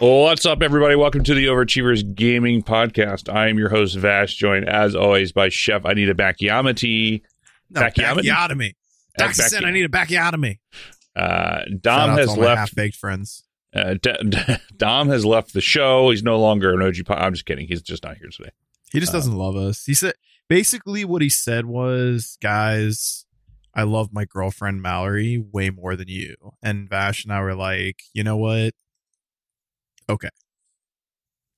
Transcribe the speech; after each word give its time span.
What's 0.00 0.46
up, 0.46 0.62
everybody? 0.62 0.94
Welcome 0.96 1.24
to 1.24 1.34
the 1.34 1.46
Overachievers 1.46 2.14
Gaming 2.14 2.62
Podcast. 2.62 3.30
I 3.32 3.48
am 3.48 3.58
your 3.58 3.68
host, 3.68 3.96
Vash, 3.98 4.34
joined 4.34 4.66
as 4.66 4.94
always 4.96 5.30
by 5.32 5.50
Chef 5.50 5.84
Anita 5.84 6.14
Bakiamati. 6.14 7.20
No, 7.68 7.82
Bacchiotomy. 7.82 8.74
Doc 9.18 9.30
Uh, 9.30 9.32
said 9.32 9.62
I 9.64 9.70
need 9.70 9.84
a 9.84 9.88
bacchiotomy. 9.90 10.58
Uh, 11.14 11.60
Dom 11.80 12.16
has 12.16 12.34
left. 12.36 12.58
half-baked 12.58 12.96
friends. 12.96 13.44
Uh, 13.74 13.94
D- 14.00 14.12
D- 14.26 14.38
Dom 14.78 15.08
has 15.10 15.24
left 15.26 15.52
the 15.52 15.60
show. 15.60 16.10
He's 16.10 16.22
no 16.22 16.40
longer 16.40 16.72
an 16.72 16.80
OG. 16.82 17.04
Po- 17.04 17.14
I'm 17.14 17.34
just 17.34 17.44
kidding. 17.44 17.66
He's 17.68 17.82
just 17.82 18.02
not 18.02 18.16
here 18.16 18.28
today. 18.30 18.50
He 18.92 19.00
just 19.00 19.10
Uh, 19.12 19.18
doesn't 19.18 19.36
love 19.36 19.54
us. 19.56 19.84
He 19.84 19.92
said 19.94 20.14
basically 20.48 21.04
what 21.04 21.20
he 21.20 21.28
said 21.28 21.66
was, 21.66 22.38
guys, 22.40 23.26
I 23.74 23.82
love 23.82 24.12
my 24.12 24.24
girlfriend 24.24 24.80
Mallory 24.80 25.36
way 25.38 25.68
more 25.68 25.94
than 25.94 26.08
you. 26.08 26.36
And 26.62 26.88
Vash 26.88 27.22
and 27.24 27.32
I 27.34 27.40
were 27.42 27.54
like, 27.54 28.00
you 28.14 28.24
know 28.24 28.38
what? 28.38 28.72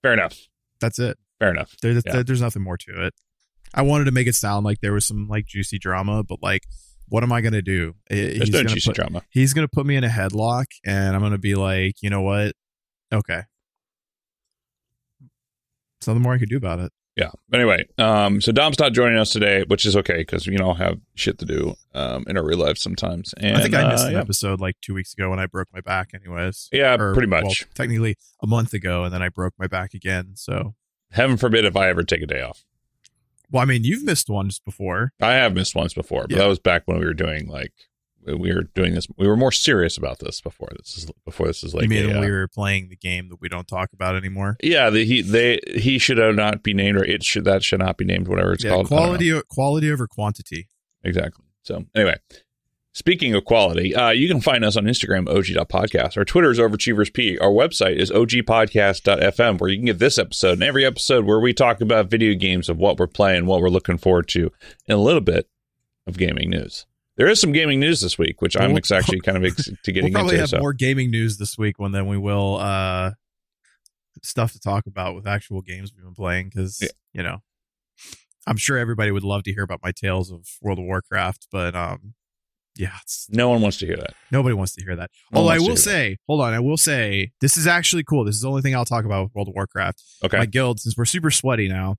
Fair 0.02 0.12
enough. 0.15 0.38
That's 0.80 0.98
it. 0.98 1.16
Fair 1.38 1.51
enough. 1.51 1.74
There, 1.80 1.92
Yeah. 1.92 2.01
there- 2.05 2.25
there's 2.25 2.41
nothing 2.41 2.62
more 2.62 2.77
to 2.77 3.06
it. 3.06 3.14
I 3.75 3.83
wanted 3.83 4.05
to 4.06 4.11
make 4.11 4.27
it 4.27 4.34
sound 4.34 4.64
like 4.64 4.81
there 4.81 4.92
was 4.92 5.05
some 5.05 5.28
like 5.28 5.47
juicy 5.47 5.78
drama, 5.78 6.22
but 6.25 6.42
like, 6.42 6.64
what 7.08 7.23
am 7.23 7.33
I 7.33 7.41
gonna 7.41 7.62
do? 7.62 7.95
Eh, 8.11 8.17
There's 8.17 8.39
He's 8.39 8.50
no 8.50 8.58
gonna 8.62 8.69
juicy 8.75 8.91
put- 8.91 8.97
drama. 8.97 9.23
he's 9.30 9.55
gonna 9.55 9.69
put 9.69 9.86
me 9.86 9.97
in 9.97 10.05
a 10.05 10.08
headlock, 10.08 10.67
and 10.84 11.14
I'm 11.14 11.23
gonna 11.23 11.39
be 11.39 11.55
like, 11.55 11.95
you 12.03 12.11
know 12.11 12.20
what? 12.23 12.55
Okay. 13.12 13.42
There's 15.20 16.08
nothing 16.08 16.23
more 16.23 16.34
I 16.34 16.39
could 16.39 16.48
do 16.48 16.56
about 16.56 16.80
it. 16.80 16.92
Yeah. 17.16 17.30
Anyway, 17.52 17.84
um, 17.98 18.41
so 18.41 18.52
Dom's 18.52 18.78
not 18.78 18.94
joining 18.94 19.18
us 19.18 19.30
today, 19.30 19.64
which 19.66 19.84
is 19.84 19.94
okay 19.96 20.18
because 20.18 20.46
we 20.46 20.56
all 20.58 20.72
have 20.74 20.98
shit 21.14 21.38
to 21.41 21.44
do 21.44 21.74
um, 21.94 22.24
in 22.27 22.38
our 22.38 22.44
real 22.44 22.56
life 22.58 22.78
sometimes. 22.78 23.34
And 23.36 23.56
I 23.56 23.60
think 23.60 23.74
I 23.74 23.86
missed 23.91 24.05
uh, 24.05 24.08
an 24.08 24.12
yeah. 24.14 24.20
episode 24.20 24.60
like 24.60 24.77
two 24.80 24.94
weeks 24.94 25.12
ago 25.12 25.28
when 25.28 25.38
I 25.38 25.44
broke 25.46 25.68
my 25.74 25.83
back, 25.83 26.12
anyways. 26.14 26.70
Yeah, 26.72 26.96
Or, 26.98 27.12
pretty 27.12 27.30
well, 27.30 27.42
much. 27.42 27.66
technically 27.74 28.16
a 28.42 28.46
month 28.46 28.72
ago, 28.72 29.05
and 29.05 29.12
then 29.12 29.20
I 29.22 29.28
broke 29.28 29.52
my 29.58 29.66
back 29.66 29.92
again. 29.92 30.33
So, 30.36 30.74
Heaven 31.10 31.36
forbid 31.36 31.66
if 31.66 31.77
I 31.77 31.88
ever 31.90 32.02
take 32.02 32.22
a 32.22 32.27
day 32.27 32.40
off. 32.40 32.64
well, 33.50 33.62
I 33.62 33.66
mean, 33.66 33.84
you've 33.84 34.05
missed 34.05 34.30
ones 34.30 34.58
before. 34.58 35.12
I 35.20 35.33
have 35.34 35.52
missed 35.55 35.74
ones 35.74 35.92
before, 35.92 36.22
but 36.22 36.30
Yeah. 36.30 36.38
that 36.38 36.46
was 36.48 36.58
back 36.58 36.84
when 36.86 36.98
we 36.98 37.05
were 37.05 37.12
doing 37.12 37.46
like 37.46 37.72
we 38.25 38.53
were 38.53 38.62
doing 38.75 38.95
this. 38.95 39.06
We 39.17 39.27
were 39.27 39.37
more 39.37 39.53
serious 39.53 39.97
about 39.97 40.19
this 40.19 40.41
before. 40.41 40.69
This 40.78 40.97
is 40.98 41.11
before 41.25 41.47
this 41.47 41.65
is 41.65 41.75
like 41.75 41.84
you 41.84 41.89
mean 41.89 42.11
a, 42.11 42.19
uh, 42.19 42.20
we 42.20 42.31
were 42.31 42.48
playing 42.48 42.89
the 42.89 42.97
game 42.97 43.29
that 43.29 43.41
we 43.41 43.48
don't 43.48 43.67
talk 43.67 43.91
about 43.92 44.17
anymore? 44.17 44.56
yeah. 44.62 44.91
The, 44.91 45.05
he 45.05 45.23
they 45.23 45.61
he 45.75 45.98
should 45.98 46.19
not 46.37 46.62
be 46.62 46.75
named 46.75 46.98
or 46.98 47.05
it 47.05 47.25
should 47.25 47.45
that 47.45 47.62
should 47.62 47.81
not 47.81 47.97
be 47.97 48.05
named 48.05 48.29
whatever 48.29 48.53
it's 48.53 48.64
yeah, 48.64 48.70
called. 48.70 48.89
Quality, 48.89 49.41
quality 49.48 49.91
over 49.91 50.06
quantity. 50.06 50.69
exactly. 51.03 51.45
So 51.62 51.84
anyway, 51.95 52.17
speaking 52.92 53.34
of 53.34 53.45
quality, 53.45 53.95
uh, 53.95 54.11
you 54.11 54.29
can 54.29 54.41
find 54.41 54.64
us 54.64 54.77
on 54.77 54.84
Instagram 54.84 55.29
og.podcast. 55.29 56.17
Our 56.17 56.25
Twitter 56.25 56.51
is 56.51 56.59
overachieversp. 56.59 57.39
Our 57.41 57.51
website 57.51 57.97
is 57.97 58.11
ogpodcast.fm 58.11 59.61
where 59.61 59.70
you 59.70 59.77
can 59.77 59.86
get 59.86 59.98
this 59.98 60.19
episode 60.19 60.55
and 60.55 60.62
every 60.62 60.84
episode 60.84 61.25
where 61.25 61.41
we 61.41 61.53
talk 61.53 61.81
about 61.81 62.11
video 62.11 62.34
games 62.34 62.69
of 62.69 62.79
what 62.79 62.98
we're 62.98 63.07
playing, 63.07 63.47
what 63.47 63.61
we're 63.61 63.69
looking 63.69 63.98
forward 63.98 64.29
to, 64.29 64.51
and 64.89 64.98
a 64.98 65.03
little 65.03 65.20
bit 65.20 65.48
of 66.07 66.19
gaming 66.19 66.51
news. 66.51 66.86
There 67.22 67.30
is 67.30 67.40
some 67.40 67.52
gaming 67.52 67.78
news 67.78 68.00
this 68.00 68.18
week, 68.18 68.42
which 68.42 68.56
I'm 68.56 68.72
We'll- 68.72 68.78
actually 68.92 69.20
kind 69.20 69.36
of 69.38 69.44
ex- 69.44 69.66
to 69.66 69.70
We'll 69.86 69.94
getting 69.94 70.12
probably 70.12 70.30
into. 70.34 70.40
have 70.40 70.48
so. 70.48 70.58
more 70.58 70.72
gaming 70.72 71.08
news 71.12 71.36
this 71.38 71.56
week 71.56 71.78
when 71.78 71.92
than 71.92 72.08
we 72.08 72.18
will 72.18 72.56
uh 72.56 73.12
stuff 74.24 74.50
to 74.55 74.58
talk 74.58 74.86
about 74.88 75.14
with 75.14 75.24
actual 75.24 75.62
games 75.62 75.92
we've 75.94 76.05
been 76.05 76.16
playing 76.16 76.48
because 76.48 76.80
Yeah. 76.83 76.88
you 77.12 77.22
know 77.22 77.38
I'm 78.48 78.56
sure 78.56 78.77
everybody 78.77 79.12
would 79.12 79.22
love 79.22 79.44
to 79.44 79.52
hear 79.52 79.62
about 79.62 79.78
my 79.84 79.92
tales 79.92 80.33
of 80.33 80.48
World 80.60 80.80
of 80.80 80.84
Warcraft, 80.84 81.46
but 81.52 81.77
um 81.77 82.14
yeah, 82.74 82.96
it's 83.02 83.28
No 83.30 83.50
one 83.50 83.60
wants 83.62 83.77
to 83.78 83.86
hear 83.86 83.98
that. 83.98 84.14
Nobody 84.33 84.54
wants 84.54 84.74
to 84.74 84.84
hear 84.84 84.96
that. 84.96 85.12
No 85.30 85.42
Although 85.42 85.52
I 85.54 85.58
will 85.60 85.77
say, 85.77 86.16
hold 86.27 86.40
on, 86.40 86.52
I 86.52 86.58
will 86.58 86.77
say 86.77 87.30
this 87.40 87.56
is 87.56 87.68
actually 87.68 88.02
cool. 88.02 88.24
This 88.24 88.34
is 88.34 88.40
the 88.40 88.48
only 88.48 88.62
thing 88.62 88.74
I'll 88.74 88.84
talk 88.84 89.04
about 89.04 89.22
with 89.22 89.34
World 89.36 89.46
of 89.46 89.54
Warcraft. 89.54 90.02
Okay. 90.24 90.39
My 90.39 90.46
guild, 90.46 90.80
since 90.80 90.96
we're 90.96 91.04
super 91.04 91.30
sweaty 91.30 91.68
now, 91.68 91.98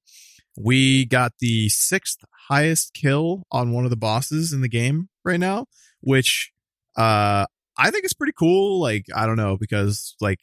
we 0.58 1.06
got 1.06 1.34
the 1.40 1.70
sixth 1.70 2.20
highest 2.50 2.94
kill 2.94 3.44
on 3.52 3.72
one 3.72 3.84
of 3.86 3.90
the 3.90 3.98
bosses 3.98 4.54
in 4.54 4.62
the 4.62 4.70
game 4.70 5.10
right 5.24 5.40
now, 5.40 5.66
which 6.02 6.52
uh 6.96 7.46
I 7.78 7.90
think 7.90 8.06
is 8.06 8.14
pretty 8.14 8.34
cool. 8.38 8.80
Like, 8.80 9.06
I 9.16 9.26
don't 9.26 9.38
know, 9.38 9.58
because 9.58 10.16
like 10.22 10.40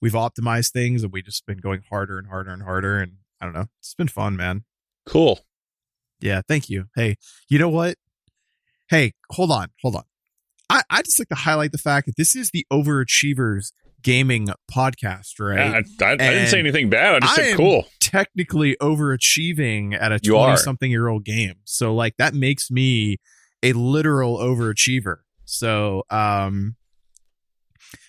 we've 0.00 0.12
optimized 0.12 0.72
things 0.72 1.02
and 1.02 1.12
we 1.12 1.20
just 1.22 1.44
been 1.46 1.58
going 1.58 1.82
harder 1.90 2.18
and 2.18 2.26
harder 2.28 2.50
and 2.52 2.62
harder 2.62 2.98
and 3.00 3.12
I 3.40 3.44
don't 3.44 3.54
know. 3.54 3.66
It's 3.80 3.94
been 3.94 4.08
fun, 4.08 4.36
man. 4.36 4.64
cool. 5.06 5.40
Yeah, 6.22 6.42
thank 6.46 6.68
you. 6.68 6.84
Hey, 6.94 7.16
you 7.48 7.58
know 7.58 7.70
what? 7.70 7.96
Hey, 8.90 9.14
hold 9.30 9.50
on, 9.50 9.68
hold 9.80 9.96
on. 9.96 10.02
I, 10.68 10.82
I 10.90 11.02
just 11.02 11.18
like 11.18 11.28
to 11.28 11.34
highlight 11.34 11.72
the 11.72 11.78
fact 11.78 12.06
that 12.06 12.16
this 12.16 12.36
is 12.36 12.50
the 12.50 12.66
Overachievers 12.72 13.72
Gaming 14.02 14.48
podcast, 14.70 15.40
right? 15.40 15.58
Yeah, 15.58 15.80
I, 16.06 16.10
I, 16.10 16.12
I 16.12 16.16
didn't 16.16 16.48
say 16.48 16.58
anything 16.58 16.90
bad. 16.90 17.14
I 17.16 17.20
just 17.20 17.32
I 17.32 17.36
said 17.36 17.50
am- 17.52 17.56
cool. 17.56 17.86
Technically 18.10 18.76
overachieving 18.82 19.96
at 19.98 20.10
a 20.10 20.18
20 20.18 20.56
something 20.56 20.90
year 20.90 21.06
old 21.06 21.24
game. 21.24 21.54
So 21.64 21.94
like 21.94 22.16
that 22.16 22.34
makes 22.34 22.70
me 22.70 23.18
a 23.62 23.72
literal 23.72 24.38
overachiever. 24.38 25.18
So 25.44 26.02
um 26.10 26.76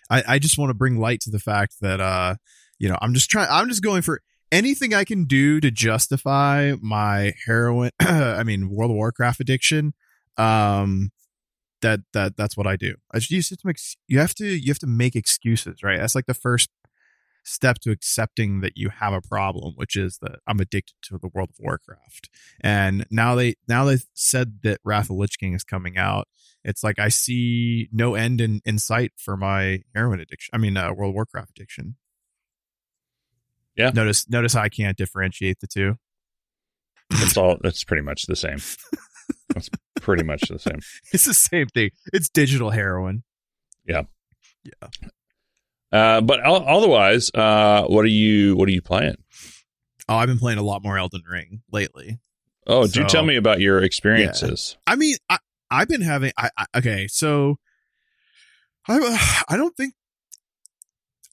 I, 0.09 0.23
I 0.27 0.39
just 0.39 0.57
want 0.57 0.71
to 0.71 0.73
bring 0.73 0.99
light 0.99 1.21
to 1.21 1.29
the 1.31 1.39
fact 1.39 1.75
that 1.81 2.01
uh 2.01 2.35
you 2.79 2.89
know 2.89 2.97
I'm 3.01 3.13
just 3.13 3.29
trying 3.29 3.47
I'm 3.51 3.69
just 3.69 3.83
going 3.83 4.01
for 4.01 4.21
anything 4.51 4.93
I 4.93 5.03
can 5.03 5.25
do 5.25 5.59
to 5.59 5.69
justify 5.71 6.73
my 6.81 7.33
heroin 7.45 7.91
I 7.99 8.43
mean 8.43 8.69
World 8.69 8.91
of 8.91 8.97
Warcraft 8.97 9.39
addiction 9.39 9.93
um 10.37 11.11
that 11.81 11.99
that 12.13 12.37
that's 12.37 12.57
what 12.57 12.67
I 12.67 12.75
do 12.75 12.95
I 13.13 13.19
just, 13.19 13.31
you 13.31 13.37
have 13.37 13.59
to 13.59 13.67
make 13.67 13.77
you 14.07 14.19
have 14.19 14.35
to 14.35 14.45
you 14.45 14.71
have 14.71 14.79
to 14.79 14.87
make 14.87 15.15
excuses 15.15 15.83
right 15.83 15.99
that's 15.99 16.15
like 16.15 16.25
the 16.25 16.33
first 16.33 16.69
step 17.43 17.79
to 17.79 17.91
accepting 17.91 18.61
that 18.61 18.73
you 18.77 18.89
have 18.89 19.13
a 19.13 19.21
problem 19.21 19.73
which 19.75 19.95
is 19.95 20.19
that 20.21 20.39
I'm 20.47 20.59
addicted 20.59 20.95
to 21.03 21.17
the 21.17 21.29
World 21.33 21.49
of 21.49 21.55
Warcraft 21.59 22.29
and 22.61 23.05
now 23.09 23.35
they 23.35 23.55
now 23.67 23.85
they 23.85 23.97
said 24.13 24.59
that 24.63 24.79
Wrath 24.83 25.09
of 25.09 25.15
Lich 25.17 25.37
King 25.39 25.53
is 25.53 25.63
coming 25.63 25.97
out 25.97 26.27
it's 26.63 26.83
like 26.83 26.99
I 26.99 27.09
see 27.09 27.89
no 27.91 28.13
end 28.15 28.39
in, 28.41 28.61
in 28.65 28.77
sight 28.79 29.13
for 29.17 29.35
my 29.35 29.81
heroin 29.95 30.19
addiction 30.19 30.51
I 30.53 30.57
mean 30.57 30.77
uh, 30.77 30.93
World 30.93 31.09
of 31.09 31.15
Warcraft 31.15 31.49
addiction 31.51 31.95
Yeah. 33.75 33.91
notice 33.93 34.29
notice 34.29 34.53
how 34.53 34.61
I 34.61 34.69
can't 34.69 34.97
differentiate 34.97 35.59
the 35.59 35.67
two 35.67 35.95
It's 37.11 37.35
all. 37.35 37.57
It's 37.63 37.83
pretty 37.83 38.03
much 38.03 38.23
the 38.27 38.35
same. 38.35 38.59
It's 39.53 39.69
pretty 39.99 40.23
much 40.23 40.43
the 40.47 40.59
same. 40.59 40.79
it's 41.11 41.25
the 41.25 41.33
same 41.33 41.67
thing. 41.67 41.89
It's 42.13 42.29
digital 42.29 42.69
heroin. 42.69 43.23
Uh, 45.91 46.21
but 46.21 46.39
otherwise, 46.41 47.31
uh, 47.33 47.83
what 47.87 48.05
are 48.05 48.09
you? 48.09 48.55
What 48.55 48.67
are 48.69 48.71
you 48.71 48.81
playing? 48.81 49.15
Oh, 50.07 50.15
I've 50.15 50.27
been 50.27 50.39
playing 50.39 50.57
a 50.59 50.63
lot 50.63 50.83
more 50.83 50.97
Elden 50.97 51.23
Ring 51.29 51.61
lately. 51.71 52.19
Oh, 52.67 52.83
do 52.85 53.01
So- 53.01 53.07
tell 53.07 53.23
me 53.23 53.35
about 53.35 53.59
your 53.59 53.81
experiences. 53.83 54.77
I 54.87 54.95
mean, 54.95 55.15
I 55.29 55.37
I've 55.69 55.87
been 55.87 56.01
having. 56.01 56.31
I, 56.37 56.49
I 56.57 56.65
okay, 56.77 57.07
so 57.07 57.57
I 58.87 59.43
I 59.49 59.57
don't 59.57 59.75
think. 59.75 59.93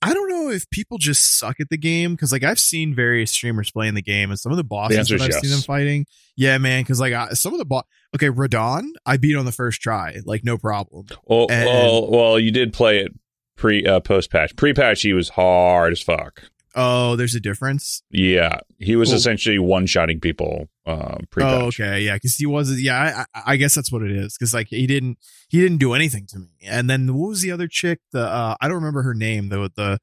I 0.00 0.14
don't 0.14 0.28
know 0.28 0.48
if 0.50 0.70
people 0.70 0.96
just 0.96 1.38
suck 1.40 1.58
at 1.58 1.70
the 1.70 1.76
game 1.76 2.14
because, 2.14 2.30
like, 2.30 2.44
I've 2.44 2.60
seen 2.60 2.94
various 2.94 3.32
streamers 3.32 3.72
playing 3.72 3.94
the 3.94 4.02
game, 4.02 4.30
and 4.30 4.38
some 4.38 4.52
of 4.52 4.56
the 4.56 4.62
bosses 4.62 4.96
answer 4.96 5.18
that 5.18 5.24
I've 5.24 5.30
is 5.30 5.40
seen 5.40 5.50
them 5.50 5.60
fighting, 5.60 6.06
yeah, 6.36 6.56
man. 6.58 6.82
Because 6.84 7.00
like, 7.00 7.12
I, 7.12 7.30
some 7.30 7.52
of 7.52 7.58
the 7.58 7.64
boss, 7.64 7.82
okay, 8.14 8.28
Radahn, 8.28 8.90
I 9.04 9.16
beat 9.16 9.34
on 9.34 9.44
the 9.44 9.50
first 9.50 9.80
try, 9.80 10.18
like, 10.24 10.44
no 10.44 10.56
problem. 10.56 11.06
Well, 11.24 11.48
And- 11.50 11.66
well, 11.66 12.10
well, 12.12 12.38
you 12.38 12.52
did 12.52 12.72
play 12.72 13.00
it 13.00 13.12
pre 13.58 13.84
uh, 13.84 14.00
post 14.00 14.30
patch. 14.30 14.56
Pre 14.56 14.72
patch, 14.72 15.02
he 15.02 15.12
was 15.12 15.28
hard 15.28 15.92
as 15.92 16.00
fuck. 16.00 16.44
Oh, 16.74 17.16
there's 17.16 17.34
a 17.34 17.40
difference. 17.40 18.02
Yeah, 18.10 18.60
he 18.78 18.94
was 18.94 19.08
Cool. 19.08 19.16
essentially 19.16 19.58
one 19.58 19.86
shotting 19.86 20.20
people. 20.20 20.68
Um, 20.86 21.26
pre 21.30 21.42
patch. 21.42 21.52
Oh, 21.62 21.66
okay, 21.66 22.00
yeah, 22.02 22.14
because 22.14 22.36
he 22.36 22.46
wasn't. 22.46 22.80
Yeah, 22.80 23.24
I, 23.34 23.52
I, 23.52 23.56
guess 23.56 23.74
that's 23.74 23.90
what 23.90 24.02
it 24.02 24.12
is. 24.12 24.36
Because 24.38 24.54
like 24.54 24.68
he 24.68 24.86
didn't, 24.86 25.18
he 25.48 25.60
didn't 25.60 25.78
do 25.78 25.92
anything 25.92 26.26
to 26.28 26.38
me. 26.38 26.48
And 26.64 26.88
then 26.88 27.14
what 27.14 27.28
was 27.30 27.42
the 27.42 27.50
other 27.50 27.66
chick? 27.68 28.00
The 28.12 28.20
uh, 28.20 28.54
I 28.60 28.68
don't 28.68 28.76
remember 28.76 29.02
her 29.02 29.14
name 29.14 29.48
though. 29.48 29.68
The 29.68 29.98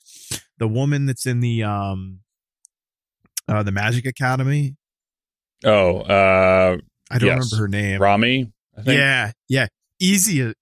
the 0.57 0.67
woman 0.67 1.05
that's 1.05 1.25
in 1.25 1.39
the 1.39 1.63
um, 1.63 2.19
uh, 3.47 3.63
the 3.63 3.71
Magic 3.71 4.05
Academy. 4.05 4.75
Oh, 5.63 5.99
uh, 5.99 6.77
I 7.09 7.17
don't 7.17 7.27
Yes. 7.27 7.51
remember 7.51 7.55
her 7.57 7.67
name. 7.67 8.01
Rami. 8.01 8.51
I 8.77 8.81
think. 8.81 8.97
Yeah, 8.97 9.31
yeah, 9.47 9.67
easy. 9.99 10.41
as- 10.41 10.55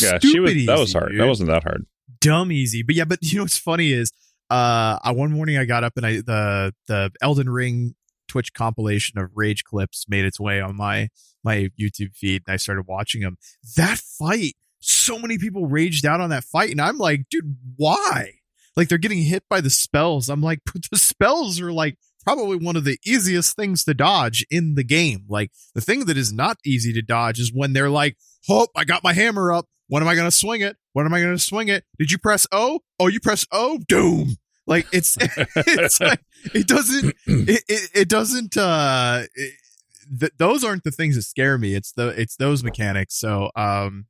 yeah. 0.00 0.18
She 0.20 0.40
was. 0.40 0.52
That 0.66 0.78
was 0.78 0.92
hard. 0.92 1.12
dude. 1.12 1.20
That 1.20 1.26
wasn't 1.28 1.48
that 1.50 1.62
hard. 1.62 1.86
Dumb 2.22 2.50
easy. 2.50 2.82
But 2.82 2.94
yeah, 2.94 3.04
but 3.04 3.18
you 3.20 3.36
know 3.36 3.44
what's 3.44 3.58
funny 3.58 3.92
is 3.92 4.12
uh 4.48 4.98
I 5.02 5.12
one 5.12 5.32
morning 5.32 5.58
I 5.58 5.66
got 5.66 5.84
up 5.84 5.94
and 5.96 6.06
I 6.06 6.12
the 6.16 6.72
the 6.86 7.10
Elden 7.20 7.50
Ring 7.50 7.94
Twitch 8.28 8.54
compilation 8.54 9.18
of 9.18 9.30
rage 9.34 9.64
clips 9.64 10.06
made 10.08 10.24
its 10.24 10.40
way 10.40 10.60
on 10.60 10.76
my 10.76 11.08
my 11.44 11.68
YouTube 11.78 12.14
feed 12.14 12.42
and 12.46 12.54
I 12.54 12.56
started 12.56 12.86
watching 12.86 13.20
them. 13.20 13.36
That 13.76 13.98
fight, 13.98 14.54
so 14.80 15.18
many 15.18 15.36
people 15.36 15.66
raged 15.66 16.06
out 16.06 16.20
on 16.20 16.30
that 16.30 16.44
fight 16.44 16.70
and 16.70 16.80
I'm 16.80 16.96
like, 16.96 17.24
dude, 17.30 17.56
why? 17.76 18.34
Like 18.74 18.88
they're 18.88 18.96
getting 18.96 19.22
hit 19.22 19.42
by 19.50 19.60
the 19.60 19.68
spells. 19.68 20.30
I'm 20.30 20.40
like, 20.40 20.60
the 20.90 20.98
spells 20.98 21.60
are 21.60 21.72
like 21.72 21.98
probably 22.24 22.56
one 22.56 22.76
of 22.76 22.84
the 22.84 22.98
easiest 23.04 23.56
things 23.56 23.84
to 23.84 23.94
dodge 23.94 24.46
in 24.50 24.76
the 24.76 24.84
game. 24.84 25.26
Like 25.28 25.50
the 25.74 25.80
thing 25.80 26.06
that 26.06 26.16
is 26.16 26.32
not 26.32 26.56
easy 26.64 26.92
to 26.94 27.02
dodge 27.02 27.38
is 27.38 27.52
when 27.52 27.72
they're 27.72 27.90
like, 27.90 28.16
"Oh, 28.48 28.68
I 28.76 28.84
got 28.84 29.04
my 29.04 29.12
hammer 29.12 29.52
up. 29.52 29.66
When 29.88 30.02
am 30.02 30.08
I 30.08 30.14
going 30.14 30.26
to 30.26 30.36
swing 30.36 30.62
it? 30.62 30.76
When 30.92 31.06
am 31.06 31.14
I 31.14 31.20
going 31.20 31.34
to 31.34 31.38
swing 31.38 31.68
it? 31.68 31.84
Did 31.98 32.10
you 32.10 32.18
press 32.18 32.46
O? 32.52 32.80
Oh, 32.98 33.06
you 33.08 33.20
press 33.20 33.46
O? 33.52 33.78
Doom." 33.88 34.36
Like 34.66 34.86
it's 34.92 35.16
it's 35.56 36.00
like 36.00 36.20
it 36.54 36.66
doesn't 36.66 37.14
it, 37.26 37.64
it, 37.68 37.90
it 37.94 38.08
doesn't 38.08 38.56
uh 38.56 39.22
it, 39.34 39.54
th- 40.20 40.32
those 40.38 40.64
aren't 40.64 40.84
the 40.84 40.90
things 40.90 41.16
that 41.16 41.22
scare 41.22 41.58
me. 41.58 41.74
It's 41.74 41.92
the 41.92 42.08
it's 42.08 42.36
those 42.36 42.62
mechanics. 42.62 43.18
So 43.18 43.50
um 43.56 44.06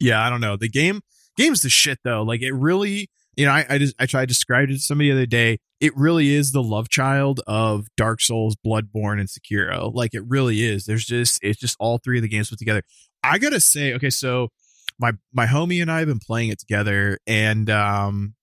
yeah, 0.00 0.24
I 0.24 0.30
don't 0.30 0.40
know. 0.40 0.56
The 0.56 0.68
game 0.68 1.00
game's 1.36 1.62
the 1.62 1.68
shit 1.68 2.00
though. 2.04 2.22
Like 2.22 2.42
it 2.42 2.52
really 2.52 3.08
you 3.36 3.44
know, 3.44 3.52
I, 3.52 3.66
I 3.68 3.78
just 3.78 3.94
I 3.98 4.06
tried 4.06 4.22
to 4.22 4.26
describe 4.28 4.70
it 4.70 4.72
to 4.72 4.78
somebody 4.78 5.10
the 5.10 5.16
other 5.16 5.26
day. 5.26 5.58
It 5.78 5.94
really 5.96 6.34
is 6.34 6.52
the 6.52 6.62
love 6.62 6.88
child 6.88 7.40
of 7.46 7.86
Dark 7.96 8.22
Souls, 8.22 8.56
Bloodborne, 8.56 9.20
and 9.20 9.28
Sekiro. 9.28 9.92
Like 9.94 10.14
it 10.14 10.22
really 10.26 10.62
is. 10.62 10.86
There's 10.86 11.04
just 11.04 11.38
it's 11.42 11.60
just 11.60 11.76
all 11.78 11.98
three 11.98 12.18
of 12.18 12.22
the 12.22 12.28
games 12.28 12.48
put 12.48 12.58
together. 12.58 12.82
I 13.22 13.38
gotta 13.38 13.60
say, 13.60 13.92
okay, 13.94 14.10
so 14.10 14.48
my 14.98 15.12
my 15.32 15.46
homie 15.46 15.80
and 15.82 15.90
I 15.90 15.98
have 15.98 16.08
been 16.08 16.18
playing 16.18 16.50
it 16.50 16.58
together, 16.58 17.18
and 17.26 17.68
um, 17.70 18.34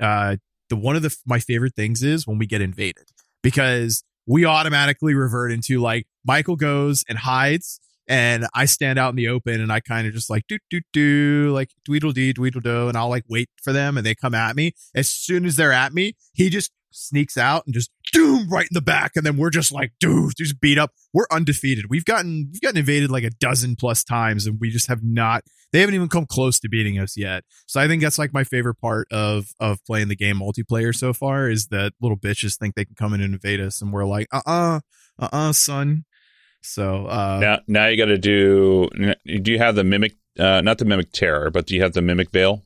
uh, 0.00 0.36
the 0.68 0.76
one 0.76 0.96
of 0.96 1.02
the 1.02 1.16
my 1.26 1.38
favorite 1.38 1.74
things 1.74 2.02
is 2.02 2.26
when 2.26 2.38
we 2.38 2.46
get 2.46 2.60
invaded 2.60 3.10
because 3.42 4.04
we 4.26 4.44
automatically 4.44 5.14
revert 5.14 5.50
into 5.52 5.80
like 5.80 6.06
Michael 6.24 6.56
goes 6.56 7.04
and 7.08 7.18
hides 7.18 7.80
and 8.06 8.46
I 8.54 8.64
stand 8.64 8.98
out 8.98 9.10
in 9.10 9.16
the 9.16 9.28
open 9.28 9.60
and 9.60 9.72
I 9.72 9.80
kind 9.80 10.06
of 10.06 10.12
just 10.12 10.30
like 10.30 10.44
do 10.48 10.58
do 10.70 10.80
do 10.92 11.50
like 11.52 11.70
dweedle 11.88 12.12
dee 12.12 12.32
dweedle 12.32 12.62
do 12.62 12.88
and 12.88 12.96
I'll 12.96 13.08
like 13.08 13.24
wait 13.28 13.48
for 13.62 13.72
them 13.72 13.96
and 13.96 14.04
they 14.04 14.14
come 14.14 14.34
at 14.34 14.56
me. 14.56 14.74
As 14.94 15.08
soon 15.08 15.44
as 15.44 15.56
they're 15.56 15.72
at 15.72 15.92
me, 15.92 16.14
he 16.32 16.50
just 16.50 16.72
sneaks 16.90 17.36
out 17.36 17.64
and 17.66 17.74
just 17.74 17.90
doom 18.12 18.48
right 18.48 18.64
in 18.64 18.74
the 18.74 18.80
back 18.80 19.12
and 19.16 19.24
then 19.24 19.36
we're 19.36 19.50
just 19.50 19.72
like 19.72 19.92
dude 20.00 20.32
just 20.36 20.60
beat 20.60 20.78
up. 20.78 20.92
We're 21.12 21.26
undefeated. 21.30 21.86
We've 21.88 22.04
gotten 22.04 22.48
we've 22.52 22.60
gotten 22.60 22.78
invaded 22.78 23.10
like 23.10 23.24
a 23.24 23.30
dozen 23.30 23.76
plus 23.76 24.04
times 24.04 24.46
and 24.46 24.58
we 24.60 24.70
just 24.70 24.88
have 24.88 25.02
not 25.02 25.44
they 25.72 25.80
haven't 25.80 25.94
even 25.94 26.08
come 26.08 26.26
close 26.26 26.58
to 26.60 26.68
beating 26.68 26.98
us 26.98 27.16
yet. 27.16 27.44
So 27.66 27.80
i 27.80 27.86
think 27.86 28.02
that's 28.02 28.18
like 28.18 28.32
my 28.32 28.44
favorite 28.44 28.76
part 28.76 29.08
of 29.10 29.48
of 29.60 29.84
playing 29.84 30.08
the 30.08 30.16
game 30.16 30.36
multiplayer 30.36 30.94
so 30.94 31.12
far 31.12 31.48
is 31.50 31.66
that 31.68 31.92
little 32.00 32.18
bitches 32.18 32.56
think 32.56 32.74
they 32.74 32.84
can 32.84 32.94
come 32.94 33.14
in 33.14 33.20
and 33.20 33.34
invade 33.34 33.60
us 33.60 33.82
and 33.82 33.92
we're 33.92 34.06
like 34.06 34.28
uh-uh 34.32 34.80
uh-uh 35.18 35.52
son. 35.52 36.04
So 36.62 37.06
uh 37.06 37.38
now 37.40 37.58
now 37.66 37.86
you 37.86 37.96
got 37.96 38.06
to 38.06 38.18
do 38.18 38.88
do 39.24 39.52
you 39.52 39.58
have 39.58 39.74
the 39.74 39.84
mimic 39.84 40.16
uh 40.38 40.60
not 40.60 40.78
the 40.78 40.84
mimic 40.84 41.12
terror 41.12 41.50
but 41.50 41.66
do 41.66 41.74
you 41.74 41.82
have 41.82 41.92
the 41.92 42.02
mimic 42.02 42.30
veil 42.30 42.64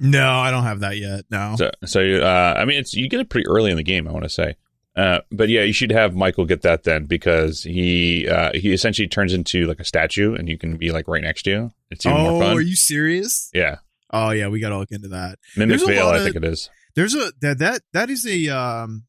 no, 0.00 0.28
I 0.28 0.50
don't 0.50 0.64
have 0.64 0.80
that 0.80 0.96
yet. 0.96 1.24
No. 1.30 1.54
So, 1.56 1.70
so 1.84 2.00
uh, 2.00 2.54
I 2.56 2.64
mean, 2.64 2.78
it's 2.78 2.94
you 2.94 3.08
get 3.08 3.20
it 3.20 3.28
pretty 3.28 3.46
early 3.46 3.70
in 3.70 3.76
the 3.76 3.82
game. 3.82 4.08
I 4.08 4.12
want 4.12 4.24
to 4.24 4.28
say, 4.30 4.56
uh, 4.96 5.20
but 5.30 5.48
yeah, 5.48 5.62
you 5.62 5.72
should 5.72 5.92
have 5.92 6.14
Michael 6.14 6.44
get 6.46 6.62
that 6.62 6.84
then 6.84 7.06
because 7.06 7.62
he 7.62 8.28
uh, 8.28 8.52
he 8.54 8.72
essentially 8.72 9.08
turns 9.08 9.32
into 9.32 9.66
like 9.66 9.80
a 9.80 9.84
statue, 9.84 10.34
and 10.34 10.48
you 10.48 10.58
can 10.58 10.76
be 10.76 10.90
like 10.90 11.06
right 11.06 11.22
next 11.22 11.42
to 11.44 11.50
you. 11.50 11.72
It's 11.90 12.04
even 12.06 12.18
oh, 12.18 12.30
more 12.30 12.42
fun. 12.42 12.56
are 12.56 12.60
you 12.60 12.76
serious? 12.76 13.50
Yeah. 13.54 13.76
Oh 14.12 14.30
yeah, 14.30 14.48
we 14.48 14.60
got 14.60 14.70
to 14.70 14.78
look 14.78 14.90
into 14.90 15.08
that. 15.08 15.38
Mimic 15.56 15.86
Veil, 15.86 16.08
I 16.08 16.18
think 16.18 16.36
it 16.36 16.44
is. 16.44 16.68
There's 16.96 17.14
a 17.14 17.32
that 17.42 17.58
that 17.58 17.82
that 17.92 18.10
is 18.10 18.26
a 18.26 18.48
um 18.48 19.04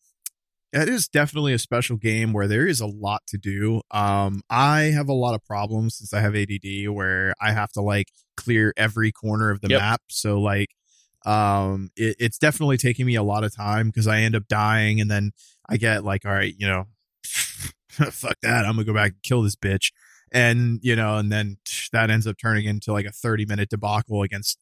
that 0.73 0.87
is 0.87 1.07
definitely 1.07 1.53
a 1.53 1.59
special 1.59 1.97
game 1.97 2.31
where 2.33 2.47
there 2.47 2.65
is 2.65 2.79
a 2.79 2.87
lot 2.87 3.23
to 3.27 3.37
do. 3.37 3.81
Um, 3.91 4.41
I 4.49 4.83
have 4.95 5.09
a 5.09 5.13
lot 5.13 5.35
of 5.35 5.43
problems 5.43 5.97
since 5.97 6.13
I 6.13 6.21
have 6.21 6.35
ADD 6.35 6.89
where 6.89 7.33
I 7.41 7.51
have 7.51 7.71
to 7.73 7.81
like 7.81 8.07
clear 8.37 8.73
every 8.77 9.11
corner 9.11 9.49
of 9.49 9.61
the 9.61 9.69
Yep. 9.69 9.79
map. 9.79 10.01
So 10.09 10.39
like, 10.39 10.69
um, 11.25 11.91
it, 11.95 12.15
it's 12.19 12.37
definitely 12.37 12.77
taking 12.77 13.05
me 13.05 13.15
a 13.15 13.23
lot 13.23 13.43
of 13.43 13.55
time 13.55 13.87
because 13.87 14.07
I 14.07 14.21
end 14.21 14.35
up 14.35 14.47
dying 14.47 14.99
and 14.99 15.09
then 15.09 15.31
I 15.69 15.77
get 15.77 16.03
like, 16.03 16.25
all 16.25 16.31
right, 16.31 16.53
you 16.57 16.67
know, 16.67 16.85
fuck 17.23 18.37
that. 18.41 18.65
I'm 18.65 18.73
gonna 18.73 18.83
go 18.83 18.93
back 18.93 19.11
and 19.11 19.23
kill 19.23 19.41
this 19.41 19.55
bitch. 19.55 19.91
And, 20.31 20.79
you 20.81 20.95
know, 20.95 21.17
and 21.17 21.31
then 21.31 21.57
that 21.91 22.09
ends 22.09 22.27
up 22.27 22.37
turning 22.37 22.65
into 22.65 22.91
like 22.91 23.05
a 23.05 23.11
30 23.11 23.45
minute 23.45 23.69
debacle 23.69 24.23
against, 24.23 24.59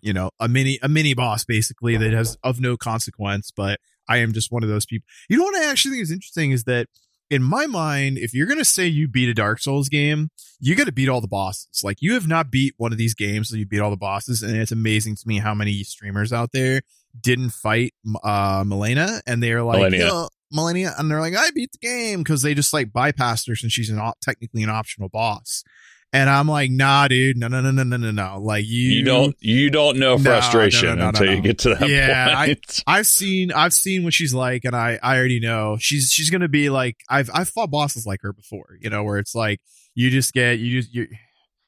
you 0.00 0.12
know, 0.12 0.30
a 0.40 0.48
mini, 0.48 0.78
a 0.82 0.88
mini 0.88 1.14
boss 1.14 1.44
basically 1.44 1.96
that 1.96 2.12
has 2.12 2.36
of 2.42 2.60
no 2.60 2.76
consequence. 2.76 3.50
But 3.50 3.80
I 4.08 4.18
am 4.18 4.32
just 4.32 4.50
one 4.50 4.62
of 4.62 4.68
those 4.68 4.86
people. 4.86 5.06
You 5.28 5.38
know 5.38 5.44
what 5.44 5.56
I 5.56 5.70
actually 5.70 5.92
think 5.92 6.02
is 6.02 6.12
interesting 6.12 6.52
is 6.52 6.64
that 6.64 6.86
in 7.30 7.42
my 7.42 7.66
mind, 7.66 8.18
if 8.18 8.32
you're 8.34 8.46
going 8.46 8.58
to 8.58 8.64
say 8.64 8.86
you 8.86 9.08
beat 9.08 9.28
a 9.28 9.34
Dark 9.34 9.60
Souls 9.60 9.88
game, 9.88 10.30
you 10.60 10.74
got 10.74 10.86
to 10.86 10.92
beat 10.92 11.08
all 11.08 11.20
the 11.20 11.28
bosses. 11.28 11.82
Like 11.84 11.98
you 12.00 12.14
have 12.14 12.26
not 12.26 12.50
beat 12.50 12.74
one 12.76 12.92
of 12.92 12.98
these 12.98 13.14
games, 13.14 13.50
so 13.50 13.56
you 13.56 13.66
beat 13.66 13.80
all 13.80 13.90
the 13.90 13.96
bosses. 13.96 14.42
And 14.42 14.56
it's 14.56 14.72
amazing 14.72 15.16
to 15.16 15.22
me 15.26 15.38
how 15.38 15.54
many 15.54 15.82
streamers 15.84 16.32
out 16.32 16.52
there 16.52 16.82
didn't 17.18 17.50
fight 17.50 17.94
uh 18.22 18.62
Malenia 18.64 19.20
and 19.26 19.42
they're 19.42 19.62
like, 19.62 19.92
Malenia. 19.92 19.98
"Yo, 19.98 20.28
Malenia, 20.54 20.98
and 20.98 21.10
they're 21.10 21.20
like, 21.20 21.36
I 21.36 21.50
beat 21.50 21.72
the 21.72 21.78
game 21.78 22.20
because 22.20 22.42
they 22.42 22.54
just 22.54 22.72
like 22.72 22.90
bypassed 22.90 23.48
her 23.48 23.56
since 23.56 23.72
she's 23.72 23.90
an 23.90 23.98
op- 23.98 24.20
technically 24.20 24.62
an 24.62 24.70
optional 24.70 25.08
boss. 25.08 25.64
And 26.12 26.30
I'm 26.30 26.48
like, 26.48 26.70
nah, 26.70 27.06
dude, 27.08 27.36
no, 27.36 27.48
no, 27.48 27.60
no, 27.60 27.70
no, 27.70 27.82
no, 27.82 27.96
no, 27.98 28.10
no. 28.10 28.40
Like 28.40 28.64
you, 28.66 28.92
You 28.92 29.04
don't 29.04 29.36
you 29.40 29.70
don't 29.70 29.98
know 29.98 30.16
frustration 30.16 30.88
no, 30.88 30.94
no, 30.94 31.00
no, 31.02 31.08
until 31.08 31.34
you 31.34 31.42
get 31.42 31.58
to 31.60 31.74
that 31.74 31.88
Yeah, 31.88 32.32
I, 32.34 32.56
I've 32.86 33.06
seen 33.06 33.52
I've 33.52 33.74
seen 33.74 34.04
what 34.04 34.14
she's 34.14 34.32
like 34.32 34.64
and 34.64 34.74
I 34.74 34.98
I 35.02 35.18
already 35.18 35.38
know 35.38 35.76
she's 35.78 36.10
she's 36.10 36.30
gonna 36.30 36.48
be 36.48 36.70
like 36.70 36.96
I've 37.10 37.28
I've 37.34 37.50
fought 37.50 37.70
bosses 37.70 38.06
like 38.06 38.20
her 38.22 38.32
before, 38.32 38.78
you 38.80 38.88
know, 38.88 39.04
where 39.04 39.18
it's 39.18 39.34
like 39.34 39.60
you 39.94 40.08
just 40.08 40.32
get 40.32 40.58
you 40.58 40.80
just 40.80 40.94
you 40.94 41.08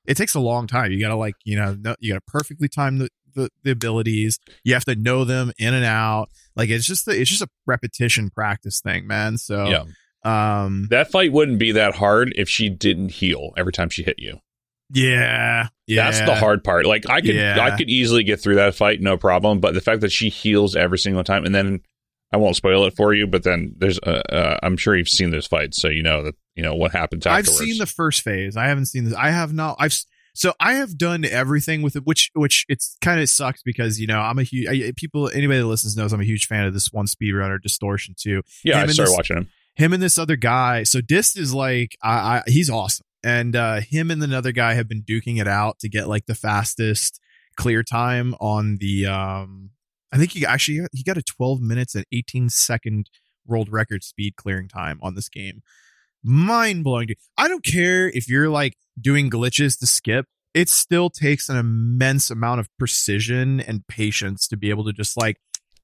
it 0.07 0.17
takes 0.17 0.35
a 0.35 0.41
long 0.41 0.67
time. 0.67 0.91
You 0.91 1.01
gotta 1.01 1.17
like, 1.17 1.35
you 1.45 1.57
know, 1.57 1.75
know 1.75 1.95
you 2.01 2.13
gotta 2.13 2.25
perfectly 2.27 2.69
time 2.69 2.99
the, 2.99 3.11
the, 3.35 3.51
the 3.63 3.71
abilities. 3.73 4.39
You 4.65 4.73
have 4.75 4.85
to 4.87 4.97
know 4.97 5.25
them 5.25 5.53
in 5.59 5.75
and 5.75 5.85
out. 5.85 6.31
Like 6.57 6.71
it's 6.71 6.87
just 6.87 7.05
the, 7.05 7.13
it's 7.13 7.31
just 7.31 7.43
a 7.43 7.49
repetition 7.67 8.31
practice 8.31 8.81
thing, 8.81 9.07
man. 9.07 9.37
So 9.37 9.67
yeah, 9.67 9.85
um 10.23 10.87
that 10.91 11.11
fight 11.11 11.33
wouldn't 11.33 11.59
be 11.59 11.73
that 11.73 11.95
hard 11.95 12.33
if 12.37 12.49
she 12.49 12.69
didn't 12.69 13.11
heal 13.11 13.53
every 13.57 13.73
time 13.73 13.89
she 13.89 14.03
hit 14.03 14.17
you. 14.19 14.39
yeah. 14.93 15.69
Yeah. 15.87 16.05
That's 16.05 16.21
the 16.21 16.35
hard 16.35 16.63
part. 16.63 16.87
Like 16.87 17.09
I 17.09 17.21
could 17.21 17.35
Yeah. 17.35 17.59
I 17.61 17.77
could 17.77 17.89
easily 17.89 18.23
get 18.25 18.41
through 18.41 18.57
that 18.57 18.75
fight, 18.75 19.01
no 19.01 19.17
problem. 19.17 19.61
But 19.61 19.75
the 19.75 19.81
fact 19.81 20.03
that 20.03 20.13
she 20.13 20.29
heals 20.29 20.77
every 20.77 20.99
single 20.99 21.25
time, 21.25 21.45
and 21.45 21.55
then 21.55 21.81
I 22.33 22.37
won't 22.37 22.55
spoil 22.55 22.85
it 22.85 22.95
for 22.97 23.13
you, 23.13 23.27
but 23.27 23.43
then 23.43 23.75
there's 23.77 23.99
uh, 23.99 24.23
uh, 24.31 24.59
I'm 24.63 24.77
sure 24.77 24.97
you've 24.97 25.09
seen 25.09 25.31
those 25.31 25.47
fights, 25.49 25.81
so 25.83 25.89
you 25.89 26.03
know 26.05 26.23
that 26.25 26.35
you 26.55 26.63
know 26.63 26.75
what 26.77 26.93
happens 26.93 27.27
I've 27.27 27.49
seen 27.49 27.79
the 27.79 27.87
first 27.87 28.23
phase. 28.23 28.57
I 28.57 28.67
haven't 28.69 28.87
seen 28.87 29.05
this. 29.05 29.15
I 29.15 29.31
have 29.31 29.53
not. 29.53 29.77
I've 29.81 29.95
so 30.33 30.53
I 30.61 30.75
have 30.75 30.97
done 30.97 31.25
everything 31.25 31.83
with 31.83 31.97
it, 31.97 32.05
which 32.07 32.31
which 32.35 32.67
it's 32.69 32.97
kind 33.01 33.21
of 33.21 33.29
sucks 33.29 33.63
because 33.65 33.99
you 33.99 34.07
know 34.07 34.21
I'm 34.21 34.39
a 34.39 34.45
huge 34.45 34.69
I, 34.69 34.93
people. 34.97 35.29
Anybody 35.29 35.59
that 35.59 35.67
listens 35.67 35.97
knows 35.97 36.13
I'm 36.13 36.21
a 36.21 36.25
huge 36.25 36.47
fan 36.47 36.67
of 36.67 36.73
this 36.73 36.93
one 36.93 37.07
speedrunner 37.07 37.59
Distortion2. 37.59 38.43
yeah, 38.63 38.77
him 38.83 38.89
I 38.91 38.93
started 38.93 39.11
this- 39.11 39.17
watching 39.17 39.37
him. 39.39 39.49
Him 39.81 39.93
and 39.93 40.03
this 40.03 40.19
other 40.19 40.37
guy. 40.37 40.83
So 40.83 41.01
Dist 41.01 41.39
is 41.39 41.55
like 41.55 41.97
I, 42.03 42.13
I 42.13 42.43
he's 42.47 42.71
awesome, 42.71 43.07
and 43.25 43.57
uh 43.57 43.81
him 43.81 44.11
and 44.11 44.23
another 44.23 44.53
guy 44.53 44.75
have 44.75 44.89
been 44.89 45.03
duking 45.03 45.41
it 45.41 45.49
out 45.49 45.79
to 45.81 45.89
get 45.89 46.09
like 46.09 46.27
the 46.27 46.35
fastest 46.35 47.21
clear 47.57 47.83
time 47.83 48.35
on 48.41 48.77
the 48.79 49.07
um. 49.07 49.71
I 50.13 50.19
think 50.19 50.33
he 50.33 50.45
actually 50.45 50.87
he 50.93 51.05
got 51.05 51.19
a 51.19 51.23
12 51.23 51.61
minutes 51.61 51.95
and 51.95 52.05
18 52.13 52.49
second 52.49 53.09
world 53.47 53.69
record 53.71 54.03
speed 54.03 54.35
clearing 54.37 54.69
time 54.69 54.99
on 55.03 55.15
this 55.15 55.29
game 55.29 55.63
mind 56.23 56.85
blowing. 56.85 57.09
dude. 57.09 57.17
I 57.37 57.49
don't 57.49 57.65
care 57.65 58.09
if 58.09 58.29
you're 58.29 58.49
like 58.49 58.77
doing 59.01 59.31
glitches 59.31 59.79
to 59.79 59.87
skip. 59.87 60.27
It 60.53 60.69
still 60.69 61.11
takes 61.11 61.49
an 61.49 61.57
immense 61.57 62.31
amount 62.31 62.61
of 62.61 62.69
precision 62.79 63.61
and 63.61 63.87
patience 63.87 64.49
to 64.49 64.57
be 64.57 64.71
able 64.71 64.85
to 64.85 64.93
just 64.93 65.17
like 65.17 65.37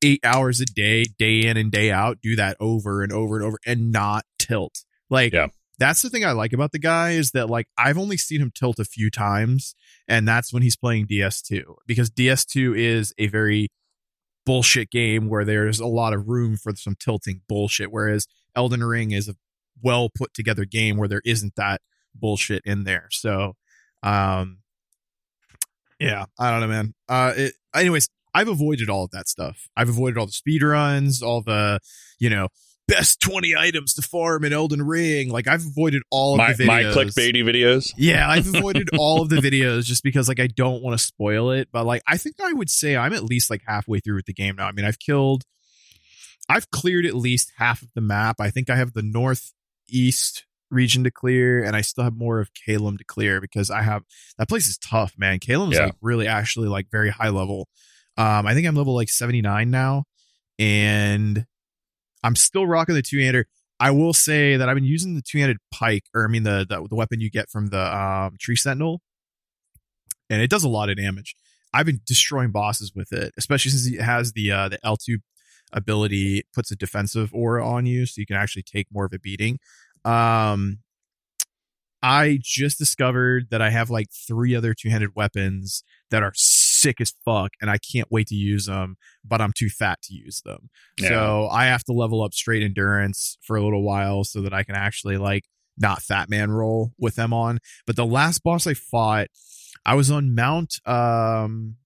eight 0.02 0.20
hours 0.24 0.60
a 0.60 0.66
day, 0.66 1.04
day 1.18 1.46
in 1.46 1.56
and 1.56 1.70
day 1.70 1.90
out, 1.90 2.20
do 2.22 2.36
that 2.36 2.56
over 2.60 3.02
and 3.02 3.12
over 3.12 3.36
and 3.36 3.44
over 3.44 3.58
and 3.66 3.90
not 3.92 4.24
tilt. 4.38 4.84
Like, 5.10 5.32
Yeah. 5.32 5.48
that's 5.78 6.02
the 6.02 6.10
thing 6.10 6.24
I 6.24 6.32
like 6.32 6.52
about 6.52 6.72
the 6.72 6.78
guy 6.78 7.12
is 7.12 7.30
that 7.32 7.48
like 7.50 7.66
I've 7.78 7.98
only 7.98 8.16
seen 8.16 8.40
him 8.40 8.50
tilt 8.54 8.78
a 8.78 8.84
few 8.84 9.10
times, 9.10 9.74
and 10.08 10.26
that's 10.26 10.52
when 10.52 10.62
he's 10.62 10.76
playing 10.76 11.06
DS2 11.06 11.76
because 11.86 12.10
DS2 12.10 12.76
is 12.76 13.12
a 13.18 13.26
very 13.28 13.68
bullshit 14.44 14.90
game 14.90 15.28
where 15.28 15.44
there's 15.44 15.80
a 15.80 15.86
lot 15.86 16.12
of 16.12 16.28
room 16.28 16.56
for 16.56 16.74
some 16.76 16.94
tilting 16.98 17.40
bullshit, 17.48 17.90
whereas 17.90 18.26
Elden 18.54 18.84
Ring 18.84 19.10
is 19.10 19.28
a 19.28 19.34
well 19.82 20.08
put 20.08 20.32
together 20.34 20.64
game 20.64 20.96
where 20.96 21.08
there 21.08 21.22
isn't 21.24 21.54
that 21.56 21.80
bullshit 22.14 22.62
in 22.64 22.84
there. 22.84 23.08
So, 23.10 23.56
um, 24.02 24.58
yeah, 25.98 26.26
I 26.38 26.50
don't 26.50 26.60
know, 26.60 26.68
man. 26.68 26.94
Uh, 27.08 27.32
it, 27.36 27.54
anyways, 27.74 28.08
I've 28.36 28.48
avoided 28.48 28.88
all 28.90 29.04
of 29.04 29.10
that 29.12 29.28
stuff. 29.28 29.68
I've 29.76 29.88
avoided 29.88 30.18
all 30.18 30.26
the 30.26 30.32
speed 30.32 30.62
runs, 30.62 31.22
all 31.22 31.40
the, 31.42 31.80
you 32.18 32.28
know, 32.30 32.48
best 32.88 33.20
20 33.20 33.56
items 33.56 33.94
to 33.94 34.02
farm 34.02 34.44
in 34.44 34.52
Elden 34.52 34.82
Ring. 34.82 35.28
Like 35.30 35.48
I've 35.48 35.64
avoided 35.66 36.02
all 36.10 36.36
My 36.36 36.50
of 36.50 36.56
the 36.58 36.64
videos. 36.64 36.66
my 36.66 36.82
clickbaity 36.84 37.42
videos. 37.44 37.92
Yeah, 37.96 38.28
I've 38.28 38.46
avoided 38.54 38.90
all 38.98 39.22
of 39.22 39.28
the 39.28 39.36
videos 39.36 39.84
just 39.84 40.02
because 40.04 40.28
like 40.28 40.38
I 40.38 40.46
don't 40.46 40.82
want 40.82 40.98
to 40.98 41.04
spoil 41.04 41.50
it. 41.50 41.68
But 41.72 41.84
like 41.86 42.02
I 42.06 42.16
think 42.16 42.36
I 42.40 42.52
would 42.52 42.70
say 42.70 42.96
I'm 42.96 43.12
at 43.12 43.24
least 43.24 43.50
like 43.50 43.62
halfway 43.66 43.98
through 44.00 44.16
with 44.16 44.26
the 44.26 44.34
game 44.34 44.56
now. 44.56 44.66
I 44.66 44.72
mean, 44.72 44.84
I've 44.84 44.98
killed 45.00 45.44
I've 46.48 46.70
cleared 46.70 47.06
at 47.06 47.14
least 47.16 47.50
half 47.56 47.82
of 47.82 47.88
the 47.96 48.00
map. 48.00 48.36
I 48.38 48.50
think 48.50 48.70
I 48.70 48.76
have 48.76 48.92
the 48.92 49.02
northeast 49.02 50.44
region 50.70 51.04
to 51.04 51.10
clear, 51.10 51.62
and 51.64 51.74
I 51.76 51.80
still 51.80 52.04
have 52.04 52.16
more 52.16 52.40
of 52.40 52.50
Calum 52.54 52.96
to 52.98 53.04
clear 53.04 53.40
because 53.40 53.70
I 53.70 53.82
have 53.82 54.04
that 54.38 54.48
place 54.48 54.68
is 54.68 54.78
tough, 54.78 55.14
man. 55.18 55.38
Calum 55.40 55.72
is 55.72 55.78
Yeah. 55.78 55.86
like 55.86 55.94
really 56.00 56.28
actually 56.28 56.68
like 56.68 56.86
very 56.90 57.10
high 57.10 57.30
level. 57.30 57.68
Um, 58.16 58.46
I 58.46 58.54
think 58.54 58.66
I'm 58.66 58.74
level 58.74 58.94
like 58.94 59.08
79 59.08 59.70
now, 59.70 60.04
and 60.58 61.46
I'm 62.22 62.36
still 62.36 62.66
rocking 62.66 62.94
the 62.94 63.02
two 63.02 63.18
hander. 63.20 63.46
I 63.78 63.90
will 63.90 64.14
say 64.14 64.56
that 64.56 64.68
I've 64.68 64.74
been 64.74 64.84
using 64.84 65.14
the 65.14 65.22
two-handed 65.22 65.58
pike, 65.70 66.04
or 66.14 66.24
I 66.24 66.28
mean 66.28 66.44
the, 66.44 66.66
the 66.68 66.86
the 66.88 66.94
weapon 66.94 67.20
you 67.20 67.30
get 67.30 67.50
from 67.50 67.68
the 67.68 67.96
um, 67.96 68.36
tree 68.40 68.56
sentinel, 68.56 69.02
and 70.30 70.40
it 70.40 70.48
does 70.48 70.64
a 70.64 70.68
lot 70.68 70.88
of 70.88 70.96
damage. 70.96 71.36
I've 71.74 71.86
been 71.86 72.00
destroying 72.06 72.52
bosses 72.52 72.92
with 72.94 73.12
it, 73.12 73.34
especially 73.36 73.70
since 73.72 73.86
it 73.86 74.00
has 74.00 74.32
the 74.32 74.50
uh, 74.50 74.68
the 74.70 74.78
L2 74.84 75.18
ability 75.72 76.44
puts 76.54 76.70
a 76.70 76.76
defensive 76.76 77.34
aura 77.34 77.66
on 77.66 77.84
you, 77.84 78.06
so 78.06 78.20
you 78.20 78.26
can 78.26 78.36
actually 78.36 78.62
take 78.62 78.86
more 78.90 79.04
of 79.04 79.12
a 79.12 79.18
beating. 79.18 79.58
Um, 80.04 80.78
I 82.02 82.38
just 82.40 82.78
discovered 82.78 83.48
that 83.50 83.60
I 83.60 83.70
have 83.70 83.90
like 83.90 84.08
three 84.10 84.54
other 84.54 84.74
two 84.74 84.88
handed 84.88 85.14
weapons 85.14 85.82
that 86.10 86.22
are 86.22 86.32
sick 86.86 87.00
as 87.00 87.12
fuck, 87.24 87.52
and 87.60 87.70
I 87.70 87.78
can't 87.78 88.08
wait 88.10 88.28
to 88.28 88.34
use 88.34 88.66
them, 88.66 88.96
but 89.24 89.40
I'm 89.40 89.52
too 89.52 89.68
fat 89.68 90.00
to 90.02 90.14
use 90.14 90.40
them. 90.44 90.70
Yeah. 91.00 91.08
So 91.08 91.48
I 91.50 91.66
have 91.66 91.82
to 91.84 91.92
level 91.92 92.22
up 92.22 92.32
straight 92.32 92.62
endurance 92.62 93.38
for 93.42 93.56
a 93.56 93.62
little 93.62 93.82
while 93.82 94.24
so 94.24 94.40
that 94.42 94.54
I 94.54 94.62
can 94.62 94.76
actually 94.76 95.16
like 95.16 95.44
not 95.76 96.02
fat 96.02 96.30
man 96.30 96.50
roll 96.50 96.92
with 96.98 97.16
them 97.16 97.32
on. 97.32 97.58
But 97.86 97.96
the 97.96 98.06
last 98.06 98.42
boss 98.42 98.66
I 98.66 98.74
fought, 98.74 99.28
I 99.84 99.94
was 99.94 100.10
on 100.10 100.34
Mount 100.34 100.74
um 100.86 101.76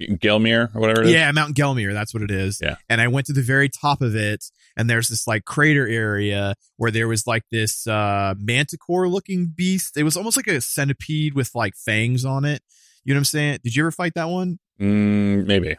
Gelmir 0.00 0.74
or 0.74 0.80
whatever 0.80 1.02
it 1.02 1.08
is. 1.08 1.12
yeah, 1.12 1.30
Mount 1.32 1.56
Gelmir, 1.56 1.92
that's 1.92 2.14
what 2.14 2.22
it 2.22 2.30
is. 2.30 2.60
Yeah. 2.62 2.76
And 2.88 3.00
I 3.00 3.08
went 3.08 3.26
to 3.26 3.32
the 3.32 3.42
very 3.42 3.68
top 3.68 4.00
of 4.00 4.14
it, 4.14 4.44
and 4.76 4.88
there's 4.88 5.08
this 5.08 5.26
like 5.26 5.44
crater 5.44 5.88
area 5.88 6.54
where 6.76 6.90
there 6.90 7.08
was 7.08 7.26
like 7.26 7.44
this 7.50 7.86
uh 7.86 8.34
manticore 8.38 9.08
looking 9.08 9.52
beast. 9.54 9.96
It 9.96 10.02
was 10.02 10.16
almost 10.16 10.36
like 10.36 10.48
a 10.48 10.60
centipede 10.60 11.34
with 11.34 11.50
like 11.54 11.74
fangs 11.76 12.24
on 12.24 12.44
it. 12.44 12.62
You 13.08 13.14
know 13.14 13.18
what 13.18 13.20
I'm 13.20 13.24
saying? 13.24 13.58
Did 13.64 13.74
you 13.74 13.84
ever 13.84 13.90
fight 13.90 14.12
that 14.16 14.28
one? 14.28 14.58
Mm, 14.78 15.46
maybe. 15.46 15.76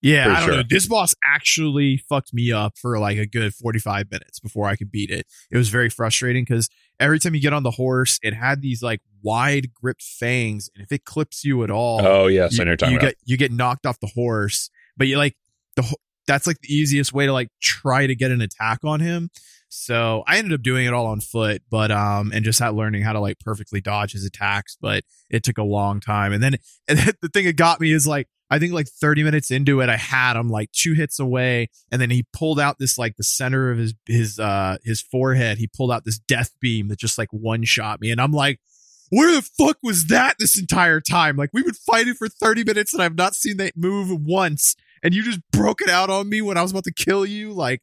Yeah, 0.00 0.24
For 0.24 0.30
I 0.30 0.34
don't 0.40 0.44
sure. 0.48 0.56
know. 0.56 0.62
This 0.68 0.88
boss 0.88 1.14
actually 1.22 1.98
fucked 2.08 2.34
me 2.34 2.50
up 2.50 2.76
for 2.76 2.98
like 2.98 3.18
a 3.18 3.24
good 3.26 3.54
45 3.54 4.10
minutes 4.10 4.40
before 4.40 4.66
I 4.66 4.74
could 4.74 4.90
beat 4.90 5.08
it. 5.10 5.24
It 5.52 5.56
was 5.56 5.68
very 5.68 5.88
frustrating 5.88 6.42
because 6.44 6.68
every 6.98 7.20
time 7.20 7.36
you 7.36 7.40
get 7.40 7.52
on 7.52 7.62
the 7.62 7.70
horse, 7.70 8.18
it 8.20 8.34
had 8.34 8.62
these 8.62 8.82
like 8.82 9.00
wide 9.22 9.72
gripped 9.72 10.02
fangs, 10.02 10.70
and 10.74 10.82
if 10.82 10.90
it 10.90 11.04
clips 11.04 11.44
you 11.44 11.62
at 11.62 11.70
all, 11.70 12.04
Oh 12.04 12.26
yes, 12.26 12.56
you, 12.58 12.62
I 12.62 12.64
know 12.64 12.70
you 12.72 12.96
about. 12.96 13.00
get 13.00 13.14
you 13.24 13.36
get 13.36 13.52
knocked 13.52 13.86
off 13.86 14.00
the 14.00 14.08
horse. 14.12 14.70
But 14.96 15.06
you 15.06 15.18
like 15.18 15.36
the 15.76 15.84
that's 16.26 16.48
like 16.48 16.60
the 16.62 16.74
easiest 16.74 17.12
way 17.12 17.26
to 17.26 17.32
like 17.32 17.50
try 17.62 18.08
to 18.08 18.16
get 18.16 18.32
an 18.32 18.40
attack 18.40 18.80
on 18.82 18.98
him. 18.98 19.30
So 19.74 20.22
I 20.26 20.36
ended 20.36 20.52
up 20.52 20.62
doing 20.62 20.84
it 20.84 20.92
all 20.92 21.06
on 21.06 21.20
foot, 21.20 21.62
but 21.70 21.90
um, 21.90 22.30
and 22.34 22.44
just 22.44 22.58
had 22.58 22.74
learning 22.74 23.04
how 23.04 23.14
to 23.14 23.20
like 23.20 23.40
perfectly 23.40 23.80
dodge 23.80 24.12
his 24.12 24.26
attacks. 24.26 24.76
But 24.78 25.02
it 25.30 25.42
took 25.42 25.56
a 25.56 25.62
long 25.62 25.98
time, 25.98 26.34
and 26.34 26.42
then 26.42 26.56
and 26.88 26.98
then 26.98 27.14
the 27.22 27.30
thing 27.30 27.46
that 27.46 27.56
got 27.56 27.80
me 27.80 27.90
is 27.90 28.06
like 28.06 28.28
I 28.50 28.58
think 28.58 28.74
like 28.74 28.86
30 28.86 29.22
minutes 29.22 29.50
into 29.50 29.80
it, 29.80 29.88
I 29.88 29.96
had 29.96 30.36
him 30.36 30.50
like 30.50 30.70
two 30.72 30.92
hits 30.92 31.18
away, 31.18 31.70
and 31.90 32.02
then 32.02 32.10
he 32.10 32.26
pulled 32.34 32.60
out 32.60 32.78
this 32.78 32.98
like 32.98 33.16
the 33.16 33.24
center 33.24 33.70
of 33.70 33.78
his 33.78 33.94
his 34.04 34.38
uh 34.38 34.76
his 34.84 35.00
forehead. 35.00 35.56
He 35.56 35.68
pulled 35.68 35.90
out 35.90 36.04
this 36.04 36.18
death 36.18 36.50
beam 36.60 36.88
that 36.88 36.98
just 36.98 37.16
like 37.16 37.32
one 37.32 37.64
shot 37.64 37.98
me, 37.98 38.10
and 38.10 38.20
I'm 38.20 38.32
like, 38.32 38.60
where 39.08 39.34
the 39.34 39.40
fuck 39.40 39.78
was 39.82 40.08
that 40.08 40.36
this 40.38 40.60
entire 40.60 41.00
time? 41.00 41.36
Like 41.36 41.48
we've 41.54 41.64
been 41.64 41.72
fighting 41.72 42.12
for 42.12 42.28
30 42.28 42.64
minutes, 42.64 42.92
and 42.92 43.02
I've 43.02 43.16
not 43.16 43.34
seen 43.34 43.56
that 43.56 43.74
move 43.74 44.10
once, 44.20 44.76
and 45.02 45.14
you 45.14 45.22
just 45.22 45.40
broke 45.50 45.80
it 45.80 45.88
out 45.88 46.10
on 46.10 46.28
me 46.28 46.42
when 46.42 46.58
I 46.58 46.62
was 46.62 46.72
about 46.72 46.84
to 46.84 46.92
kill 46.92 47.24
you. 47.24 47.54
Like, 47.54 47.80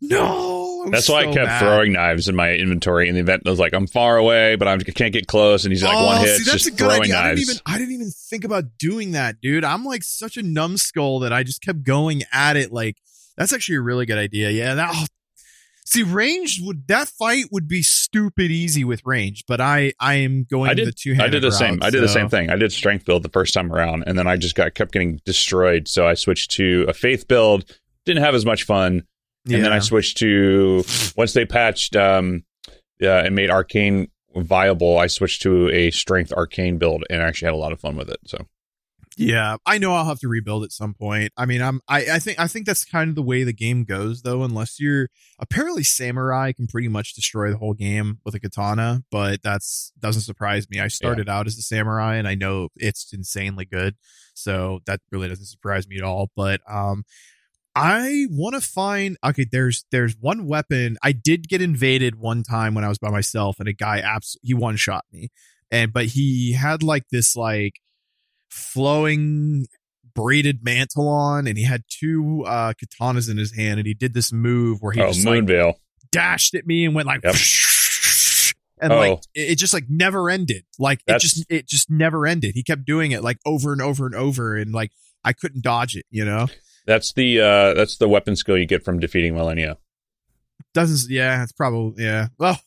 no, 0.00 0.55
I'm 0.86 0.92
That's 0.92 1.08
why 1.08 1.22
I 1.22 1.24
kept 1.24 1.36
mad. 1.36 1.58
throwing 1.58 1.92
knives 1.92 2.28
in 2.28 2.36
my 2.36 2.52
inventory 2.52 3.08
in 3.08 3.14
the 3.16 3.20
event. 3.20 3.42
I 3.44 3.50
was 3.50 3.58
like, 3.58 3.74
I'm 3.74 3.86
far 3.88 4.16
away, 4.16 4.54
but 4.56 4.68
I'm, 4.68 4.78
I 4.80 4.92
can't 4.92 5.12
get 5.12 5.26
close. 5.26 5.64
And 5.64 5.72
he's 5.72 5.82
like, 5.82 5.94
one 5.94 6.18
Oh, 6.18 6.20
hit, 6.20 6.38
see, 6.38 6.44
that's 6.44 6.64
just 6.64 6.66
a 6.68 6.70
good 6.70 6.78
throwing 6.78 7.02
idea. 7.02 7.16
I 7.16 7.22
knives. 7.28 7.40
didn't 7.40 7.50
even 7.50 7.62
I 7.66 7.78
didn't 7.78 7.94
even 7.94 8.10
think 8.10 8.44
about 8.44 8.64
doing 8.78 9.12
that, 9.12 9.40
dude. 9.40 9.64
I'm 9.64 9.84
like 9.84 10.02
such 10.04 10.36
a 10.36 10.42
numbskull 10.42 11.20
that 11.20 11.32
I 11.32 11.42
just 11.42 11.60
kept 11.60 11.82
going 11.82 12.22
at 12.32 12.56
it. 12.56 12.72
Like 12.72 12.96
that's 13.36 13.52
actually 13.52 13.76
a 13.76 13.80
really 13.82 14.06
good 14.06 14.18
idea. 14.18 14.50
Yeah, 14.50 14.74
that. 14.76 14.90
oh, 14.94 15.04
see, 15.84 16.02
range 16.04 16.60
would 16.62 16.86
that 16.88 17.08
fight 17.08 17.46
would 17.50 17.68
be 17.68 17.82
stupid 17.82 18.50
easy 18.50 18.84
with 18.84 19.02
range, 19.04 19.44
but 19.48 19.60
I 19.60 19.92
I 19.98 20.14
am 20.16 20.44
going 20.48 20.70
I 20.70 20.74
the 20.74 20.84
did. 20.86 20.96
two. 20.96 21.16
I 21.18 21.28
did 21.28 21.42
the 21.42 21.50
same. 21.52 21.80
I 21.82 21.90
did 21.90 22.02
the 22.02 22.08
same 22.08 22.28
thing. 22.28 22.48
I 22.50 22.56
did 22.56 22.72
strength 22.72 23.04
build 23.04 23.22
the 23.24 23.28
first 23.28 23.54
time 23.54 23.72
around, 23.72 24.04
and 24.06 24.16
then 24.18 24.26
I 24.26 24.36
just 24.36 24.54
got 24.54 24.74
kept 24.74 24.92
getting 24.92 25.20
destroyed. 25.24 25.88
So 25.88 26.06
I 26.06 26.14
switched 26.14 26.52
to 26.52 26.86
a 26.88 26.92
faith 26.92 27.26
build. 27.28 27.64
Didn't 28.04 28.22
have 28.22 28.36
as 28.36 28.46
much 28.46 28.62
fun, 28.62 29.02
Yeah. 29.46 29.56
and 29.56 29.64
then 29.66 29.72
I 29.72 29.78
switched 29.78 30.18
to 30.18 30.84
once 31.16 31.32
they 31.32 31.46
patched 31.46 31.94
um, 31.94 32.44
uh, 33.02 33.08
and 33.08 33.34
made 33.34 33.50
arcane 33.50 34.08
viable. 34.34 34.98
I 34.98 35.06
switched 35.06 35.42
to 35.42 35.70
a 35.70 35.90
strength 35.90 36.32
arcane 36.32 36.78
build, 36.78 37.04
and 37.08 37.22
actually 37.22 37.46
had 37.46 37.54
a 37.54 37.58
lot 37.58 37.72
of 37.72 37.80
fun 37.80 37.96
with 37.96 38.10
it. 38.10 38.18
So 38.26 38.38
Yeah, 39.16 39.56
I 39.64 39.78
know 39.78 39.94
I'll 39.94 40.04
have 40.04 40.18
to 40.20 40.28
rebuild 40.28 40.64
at 40.64 40.72
some 40.72 40.94
point. 40.94 41.32
I 41.36 41.46
mean, 41.46 41.62
I'm 41.62 41.80
I, 41.88 42.06
I 42.12 42.18
think 42.18 42.38
I 42.38 42.46
think 42.46 42.66
that's 42.66 42.84
kind 42.84 43.08
of 43.08 43.14
the 43.14 43.22
way 43.22 43.44
the 43.44 43.52
game 43.52 43.84
goes 43.84 44.22
though, 44.22 44.42
unless 44.42 44.80
you're 44.80 45.08
apparently 45.38 45.84
samurai 45.84 46.52
can 46.52 46.66
pretty 46.66 46.88
much 46.88 47.14
destroy 47.14 47.50
the 47.50 47.58
whole 47.58 47.74
game 47.74 48.18
with 48.24 48.34
a 48.34 48.40
katana, 48.40 49.04
but 49.10 49.42
that's 49.42 49.92
doesn't 49.98 50.22
surprise 50.22 50.68
me. 50.68 50.80
I 50.80 50.88
started 50.88 51.28
out 51.28 51.46
as 51.46 51.56
a 51.56 51.62
samurai 51.62 52.16
and 52.16 52.28
I 52.28 52.34
know 52.34 52.68
it's 52.76 53.12
insanely 53.12 53.64
good. 53.64 53.94
So 54.34 54.80
that 54.86 55.00
really 55.10 55.28
doesn't 55.28 55.46
surprise 55.46 55.88
me 55.88 55.96
at 55.96 56.02
all. 56.02 56.30
But 56.36 56.60
um 56.68 57.04
I 57.76 58.26
want 58.30 58.54
to 58.54 58.60
find 58.62 59.18
okay. 59.24 59.46
There's 59.50 59.84
there's 59.90 60.16
one 60.18 60.46
weapon. 60.46 60.96
I 61.02 61.12
did 61.12 61.46
get 61.48 61.60
invaded 61.60 62.14
one 62.16 62.42
time 62.42 62.74
when 62.74 62.84
I 62.84 62.88
was 62.88 62.98
by 62.98 63.10
myself, 63.10 63.60
and 63.60 63.68
a 63.68 63.72
guy 63.74 63.98
abs 63.98 64.36
he 64.42 64.54
one 64.54 64.76
shot 64.76 65.04
me, 65.12 65.28
and 65.70 65.92
but 65.92 66.06
he 66.06 66.52
had 66.54 66.82
like 66.82 67.04
this 67.10 67.36
like 67.36 67.74
flowing 68.48 69.66
braided 70.14 70.64
mantle 70.64 71.08
on, 71.08 71.46
and 71.46 71.58
he 71.58 71.64
had 71.64 71.82
two 71.88 72.44
uh 72.46 72.72
katanas 72.72 73.30
in 73.30 73.36
his 73.36 73.54
hand, 73.54 73.78
and 73.78 73.86
he 73.86 73.94
did 73.94 74.14
this 74.14 74.32
move 74.32 74.78
where 74.80 74.92
he 74.92 75.00
oh, 75.02 75.08
just 75.08 75.26
like 75.26 75.46
dashed 76.10 76.54
at 76.54 76.66
me 76.66 76.84
and 76.84 76.94
went 76.94 77.06
like. 77.06 77.20
Yep. 77.22 77.34
And 78.78 78.92
Oh. 78.92 78.98
like 78.98 79.18
it 79.34 79.52
it 79.52 79.54
just 79.58 79.72
like 79.72 79.86
never 79.88 80.28
ended. 80.28 80.64
Like 80.78 81.00
it 81.06 81.18
just 81.18 81.46
it 81.48 81.66
just 81.66 81.88
never 81.90 82.26
ended. 82.26 82.52
He 82.54 82.62
kept 82.62 82.84
doing 82.84 83.12
it 83.12 83.22
like 83.22 83.38
over 83.46 83.72
and 83.72 83.80
over 83.80 84.04
and 84.04 84.14
over, 84.14 84.54
and 84.54 84.70
like 84.70 84.92
I 85.24 85.32
couldn't 85.32 85.62
dodge 85.64 85.96
it. 85.96 86.04
You 86.10 86.26
know, 86.26 86.46
That's 86.86 87.12
the 87.12 87.40
uh, 87.40 87.74
that's 87.74 87.96
the 87.98 88.08
weapon 88.08 88.36
skill 88.36 88.56
you 88.56 88.66
get 88.66 88.84
from 88.84 88.98
defeating 89.00 89.34
Malenia. 89.34 89.76
doesn't 90.74 91.10
yeah 91.10 91.42
it's 91.42 91.52
probably 91.52 92.04
yeah 92.04 92.28
well 92.38 92.58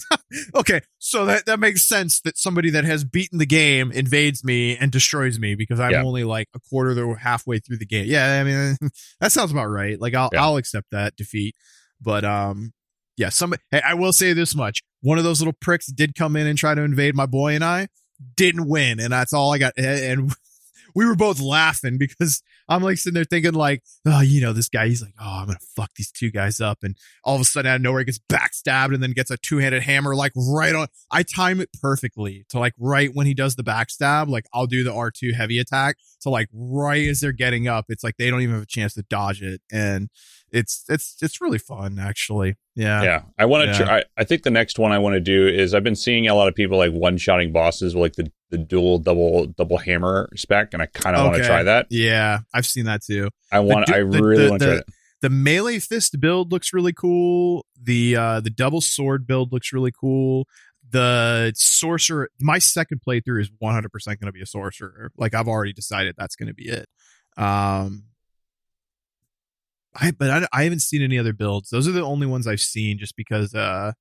okay 0.54 0.80
so 0.98 1.24
that 1.26 1.46
that 1.46 1.58
makes 1.58 1.82
sense 1.82 2.20
that 2.20 2.38
somebody 2.38 2.70
that 2.70 2.84
has 2.84 3.02
beaten 3.04 3.38
the 3.38 3.46
game 3.46 3.90
invades 3.92 4.44
me 4.44 4.76
and 4.76 4.92
destroys 4.92 5.38
me 5.40 5.54
because 5.56 5.80
i'm 5.80 5.90
Yeah. 5.92 6.02
only 6.04 6.22
like 6.24 6.48
a 6.54 6.60
quarter 6.60 6.94
to 6.94 7.14
halfway 7.14 7.58
through 7.58 7.78
the 7.78 7.86
game 7.86 8.06
yeah 8.06 8.40
i 8.40 8.44
mean 8.44 8.76
that 9.20 9.32
sounds 9.32 9.50
about 9.50 9.66
right 9.66 10.00
like 10.00 10.14
i'll 10.14 10.30
Yeah. 10.32 10.44
i'll 10.44 10.56
accept 10.58 10.90
that 10.92 11.16
defeat 11.16 11.56
but 12.00 12.24
um 12.24 12.72
yeah 13.16 13.30
somebody 13.30 13.62
hey, 13.72 13.82
i 13.84 13.94
will 13.94 14.12
say 14.12 14.32
this 14.32 14.54
much 14.54 14.82
one 15.02 15.18
of 15.18 15.24
those 15.24 15.40
little 15.40 15.54
pricks 15.60 15.86
did 15.86 16.14
come 16.14 16.36
in 16.36 16.46
and 16.46 16.56
try 16.58 16.74
to 16.74 16.82
invade 16.82 17.16
my 17.16 17.26
boy 17.26 17.54
and 17.54 17.64
i 17.64 17.88
didn't 18.36 18.68
win 18.68 19.00
and 19.00 19.12
that's 19.12 19.32
all 19.32 19.52
i 19.52 19.58
got 19.58 19.72
and 19.76 20.32
we 20.96 21.04
were 21.04 21.14
both 21.14 21.40
laughing 21.40 21.98
because 21.98 22.42
I'm 22.68 22.82
like 22.82 22.96
sitting 22.96 23.14
there 23.14 23.24
thinking 23.24 23.52
like, 23.52 23.84
oh, 24.06 24.22
you 24.22 24.40
know, 24.40 24.54
this 24.54 24.70
guy, 24.70 24.88
he's 24.88 25.02
like, 25.02 25.14
oh, 25.20 25.40
I'm 25.40 25.46
gonna 25.46 25.58
fuck 25.76 25.90
these 25.94 26.10
two 26.10 26.30
guys 26.30 26.60
up, 26.60 26.78
and 26.82 26.96
all 27.22 27.36
of 27.36 27.42
a 27.42 27.44
sudden 27.44 27.70
out 27.70 27.76
of 27.76 27.82
nowhere 27.82 28.00
he 28.00 28.06
gets 28.06 28.18
backstabbed 28.18 28.94
and 28.94 29.02
then 29.02 29.12
gets 29.12 29.30
a 29.30 29.36
two 29.36 29.58
handed 29.58 29.82
hammer 29.82 30.16
like 30.16 30.32
right 30.34 30.74
on. 30.74 30.88
I 31.10 31.22
time 31.22 31.60
it 31.60 31.68
perfectly 31.80 32.46
to 32.48 32.58
like 32.58 32.72
right 32.78 33.10
when 33.12 33.26
he 33.26 33.34
does 33.34 33.54
the 33.56 33.62
backstab, 33.62 34.28
like 34.28 34.46
I'll 34.54 34.66
do 34.66 34.82
the 34.82 34.92
R 34.92 35.10
two 35.10 35.32
heavy 35.32 35.58
attack. 35.58 35.98
So 36.18 36.30
like 36.30 36.48
right 36.52 37.06
as 37.06 37.20
they're 37.20 37.32
getting 37.32 37.68
up, 37.68 37.84
it's 37.90 38.02
like 38.02 38.16
they 38.16 38.30
don't 38.30 38.40
even 38.40 38.54
have 38.54 38.64
a 38.64 38.66
chance 38.66 38.94
to 38.94 39.02
dodge 39.02 39.42
it, 39.42 39.60
and 39.70 40.08
it's 40.50 40.84
it's 40.88 41.16
it's 41.20 41.40
really 41.42 41.58
fun 41.58 41.98
actually. 41.98 42.56
Yeah, 42.74 43.02
Yeah, 43.02 43.22
I 43.38 43.44
want 43.46 43.64
to. 43.64 43.70
Yeah. 43.70 43.84
Try, 43.84 43.98
I, 43.98 44.02
I 44.18 44.24
think 44.24 44.42
the 44.42 44.50
next 44.50 44.78
one 44.78 44.92
I 44.92 44.98
want 44.98 45.14
to 45.14 45.20
do 45.20 45.46
is 45.46 45.74
I've 45.74 45.84
been 45.84 45.96
seeing 45.96 46.26
a 46.28 46.34
lot 46.34 46.48
of 46.48 46.54
people 46.54 46.78
like 46.78 46.92
one 46.92 47.18
shotting 47.18 47.52
bosses 47.52 47.94
with 47.94 48.02
like 48.02 48.12
the 48.14 48.30
the 48.50 48.58
dual 48.58 48.98
double 48.98 49.46
double 49.46 49.78
hammer 49.78 50.28
spec, 50.36 50.72
and 50.72 50.82
I 50.82 50.86
kind 50.86 51.16
of 51.16 51.24
want 51.26 51.36
to 51.38 51.46
try 51.46 51.62
that. 51.64 51.86
yeah, 51.90 52.40
I've 52.54 52.66
seen 52.66 52.84
that 52.84 53.02
too. 53.02 53.30
I 53.50 53.60
want. 53.60 53.86
du- 53.86 53.94
I 53.94 53.98
really 53.98 54.44
the- 54.44 54.50
want 54.50 54.60
to 54.62 54.66
try 54.68 54.76
it. 54.78 54.84
the 55.22 55.30
melee 55.30 55.78
fist 55.80 56.20
build 56.20 56.52
looks 56.52 56.72
really 56.72 56.92
cool. 56.92 57.66
The 57.82 58.16
uh 58.16 58.40
the 58.40 58.50
double 58.50 58.80
sword 58.80 59.26
build 59.26 59.52
looks 59.52 59.72
really 59.72 59.92
cool. 59.92 60.46
The 60.88 61.52
sorcerer 61.56 62.30
my 62.40 62.58
second 62.60 63.00
playthrough 63.06 63.40
is 63.40 63.50
100% 63.50 63.90
going 64.06 64.18
to 64.26 64.32
be 64.32 64.42
a 64.42 64.46
sorcerer. 64.46 65.10
Like 65.16 65.34
I've 65.34 65.48
already 65.48 65.72
decided 65.72 66.14
that's 66.16 66.36
going 66.36 66.46
to 66.48 66.54
be 66.54 66.68
it. 66.68 66.86
Um 67.36 68.04
I 69.94 70.12
but 70.12 70.30
I, 70.30 70.46
I 70.52 70.62
haven't 70.64 70.80
seen 70.82 71.02
any 71.02 71.18
other 71.18 71.32
builds. 71.32 71.70
Those 71.70 71.88
are 71.88 71.92
the 71.92 72.02
only 72.02 72.26
ones 72.26 72.46
I've 72.46 72.60
seen 72.60 72.98
just 72.98 73.16
because 73.16 73.54
uh 73.54 73.92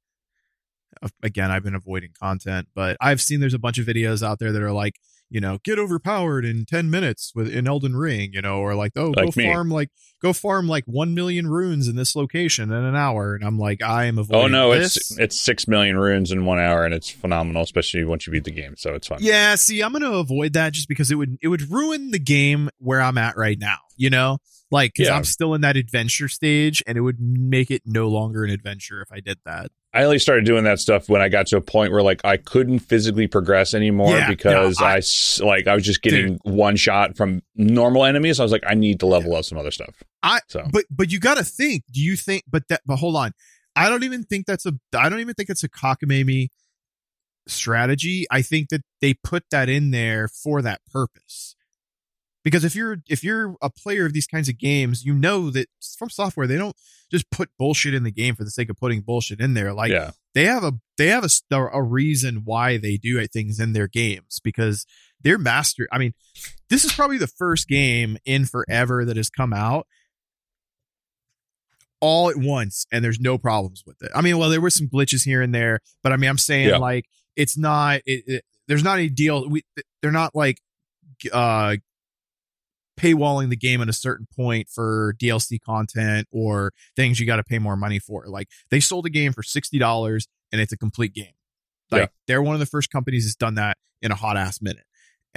again, 1.22 1.52
I've 1.52 1.64
been 1.64 1.76
avoiding 1.76 2.12
content, 2.20 2.68
but 2.76 2.98
I've 3.02 3.22
seen 3.22 3.40
there's 3.40 3.54
a 3.54 3.60
bunch 3.60 3.78
of 3.78 3.86
videos 3.86 4.26
out 4.26 4.40
there 4.40 4.52
that 4.52 4.62
are 4.62 4.72
like, 4.72 4.96
you 5.30 5.42
know, 5.42 5.58
get 5.64 5.80
overpowered 5.80 6.46
in 6.46 6.66
10 6.66 6.90
minutes 6.90 7.32
with 7.34 7.52
in 7.52 7.68
Elden 7.68 7.96
Ring, 7.96 8.32
you 8.34 8.42
know, 8.42 8.60
or 8.60 8.76
like, 8.76 8.92
oh, 8.96 9.12
go 9.12 9.32
me. 9.36 9.52
farm 9.52 9.70
like 9.70 9.90
go 10.22 10.34
farm 10.34 10.68
like 10.68 10.84
1 10.86 11.16
million 11.16 11.48
runes 11.48 11.88
in 11.88 11.96
this 11.96 12.16
location 12.16 12.72
in 12.72 12.84
an 12.84 12.96
hour 12.96 13.34
and 13.34 13.44
I'm 13.44 13.58
like, 13.58 13.82
I 13.82 14.06
am 14.06 14.20
oh, 14.20 14.22
avoiding 14.22 14.44
Oh 14.44 14.48
no, 14.48 14.74
this. 14.74 14.98
it's 14.98 15.18
it's 15.18 15.40
six 15.40 15.68
million 15.68 15.98
runes 15.98 16.32
in 16.32 16.46
one 16.46 16.60
hour, 16.60 16.86
and 16.86 16.94
it's 16.94 17.10
phenomenal, 17.10 17.64
especially 17.64 18.04
once 18.04 18.28
you 18.28 18.32
beat 18.32 18.44
the 18.44 18.52
game. 18.52 18.76
So 18.78 18.94
it's 18.94 19.08
fun. 19.08 19.18
Yeah, 19.22 19.56
see, 19.56 19.82
I'm 19.82 19.92
going 19.92 20.04
to 20.04 20.14
avoid 20.14 20.54
that 20.54 20.74
just 20.74 20.88
because 20.88 21.10
it 21.12 21.16
would 21.16 21.38
it 21.42 21.48
would 21.48 21.72
ruin 21.72 22.12
the 22.12 22.20
game 22.20 22.70
where 22.78 23.02
I'm 23.02 23.18
at 23.18 23.36
right 23.36 23.58
now, 23.60 23.80
you 23.98 24.10
know? 24.10 24.38
Like, 24.72 24.94
because 24.94 25.10
Yeah. 25.10 25.16
I'm 25.16 25.24
still 25.24 25.54
in 25.54 25.62
that 25.62 25.78
adventure 25.78 26.28
stage, 26.28 26.82
and 26.88 26.98
it 26.98 27.02
would 27.02 27.20
make 27.20 27.70
it 27.72 27.84
no 27.86 28.08
longer 28.08 28.44
an 28.44 28.50
adventure 28.50 29.02
if 29.02 29.12
I 29.12 29.20
did 29.20 29.38
that. 29.46 29.72
I 29.94 30.04
only 30.04 30.20
started 30.20 30.44
doing 30.46 30.66
that 30.66 30.80
stuff 30.80 31.08
when 31.08 31.22
I 31.22 31.30
got 31.30 31.48
to 31.48 31.58
a 31.58 31.62
point 31.62 31.94
where 31.94 32.02
like 32.02 32.20
I 32.26 32.36
couldn't 32.36 32.80
physically 32.80 33.28
progress 33.28 33.74
anymore 33.74 34.12
Yeah, 34.12 34.28
because 34.28 34.80
no, 34.82 34.86
I- 34.86 34.98
I, 34.98 35.46
like 35.46 35.68
I 35.68 35.76
was 35.76 35.86
just 35.86 36.02
getting 36.02 36.38
one 36.44 36.76
shot 36.76 37.16
from 37.16 37.44
normal 37.56 38.04
enemies. 38.04 38.40
I 38.40 38.44
was 38.44 38.52
like, 38.52 38.64
I 38.68 38.74
need 38.74 39.00
to 39.00 39.06
level 39.06 39.36
up 39.36 39.46
some 39.46 39.58
other 39.58 39.72
stuff. 39.72 40.04
I- 40.22 40.42
so 40.50 40.68
But 40.72 40.84
but 40.92 41.12
you 41.14 41.20
got 41.20 41.38
to 41.38 41.46
think. 41.46 41.84
Do 41.92 42.02
you 42.02 42.18
think? 42.18 42.44
But 42.50 42.68
that. 42.68 42.82
But 42.86 42.98
hold 42.98 43.16
on. 43.16 43.32
I 43.78 43.88
don't 43.90 44.04
even 44.04 44.24
think 44.24 44.48
that's 44.48 44.66
a. 44.66 44.74
I 44.98 45.08
don't 45.08 45.20
even 45.22 45.34
think 45.36 45.50
it's 45.50 45.64
a 45.64 45.70
cockamamie 45.70 46.48
strategy. 47.48 48.26
I 48.32 48.42
think 48.42 48.70
that 48.70 48.82
they 49.02 49.14
put 49.14 49.44
that 49.52 49.70
in 49.70 49.92
there 49.92 50.28
for 50.28 50.62
that 50.62 50.82
purpose. 50.92 51.55
Because 52.46 52.64
if 52.64 52.76
you're 52.76 52.98
if 53.10 53.24
you're 53.24 53.56
a 53.62 53.70
player 53.72 54.06
of 54.06 54.14
these 54.14 54.28
kinds 54.28 54.48
of 54.48 54.58
games, 54.58 55.04
you 55.04 55.14
know 55.16 55.50
that 55.50 55.68
from 55.98 56.10
software 56.10 56.46
they 56.48 56.58
don't 56.58 56.76
just 57.12 57.30
put 57.32 57.50
bullshit 57.58 57.94
in 57.96 58.04
the 58.04 58.12
game 58.12 58.36
for 58.36 58.44
the 58.46 58.52
sake 58.52 58.70
of 58.70 58.78
putting 58.78 59.02
bullshit 59.02 59.42
in 59.42 59.56
there. 59.56 59.74
Like 59.74 59.92
yeah, 59.92 60.12
they 60.36 60.46
have 60.46 60.64
a 60.64 60.74
they 60.98 61.08
have 61.08 61.26
a 61.26 61.56
a 61.74 61.82
reason 61.82 62.44
why 62.46 62.78
they 62.78 62.98
do 62.98 63.26
things 63.28 63.60
in 63.60 63.74
their 63.74 63.88
games 63.88 64.40
because 64.44 64.86
they're 65.20 65.40
master. 65.40 65.88
I 65.92 65.98
mean, 65.98 66.14
this 66.70 66.86
is 66.86 66.94
probably 66.94 67.18
the 67.18 67.26
first 67.28 67.68
game 67.68 68.18
in 68.26 68.46
forever 68.46 69.04
that 69.06 69.18
has 69.18 69.30
come 69.32 69.52
out 69.52 69.88
all 72.00 72.30
at 72.30 72.38
once 72.38 72.86
and 72.92 73.04
there's 73.04 73.20
no 73.20 73.40
problems 73.40 73.84
with 73.88 74.00
it. 74.04 74.12
I 74.14 74.22
mean, 74.22 74.38
well, 74.38 74.50
there 74.50 74.62
were 74.62 74.70
some 74.70 74.88
glitches 74.88 75.24
here 75.26 75.42
and 75.42 75.56
there, 75.56 75.80
but 76.04 76.12
I 76.12 76.18
mean, 76.18 76.30
I'm 76.30 76.38
saying 76.38 76.70
Yeah. 76.70 76.78
like 76.78 77.06
it's 77.36 77.58
not. 77.58 78.02
It, 78.06 78.24
it, 78.28 78.46
there's 78.68 78.84
not 78.84 79.00
a 79.00 79.10
deal. 79.10 79.50
We 79.50 79.64
they're 80.02 80.12
not 80.12 80.36
like 80.36 80.60
uh 81.34 81.78
paywalling 83.00 83.50
the 83.50 83.56
game 83.58 83.82
at 83.82 83.90
a 83.90 83.94
certain 83.94 84.28
point 84.36 84.70
for 84.70 85.16
DLC 85.22 85.60
content 85.62 86.28
or 86.32 86.72
things 86.96 87.20
you 87.20 87.26
got 87.26 87.38
to 87.38 87.44
pay 87.44 87.60
more 87.60 87.76
money 87.76 88.00
for. 88.00 88.26
Like 88.28 88.48
they 88.70 88.80
sold 88.80 89.06
a 89.06 89.10
game 89.10 89.34
for 89.34 89.44
sixty 89.44 89.78
dollars 89.80 90.28
and 90.52 90.62
it's 90.62 90.74
a 90.74 90.78
complete 90.78 91.14
game. 91.14 91.34
Like 91.92 92.02
Yeah. 92.04 92.08
they're 92.28 92.42
one 92.42 92.56
of 92.56 92.60
the 92.60 92.66
first 92.66 92.90
companies 92.90 93.26
that's 93.26 93.36
done 93.36 93.56
that 93.56 93.78
in 94.02 94.12
a 94.12 94.16
hot 94.16 94.38
ass 94.38 94.62
minute. 94.62 94.86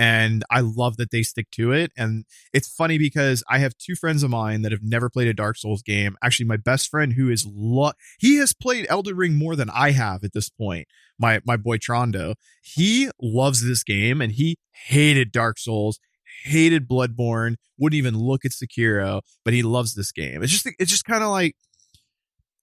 And 0.00 0.44
I 0.48 0.60
love 0.60 0.96
that 0.98 1.10
they 1.10 1.24
stick 1.24 1.50
to 1.52 1.72
it. 1.72 1.90
And 1.96 2.24
it's 2.52 2.68
funny 2.68 2.98
because 2.98 3.42
I 3.50 3.58
have 3.58 3.76
two 3.76 3.96
friends 3.96 4.22
of 4.22 4.30
mine 4.30 4.62
that 4.62 4.70
have 4.70 4.84
never 4.84 5.10
played 5.10 5.26
a 5.26 5.34
Dark 5.34 5.56
Souls 5.56 5.82
game. 5.82 6.16
Actually, 6.22 6.46
my 6.46 6.56
best 6.56 6.88
friend 6.88 7.14
who 7.14 7.28
is 7.30 7.44
lo- 7.44 7.90
he 8.20 8.36
has 8.36 8.52
played 8.52 8.86
Elden 8.88 9.16
Ring 9.16 9.34
more 9.34 9.56
than 9.56 9.68
I 9.70 9.90
have 9.90 10.22
at 10.22 10.32
this 10.34 10.50
point. 10.50 10.86
My 11.18 11.40
my 11.44 11.56
boy 11.56 11.78
Trondo, 11.78 12.34
he 12.62 13.10
loves 13.20 13.66
this 13.66 13.82
game 13.82 14.20
and 14.20 14.30
he 14.30 14.56
hated 14.86 15.32
Dark 15.32 15.58
Souls, 15.58 15.98
hated 16.44 16.88
Bloodborne, 16.88 17.56
wouldn't 17.78 17.96
even 17.98 18.16
look 18.18 18.44
at 18.44 18.52
Sekiro, 18.52 19.20
but 19.44 19.54
he 19.54 19.62
loves 19.62 19.94
this 19.94 20.12
game. 20.12 20.42
It's 20.42 20.52
just 20.52 20.68
it's 20.78 20.90
just 20.90 21.04
kind 21.04 21.22
of 21.24 21.30
like 21.30 21.54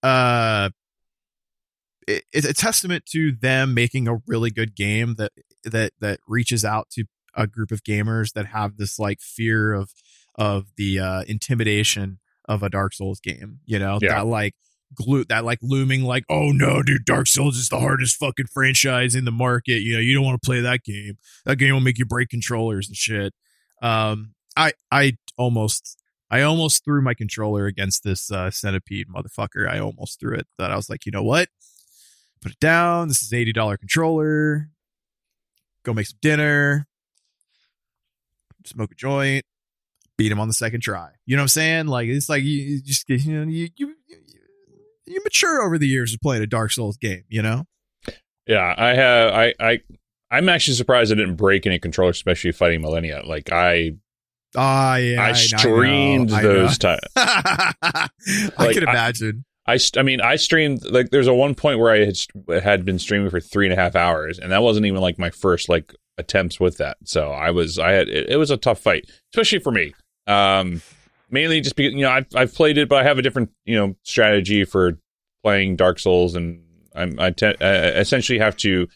uh 0.03 0.69
it, 2.07 2.23
it's 2.31 2.47
a 2.47 2.53
testament 2.53 3.05
to 3.07 3.31
them 3.31 3.73
making 3.73 4.07
a 4.07 4.17
really 4.27 4.51
good 4.51 4.75
game 4.75 5.15
that 5.15 5.31
that 5.63 5.91
that 5.99 6.19
reaches 6.27 6.63
out 6.63 6.89
to 6.91 7.05
a 7.35 7.47
group 7.47 7.71
of 7.71 7.83
gamers 7.83 8.33
that 8.33 8.45
have 8.47 8.77
this 8.77 8.99
like 8.99 9.19
fear 9.21 9.73
of 9.73 9.91
of 10.35 10.65
the 10.77 10.99
uh 10.99 11.23
intimidation 11.27 12.19
of 12.47 12.61
a 12.61 12.69
Dark 12.69 12.93
Souls 12.93 13.19
game, 13.19 13.59
you 13.65 13.79
know, 13.79 13.97
Yeah. 14.01 14.15
that 14.15 14.27
like 14.27 14.53
glue 14.93 15.25
that 15.25 15.43
like 15.43 15.57
looming 15.63 16.03
like 16.03 16.23
oh 16.29 16.51
no 16.51 16.83
dude 16.83 17.05
Dark 17.05 17.25
Souls 17.27 17.57
is 17.57 17.69
the 17.69 17.79
hardest 17.79 18.17
fucking 18.17 18.45
franchise 18.53 19.15
in 19.15 19.25
the 19.25 19.31
market 19.31 19.81
you 19.81 19.93
know 19.93 19.99
you 19.99 20.13
don't 20.13 20.23
want 20.23 20.39
to 20.39 20.45
play 20.45 20.61
that 20.61 20.83
game 20.83 21.17
that 21.43 21.57
game 21.57 21.73
will 21.73 21.81
make 21.81 21.97
you 21.97 22.05
break 22.05 22.29
controllers 22.29 22.87
and 22.87 22.95
shit 22.95 23.33
um 23.85 24.33
I 24.57 24.73
I 24.91 25.17
almost 25.37 26.01
I 26.31 26.41
almost 26.41 26.83
threw 26.83 27.01
my 27.01 27.13
controller 27.13 27.65
against 27.67 28.03
this 28.03 28.31
uh, 28.31 28.49
centipede 28.49 29.07
motherfucker. 29.07 29.69
I 29.69 29.79
almost 29.79 30.19
threw 30.19 30.35
it. 30.35 30.47
That 30.57 30.71
I 30.71 30.75
was 30.75 30.89
like, 30.89 31.05
you 31.05 31.11
know 31.11 31.23
what? 31.23 31.49
Put 32.41 32.53
it 32.53 32.59
down. 32.59 33.07
This 33.07 33.21
is 33.21 33.31
eighty 33.31 33.53
dollar 33.53 33.77
controller. 33.77 34.69
Go 35.83 35.93
make 35.93 36.07
some 36.07 36.17
dinner. 36.21 36.87
Smoke 38.65 38.91
a 38.91 38.95
joint. 38.95 39.45
Beat 40.17 40.31
him 40.31 40.39
on 40.39 40.47
the 40.47 40.53
second 40.53 40.81
try. 40.81 41.11
You 41.25 41.35
know 41.35 41.41
what 41.41 41.45
I'm 41.45 41.49
saying? 41.49 41.87
Like 41.87 42.07
it's 42.07 42.29
like 42.29 42.43
you, 42.43 42.57
you 42.57 42.81
just 42.81 43.07
you 43.09 43.33
know 43.33 43.49
you, 43.49 43.69
you 43.75 43.95
you 44.07 44.17
you 45.05 45.21
mature 45.23 45.61
over 45.61 45.77
the 45.77 45.87
years 45.87 46.13
of 46.13 46.21
playing 46.21 46.41
a 46.41 46.47
Dark 46.47 46.71
Souls 46.71 46.97
game. 46.97 47.23
You 47.29 47.43
know? 47.43 47.65
yeah. 48.47 48.73
I 48.75 48.93
have 48.95 49.33
I 49.33 49.53
I 49.59 49.79
I'm 50.35 50.49
actually 50.49 50.75
surprised 50.75 51.11
I 51.11 51.15
didn't 51.15 51.35
break 51.35 51.65
any 51.65 51.79
controllers, 51.79 52.17
especially 52.17 52.51
fighting 52.51 52.81
Malenia. 52.81 53.25
Like 53.25 53.51
I 53.51 53.93
Ah, 54.55 54.95
yeah. 54.95 55.21
I 55.21 55.27
know, 55.29 55.33
streamed 55.33 56.31
I 56.31 56.41
those 56.41 56.77
times. 56.77 57.01
I 57.15 58.09
can 58.57 58.83
imagine. 58.83 59.45
I, 59.67 59.77
st- 59.77 59.99
I 59.99 60.03
mean, 60.03 60.21
I 60.21 60.35
streamed 60.35 60.83
like 60.85 61.09
there's 61.09 61.27
a 61.27 61.33
one 61.33 61.55
point 61.55 61.79
where 61.79 61.91
I 61.91 62.05
had, 62.05 62.63
had 62.63 62.85
been 62.85 62.99
streaming 62.99 63.29
for 63.29 63.39
three 63.39 63.65
and 63.65 63.73
a 63.73 63.75
half 63.75 63.95
hours, 63.95 64.37
and 64.37 64.51
that 64.51 64.61
wasn't 64.61 64.85
even 64.85 65.01
like 65.01 65.17
my 65.17 65.31
first 65.31 65.69
like 65.69 65.93
attempts 66.17 66.59
with 66.59 66.77
that. 66.77 66.97
So 67.03 67.31
I 67.31 67.51
was, 67.51 67.79
I 67.79 67.91
had, 67.91 68.07
it, 68.07 68.29
it 68.29 68.37
was 68.37 68.51
a 68.51 68.57
tough 68.57 68.79
fight, 68.79 69.09
especially 69.33 69.59
for 69.59 69.71
me. 69.71 69.93
Um, 70.27 70.81
mainly 71.29 71.61
just 71.61 71.75
because 71.75 71.93
you 71.93 72.01
know 72.01 72.11
I've 72.11 72.27
I've 72.35 72.53
played 72.53 72.77
it, 72.77 72.87
but 72.87 72.99
I 72.99 73.03
have 73.03 73.17
a 73.17 73.21
different 73.21 73.51
you 73.65 73.75
know 73.75 73.95
strategy 74.03 74.65
for 74.65 74.99
playing 75.43 75.75
Dark 75.77 75.99
Souls, 75.99 76.35
and 76.35 76.63
I'm 76.95 77.19
I 77.19 77.31
te- 77.31 77.55
uh, 77.59 77.91
essentially 77.99 78.39
have 78.39 78.55
to 78.57 78.87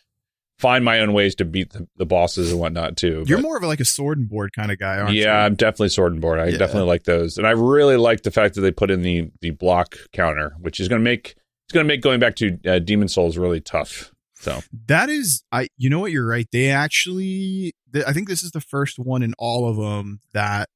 find 0.59 0.83
my 0.85 0.99
own 0.99 1.13
ways 1.13 1.35
to 1.35 1.45
beat 1.45 1.71
the, 1.71 1.87
the 1.97 2.05
bosses 2.05 2.51
and 2.51 2.59
whatnot 2.59 2.97
too. 2.97 3.23
You're 3.25 3.37
But- 3.39 3.43
more 3.43 3.57
of 3.57 3.63
like 3.63 3.79
a 3.79 3.85
sword 3.85 4.17
and 4.19 4.29
board 4.29 4.51
kind 4.53 4.71
of 4.71 4.77
guy, 4.77 4.97
aren't 4.99 5.13
you? 5.15 5.23
yeah, 5.23 5.43
I'm 5.45 5.55
definitely 5.55 5.89
sword 5.89 6.11
and 6.13 6.21
board. 6.21 6.37
I 6.39 6.47
Yeah. 6.49 6.57
definitely 6.57 6.87
like 6.89 7.03
those, 7.03 7.37
and 7.37 7.47
I 7.47 7.51
really 7.51 7.97
like 7.97 8.23
the 8.23 8.31
fact 8.31 8.55
that 8.55 8.61
they 8.61 8.71
put 8.71 8.91
in 8.91 9.01
the 9.01 9.31
the 9.41 9.51
block 9.51 9.95
counter, 10.13 10.53
which 10.59 10.79
is 10.79 10.87
going 10.87 10.99
to 11.01 11.03
make 11.03 11.35
it's 11.65 11.73
going 11.73 11.85
to 11.85 11.87
make 11.87 12.01
going 12.01 12.19
back 12.19 12.35
to 12.37 12.57
uh, 12.65 12.79
Demon 12.79 13.07
Souls 13.07 13.37
really 13.37 13.61
tough. 13.61 14.11
So 14.41 14.59
That 14.87 15.09
is, 15.09 15.43
I. 15.51 15.67
You 15.77 15.89
know 15.89 15.99
what? 15.99 16.11
You're 16.11 16.25
right. 16.25 16.47
They 16.51 16.69
actually, 16.71 17.73
th- 17.93 18.05
I 18.07 18.13
think 18.13 18.27
this 18.29 18.41
is 18.41 18.51
the 18.51 18.61
first 18.61 18.97
one 18.97 19.21
in 19.21 19.33
all 19.37 19.67
of 19.69 19.75
them 19.77 20.21
that 20.33 20.69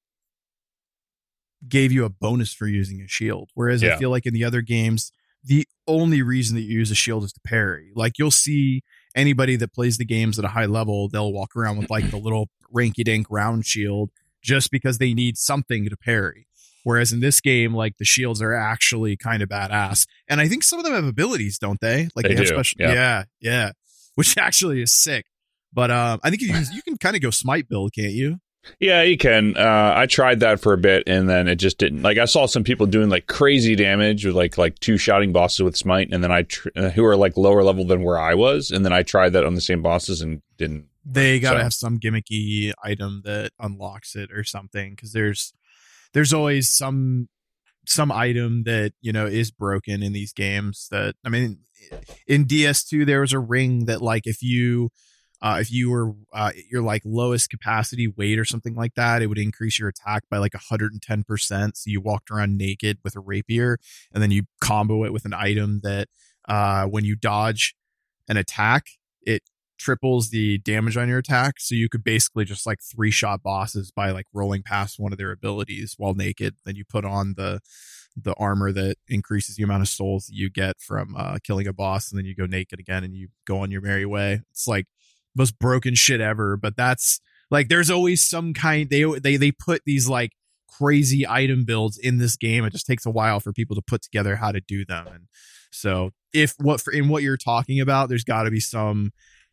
gave 1.67 1.91
you 1.91 2.03
a 2.05 2.09
bonus 2.09 2.53
for 2.53 2.67
using 2.67 3.01
a 3.01 3.07
shield. 3.07 3.49
Whereas 3.53 3.83
I 3.83 3.95
feel 3.97 4.09
like 4.09 4.25
in 4.25 4.33
the 4.33 4.43
other 4.43 4.61
games, 4.61 5.11
the 5.43 5.65
only 5.87 6.21
reason 6.21 6.55
that 6.57 6.63
you 6.63 6.77
use 6.79 6.91
a 6.91 6.95
shield 6.95 7.23
is 7.23 7.31
to 7.33 7.39
parry. 7.45 7.91
Like 7.95 8.19
you'll 8.19 8.31
see 8.31 8.83
anybody 9.15 9.55
that 9.57 9.73
plays 9.73 9.97
the 9.97 10.05
games 10.05 10.39
at 10.39 10.45
a 10.45 10.49
high 10.49 10.65
level, 10.65 11.09
they'll 11.09 11.33
walk 11.33 11.55
around 11.55 11.77
with 11.77 11.89
like 11.89 12.09
the 12.11 12.17
little 12.23 12.49
rinky 12.73 13.03
dink 13.03 13.27
round 13.29 13.65
shield 13.65 14.09
just 14.41 14.71
because 14.71 14.97
they 14.97 15.13
need 15.13 15.37
something 15.37 15.89
to 15.89 15.97
parry. 15.97 16.47
Whereas 16.83 17.13
in 17.13 17.21
this 17.21 17.39
game, 17.39 17.73
like 17.73 17.97
the 17.97 18.05
shields 18.05 18.41
are 18.41 18.53
actually 18.53 19.15
kind 19.15 19.41
of 19.41 19.49
badass. 19.49 20.05
And 20.27 20.41
I 20.41 20.49
think 20.49 20.63
some 20.63 20.79
of 20.79 20.85
them 20.85 20.93
have 20.93 21.05
abilities, 21.05 21.57
don't 21.57 21.79
they? 21.79 22.09
Like 22.15 22.23
They 22.25 22.35
have 22.35 22.45
do, 22.45 22.47
special 22.47 22.81
yeah. 22.81 22.93
yeah, 22.93 23.23
yeah. 23.39 23.71
Which 24.15 24.37
actually 24.37 24.81
is 24.81 24.91
sick. 24.91 25.25
But 25.71 25.89
um 25.91 26.19
I 26.23 26.29
think 26.29 26.41
you 26.41 26.53
you 26.73 26.81
can 26.81 26.97
kind 26.97 27.15
of 27.15 27.21
go 27.21 27.29
smite 27.29 27.69
build, 27.69 27.93
can't 27.93 28.11
you? 28.13 28.39
Yeah, 28.79 29.01
you 29.03 29.17
can. 29.17 29.55
Uh, 29.57 29.93
I 29.95 30.05
tried 30.05 30.39
that 30.41 30.59
for 30.59 30.73
a 30.73 30.77
bit, 30.77 31.03
and 31.07 31.29
then 31.29 31.47
it 31.47 31.55
just 31.55 31.77
didn't. 31.77 32.01
Like 32.01 32.17
I 32.17 32.25
saw 32.25 32.45
some 32.45 32.63
people 32.63 32.85
doing 32.85 33.09
like 33.09 33.27
crazy 33.27 33.75
damage 33.75 34.25
with 34.25 34.35
like 34.35 34.57
like 34.57 34.79
two 34.79 34.97
shouting 34.97 35.31
bosses 35.31 35.61
with 35.61 35.75
smite, 35.77 36.09
and 36.11 36.23
then 36.23 36.31
I 36.31 36.43
tr- 36.43 36.69
uh, 36.75 36.89
who 36.89 37.03
are 37.05 37.15
like 37.15 37.37
lower 37.37 37.63
level 37.63 37.85
than 37.85 38.03
where 38.03 38.17
I 38.19 38.33
was, 38.35 38.71
and 38.71 38.85
then 38.85 38.93
I 38.93 39.03
tried 39.03 39.29
that 39.33 39.45
on 39.45 39.55
the 39.55 39.61
same 39.61 39.81
bosses 39.81 40.21
and 40.21 40.41
didn't. 40.57 40.85
They 41.05 41.39
got 41.39 41.53
to 41.53 41.59
So- 41.59 41.63
have 41.63 41.73
some 41.73 41.99
gimmicky 41.99 42.71
item 42.83 43.21
that 43.25 43.51
unlocks 43.59 44.15
it 44.15 44.31
or 44.31 44.43
something 44.45 44.95
cuz 44.95 45.11
there's 45.11 45.53
there's 46.13 46.31
always 46.31 46.69
some 46.69 47.27
some 47.85 48.09
item 48.13 48.63
that, 48.63 48.93
you 49.01 49.11
know, 49.11 49.25
is 49.25 49.51
broken 49.51 50.01
in 50.01 50.13
these 50.13 50.31
games 50.31 50.87
that 50.91 51.15
I 51.25 51.29
mean 51.29 51.59
in 52.27 52.45
DS2 52.45 53.05
there 53.05 53.19
was 53.19 53.33
a 53.33 53.39
ring 53.39 53.85
that 53.87 54.01
like 54.01 54.25
if 54.25 54.41
you 54.41 54.89
uh, 55.43 55.57
if 55.59 55.69
you 55.69 55.91
were 55.91 56.13
uh, 56.31 56.51
your 56.71 56.81
like 56.81 57.01
lowest 57.03 57.49
capacity 57.49 58.07
weight 58.07 58.39
or 58.39 58.45
something 58.45 58.75
like 58.75 58.95
that, 58.95 59.21
it 59.21 59.27
would 59.27 59.37
increase 59.37 59.77
your 59.77 59.89
attack 59.89 60.23
by 60.31 60.37
like 60.37 60.53
110%. 60.53 61.75
So 61.75 61.89
you 61.89 61.99
walked 61.99 62.31
around 62.31 62.57
naked 62.57 62.99
with 63.03 63.17
a 63.17 63.19
rapier 63.19 63.77
and 64.13 64.23
then 64.23 64.31
you 64.31 64.43
combo 64.61 65.03
it 65.03 65.11
with 65.11 65.25
an 65.25 65.33
item 65.33 65.81
that 65.83 66.07
uh, 66.47 66.85
when 66.85 67.03
you 67.03 67.17
dodge 67.17 67.75
an 68.29 68.37
attack, 68.37 68.85
it 69.21 69.43
triples 69.77 70.29
the 70.29 70.59
damage 70.59 70.95
on 70.95 71.09
your 71.09 71.17
attack. 71.17 71.55
So 71.59 71.75
you 71.75 71.89
could 71.89 72.05
basically 72.05 72.45
just 72.45 72.65
like 72.65 72.79
three 72.81 73.11
shot 73.11 73.43
bosses 73.43 73.91
by 73.91 74.11
like 74.11 74.27
rolling 74.33 74.63
past 74.63 74.97
one 74.97 75.11
of 75.11 75.17
their 75.17 75.31
abilities 75.31 75.95
while 75.97 76.13
naked. 76.13 76.55
Then 76.65 76.77
you 76.77 76.85
put 76.85 77.03
on 77.03 77.33
the 77.35 77.59
the 78.15 78.35
armor 78.35 78.71
that 78.71 78.95
increases 79.07 79.55
the 79.55 79.63
amount 79.63 79.81
of 79.81 79.87
souls 79.87 80.27
that 80.27 80.35
you 80.35 80.49
get 80.49 80.79
from 80.79 81.15
uh, 81.17 81.39
killing 81.43 81.67
a 81.67 81.73
boss, 81.73 82.11
and 82.11 82.17
then 82.17 82.25
you 82.25 82.35
go 82.35 82.45
naked 82.45 82.79
again 82.79 83.03
and 83.03 83.15
you 83.15 83.27
go 83.45 83.57
on 83.57 83.71
your 83.71 83.81
merry 83.81 84.05
way. 84.05 84.41
It's 84.51 84.67
like 84.67 84.85
most 85.35 85.57
broken 85.59 85.95
shit 85.95 86.21
ever, 86.21 86.57
but 86.57 86.75
that's 86.75 87.19
like 87.51 87.69
there's 87.69 87.89
always 87.89 88.27
some 88.27 88.53
kind 88.53 88.89
they 88.89 89.03
they 89.19 89.37
they 89.37 89.51
put 89.51 89.81
these 89.85 90.07
like 90.07 90.31
crazy 90.67 91.27
item 91.27 91.65
builds 91.65 91.97
in 91.97 92.17
this 92.17 92.35
game. 92.35 92.65
It 92.65 92.73
just 92.73 92.87
takes 92.87 93.05
a 93.05 93.11
while 93.11 93.39
for 93.39 93.53
people 93.53 93.75
to 93.75 93.81
put 93.81 94.01
together 94.01 94.35
how 94.35 94.51
to 94.51 94.61
do 94.61 94.85
them. 94.85 95.07
And 95.07 95.27
so 95.71 96.11
if 96.33 96.55
what 96.57 96.81
for 96.81 96.91
in 96.91 97.09
what 97.09 97.23
you're 97.23 97.37
talking 97.37 97.79
about, 97.79 98.09
there's 98.09 98.23
got 98.23 98.43
to 98.43 98.51
be 98.51 98.59
some 98.59 99.11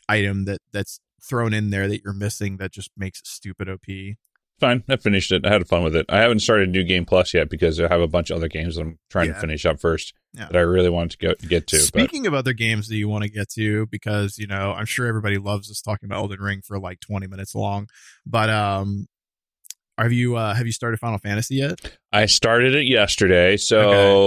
item 0.08 0.44
that 0.46 0.60
that's 0.72 1.00
thrown 1.22 1.52
in 1.52 1.70
there 1.70 1.88
that 1.88 2.02
you're 2.02 2.14
missing 2.14 2.56
that 2.56 2.72
just 2.72 2.90
makes 2.96 3.20
it 3.20 3.26
stupid 3.26 3.68
OP. 3.68 3.86
fine. 4.60 4.84
I 4.88 4.96
finished 4.96 5.32
it. 5.32 5.44
I 5.46 5.52
had 5.52 5.66
fun 5.66 5.82
with 5.82 5.96
it. 5.96 6.06
I 6.08 6.18
haven't 6.18 6.40
started 6.40 6.68
New 6.70 6.84
Game 6.84 7.04
Plus 7.04 7.34
yet 7.34 7.48
because 7.50 7.80
I 7.80 7.88
have 7.88 8.00
a 8.00 8.06
bunch 8.06 8.30
of 8.30 8.36
other 8.36 8.48
games 8.48 8.76
that 8.76 8.82
I'm 8.82 8.98
trying 9.10 9.28
Yeah. 9.28 9.34
to 9.34 9.40
finish 9.40 9.66
up 9.66 9.80
first 9.80 10.12
Yeah. 10.34 10.46
that 10.46 10.56
I 10.56 10.60
really 10.60 10.90
want 10.90 11.10
to 11.12 11.18
go, 11.18 11.34
get 11.48 11.66
to. 11.68 11.76
But 11.76 11.82
Speaking 11.82 12.26
of 12.26 12.34
other 12.34 12.52
games 12.52 12.88
that 12.88 12.96
you 12.96 13.08
want 13.08 13.24
to 13.24 13.30
get 13.30 13.48
to, 13.54 13.86
because 13.86 14.38
you 14.38 14.46
know, 14.46 14.72
I'm 14.72 14.86
sure 14.86 15.06
everybody 15.06 15.38
loves 15.38 15.70
us 15.70 15.80
talking 15.80 16.06
about 16.06 16.18
Elden 16.18 16.40
Ring 16.40 16.60
for 16.64 16.78
like 16.78 17.00
20 17.00 17.26
minutes 17.26 17.54
long. 17.54 17.88
But 18.26 18.50
um, 18.50 19.06
have 19.98 20.12
you 20.12 20.36
uh, 20.36 20.54
have 20.54 20.66
you 20.66 20.72
started 20.72 20.98
Final 21.00 21.18
Fantasy 21.18 21.56
yet? 21.56 21.98
I 22.12 22.26
started 22.26 22.74
it 22.74 22.86
yesterday. 22.86 23.56
So 23.56 23.80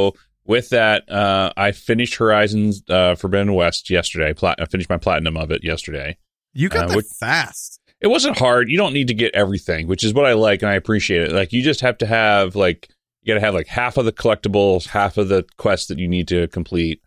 Okay. 0.08 0.18
with 0.46 0.70
that, 0.70 1.10
uh, 1.10 1.52
I 1.58 1.72
finished 1.72 2.16
Horizons 2.16 2.84
uh, 2.90 3.16
Forbidden 3.16 3.54
West 3.54 3.90
yesterday. 3.90 4.34
Plat- 4.34 4.60
I 4.60 4.66
finished 4.66 4.90
my 4.90 4.98
platinum 4.98 5.38
of 5.38 5.52
it 5.52 5.64
yesterday. 5.64 6.18
You 6.54 6.70
got 6.70 6.86
Uh, 6.86 6.88
that 6.90 6.96
what- 6.98 7.06
fast. 7.20 7.80
It 8.04 8.08
wasn't 8.08 8.38
hard. 8.38 8.70
You 8.70 8.78
don't 8.78 8.94
need 8.94 9.08
to 9.08 9.14
get 9.14 9.34
everything, 9.34 9.88
which 9.88 10.04
is 10.04 10.14
what 10.14 10.26
I 10.26 10.34
like 10.34 10.62
and 10.62 10.70
I 10.70 10.76
appreciate 10.76 11.22
it. 11.24 11.32
Like 11.32 11.54
you 11.54 11.64
just 11.64 11.82
have 11.82 11.98
to 12.00 12.06
have 12.06 12.56
like 12.56 12.90
you 13.24 13.34
got 13.34 13.40
to 13.40 13.46
have 13.46 13.54
like 13.56 13.68
half 13.68 13.96
of 13.98 14.04
the 14.06 14.12
collectibles, 14.12 14.88
half 14.88 15.18
of 15.18 15.30
the 15.30 15.46
quests 15.58 15.88
that 15.88 15.98
you 15.98 16.08
need 16.10 16.28
to 16.28 16.48
complete. 16.50 17.02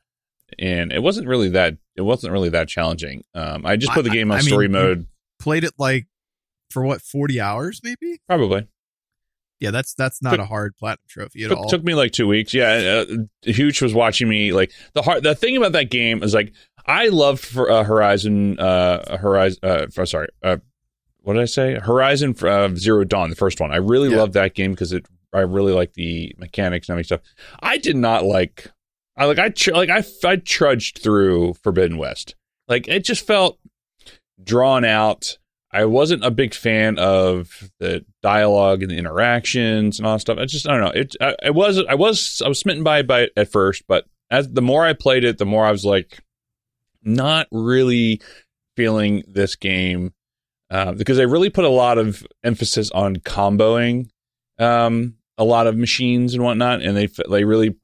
And 0.59 0.91
it 0.93 1.03
wasn't 1.03 1.29
really 1.29 1.51
that 1.51 1.77
it 1.97 2.03
wasn't 2.03 2.33
really 2.33 2.49
that 2.49 2.69
challenging. 2.69 3.25
Um, 3.35 3.67
I 3.67 3.77
just 3.77 3.93
put 3.93 4.03
the 4.05 4.11
game 4.11 4.31
on 4.33 4.39
I 4.39 4.41
mean, 4.41 4.49
story 4.49 4.65
you- 4.67 4.71
mode 4.73 5.07
Played 5.39 5.65
it 5.65 5.75
like 5.79 6.07
for 6.71 6.83
what 6.83 7.03
40 7.03 7.41
hours, 7.41 7.81
maybe. 7.85 8.19
probably. 8.27 8.67
Yeah, 9.61 9.71
that's 9.71 9.93
that's 9.95 10.23
not 10.23 10.31
Took- 10.33 10.41
a 10.41 10.45
hard 10.47 10.77
platinum 10.79 11.05
trophy 11.09 11.45
at 11.45 11.49
took, 11.51 11.59
all. 11.59 11.69
took 11.69 11.85
me 11.85 11.95
like 11.95 12.13
two 12.13 12.27
weeks. 12.27 12.55
Yeah, 12.55 13.05
uh, 13.09 13.17
Huge 13.43 13.81
was 13.83 13.93
watching 13.95 14.29
me. 14.29 14.53
Like 14.53 14.73
the 14.95 15.03
hard, 15.03 15.23
the 15.23 15.35
thing 15.35 15.57
about 15.59 15.73
that 15.73 15.91
game 15.91 16.23
is 16.23 16.33
like 16.35 16.53
I 16.87 17.09
loved 17.09 17.45
for 17.45 17.71
uh, 17.71 17.83
Horizon, 17.85 18.59
uh, 18.59 19.17
Horizon. 19.19 19.59
Uh, 19.63 19.87
for- 19.93 20.07
sorry, 20.07 20.29
uh, 20.43 20.57
what 21.27 21.35
did 21.35 21.43
I 21.43 21.47
say? 21.47 21.75
Horizon 21.75 22.37
uh, 22.41 22.69
Zero 22.77 23.03
Dawn, 23.03 23.31
the 23.31 23.37
first 23.37 23.61
one. 23.61 23.73
I 23.73 23.77
really 23.79 24.11
Yeah. 24.11 24.19
loved 24.19 24.35
that 24.35 24.55
game 24.55 24.71
because 24.71 24.93
it. 24.93 25.07
I 25.33 25.41
really 25.41 25.73
like 25.73 25.93
the 25.95 26.33
mechanics 26.39 26.89
and 26.89 26.95
everything 26.95 27.19
stuff. 27.19 27.35
I 27.61 27.79
did 27.79 27.97
not 27.97 28.25
like. 28.25 28.71
I 29.17 29.25
like 29.25 29.39
I 29.41 29.49
tr- 29.49 29.73
like 29.73 29.91
I 29.91 30.05
I 30.25 30.37
trudged 30.37 30.99
through 31.03 31.55
Forbidden 31.65 31.99
West. 31.99 32.37
Like 32.69 32.87
it 32.87 33.05
just 33.05 33.27
felt 33.27 33.59
drawn 34.43 34.85
out. 34.85 35.37
I 35.73 35.85
wasn't 35.87 36.25
a 36.25 36.31
big 36.31 36.55
fan 36.55 36.97
of 36.99 37.71
the 37.81 38.05
dialogue 38.23 38.83
and 38.83 38.91
the 38.93 38.97
interactions 38.97 39.99
and 39.99 40.07
all 40.07 40.15
that 40.15 40.21
stuff. 40.21 40.39
I 40.39 40.45
just 40.45 40.69
I 40.69 40.73
don't 40.79 40.81
know. 40.95 41.01
It 41.01 41.17
I, 41.21 41.35
I 41.47 41.51
was 41.51 41.83
I 41.89 41.95
was 41.97 42.41
I 42.45 42.49
was 42.49 42.61
smitten 42.61 42.85
by 42.85 43.01
it 43.01 43.09
by 43.09 43.23
it 43.23 43.33
at 43.37 43.51
first, 43.51 43.83
but 43.89 44.07
as 44.31 44.49
the 44.53 44.63
more 44.63 44.87
I 44.87 44.93
played 44.93 45.25
it, 45.25 45.39
the 45.39 45.45
more 45.47 45.67
I 45.67 45.73
was 45.73 45.85
like 45.85 46.21
not 47.03 47.49
really 47.51 48.21
feeling 48.77 49.23
this 49.27 49.57
game 49.57 50.13
uh, 50.71 50.93
because 50.93 51.17
they 51.17 51.27
really 51.27 51.51
put 51.51 51.65
a 51.65 51.71
lot 51.71 51.99
of 51.99 52.27
emphasis 52.43 52.91
on 52.91 53.17
comboing 53.17 54.09
um, 54.59 55.15
a 55.39 55.45
lot 55.45 55.67
of 55.67 55.77
machines 55.77 56.35
and 56.35 56.43
whatnot, 56.43 56.83
and 56.83 56.97
they 56.97 57.09
they 57.29 57.45
really 57.45 57.77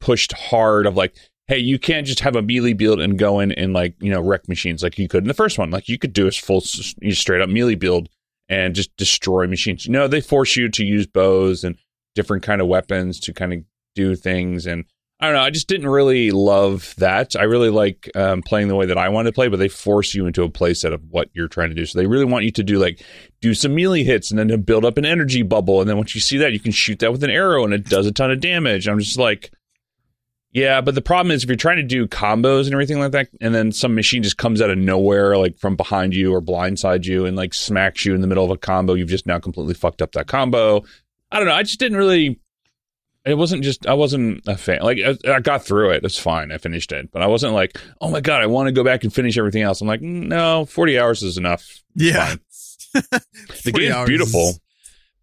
pushed 0.00 0.32
hard 0.32 0.86
of 0.86 0.96
like 0.96 1.14
hey, 1.46 1.58
you 1.58 1.78
can't 1.78 2.06
just 2.06 2.20
have 2.20 2.36
a 2.36 2.42
melee 2.42 2.72
build 2.72 3.00
and 3.00 3.18
go 3.18 3.40
in 3.40 3.52
and 3.52 3.72
like 3.72 3.94
you 4.00 4.10
know 4.10 4.20
wreck 4.20 4.48
machines 4.48 4.82
like 4.82 4.98
you 4.98 5.08
could 5.08 5.24
in 5.24 5.28
the 5.28 5.34
first 5.34 5.58
one. 5.58 5.70
Like 5.70 5.88
you 5.88 5.98
could 5.98 6.12
do 6.12 6.26
a 6.26 6.30
full 6.30 6.62
you 7.00 7.12
straight 7.12 7.40
up 7.40 7.48
melee 7.48 7.74
build 7.74 8.08
and 8.48 8.74
just 8.74 8.94
destroy 8.96 9.46
machines. 9.46 9.86
You 9.86 9.92
No, 9.92 10.08
they 10.08 10.20
force 10.20 10.56
you 10.56 10.68
to 10.70 10.84
use 10.84 11.06
bows 11.06 11.64
and 11.64 11.76
different 12.14 12.42
kind 12.42 12.60
of 12.60 12.68
weapons 12.68 13.20
to 13.20 13.32
kind 13.32 13.52
of 13.52 13.60
do 13.94 14.14
things. 14.14 14.66
And 14.66 14.84
I 15.20 15.26
don't 15.26 15.36
know. 15.36 15.42
I 15.42 15.50
just 15.50 15.68
didn't 15.68 15.88
really 15.88 16.32
love 16.32 16.92
that. 16.98 17.36
I 17.36 17.44
really 17.44 17.70
like 17.70 18.10
um, 18.16 18.42
playing 18.42 18.68
the 18.68 18.74
way 18.74 18.86
that 18.86 18.98
I 18.98 19.08
want 19.08 19.26
to 19.26 19.32
play, 19.32 19.48
but 19.48 19.58
they 19.58 19.68
force 19.68 20.12
you 20.12 20.26
into 20.26 20.42
a 20.42 20.50
playset 20.50 20.92
of 20.92 21.02
what 21.08 21.30
you're 21.32 21.48
trying 21.48 21.68
to 21.70 21.74
do. 21.74 21.86
So 21.86 21.98
they 21.98 22.06
really 22.06 22.24
want 22.24 22.44
you 22.44 22.50
to 22.50 22.64
do 22.64 22.78
like 22.78 23.00
do 23.40 23.54
some 23.54 23.74
melee 23.74 24.02
hits 24.02 24.30
and 24.30 24.38
then 24.38 24.60
build 24.62 24.84
up 24.84 24.98
an 24.98 25.04
energy 25.04 25.42
bubble. 25.42 25.80
And 25.80 25.88
then 25.88 25.96
once 25.96 26.14
you 26.14 26.20
see 26.20 26.38
that, 26.38 26.52
you 26.52 26.60
can 26.60 26.72
shoot 26.72 26.98
that 26.98 27.12
with 27.12 27.22
an 27.22 27.30
arrow 27.30 27.64
and 27.64 27.72
it 27.72 27.84
does 27.84 28.06
a 28.06 28.12
ton 28.12 28.32
of 28.32 28.40
damage. 28.40 28.88
I'm 28.88 28.98
just 28.98 29.16
like, 29.16 29.52
yeah, 30.54 30.80
but 30.80 30.94
the 30.94 31.02
problem 31.02 31.32
is 31.32 31.42
if 31.42 31.48
you're 31.48 31.56
trying 31.56 31.78
to 31.78 31.82
do 31.82 32.06
combos 32.06 32.66
and 32.66 32.74
everything 32.74 33.00
like 33.00 33.10
that, 33.10 33.28
and 33.40 33.52
then 33.52 33.72
some 33.72 33.94
machine 33.96 34.22
just 34.22 34.36
comes 34.36 34.62
out 34.62 34.70
of 34.70 34.78
nowhere, 34.78 35.36
like 35.36 35.58
from 35.58 35.74
behind 35.74 36.14
you 36.14 36.32
or 36.32 36.40
blindside 36.40 37.04
you, 37.04 37.26
and 37.26 37.36
like 37.36 37.52
smacks 37.54 38.04
you 38.04 38.14
in 38.14 38.20
the 38.20 38.28
middle 38.28 38.44
of 38.44 38.52
a 38.52 38.56
combo, 38.56 38.94
you've 38.94 39.08
just 39.08 39.26
now 39.26 39.40
completely 39.40 39.74
fucked 39.74 40.00
up 40.00 40.12
that 40.12 40.28
combo. 40.28 40.84
I 41.32 41.38
don't 41.38 41.48
know. 41.48 41.54
I 41.54 41.64
just 41.64 41.80
didn't 41.80 41.98
really. 41.98 42.40
It 43.24 43.34
wasn't 43.38 43.64
just. 43.64 43.86
I 43.86 43.94
wasn't 43.94 44.42
a 44.46 44.56
fan. 44.56 44.80
Like 44.82 44.98
I, 44.98 45.16
I 45.32 45.40
got 45.40 45.64
through 45.64 45.90
it. 45.90 46.04
It's 46.04 46.18
fine. 46.18 46.52
I 46.52 46.58
finished 46.58 46.92
it, 46.92 47.10
but 47.10 47.22
I 47.22 47.26
wasn't 47.26 47.54
like, 47.54 47.80
oh 48.00 48.10
my 48.10 48.20
god, 48.20 48.42
I 48.42 48.46
want 48.46 48.66
to 48.66 48.72
go 48.72 48.84
back 48.84 49.02
and 49.04 49.12
finish 49.12 49.38
everything 49.38 49.62
else. 49.62 49.80
I'm 49.80 49.88
like, 49.88 50.00
mm, 50.00 50.26
no, 50.26 50.66
forty 50.66 50.98
hours 50.98 51.22
is 51.22 51.38
enough. 51.38 51.82
Yeah. 51.94 52.34
The 52.94 53.02
40 53.72 53.72
game's 53.72 53.94
hours 53.94 54.08
beautiful. 54.08 54.40
is- 54.50 54.60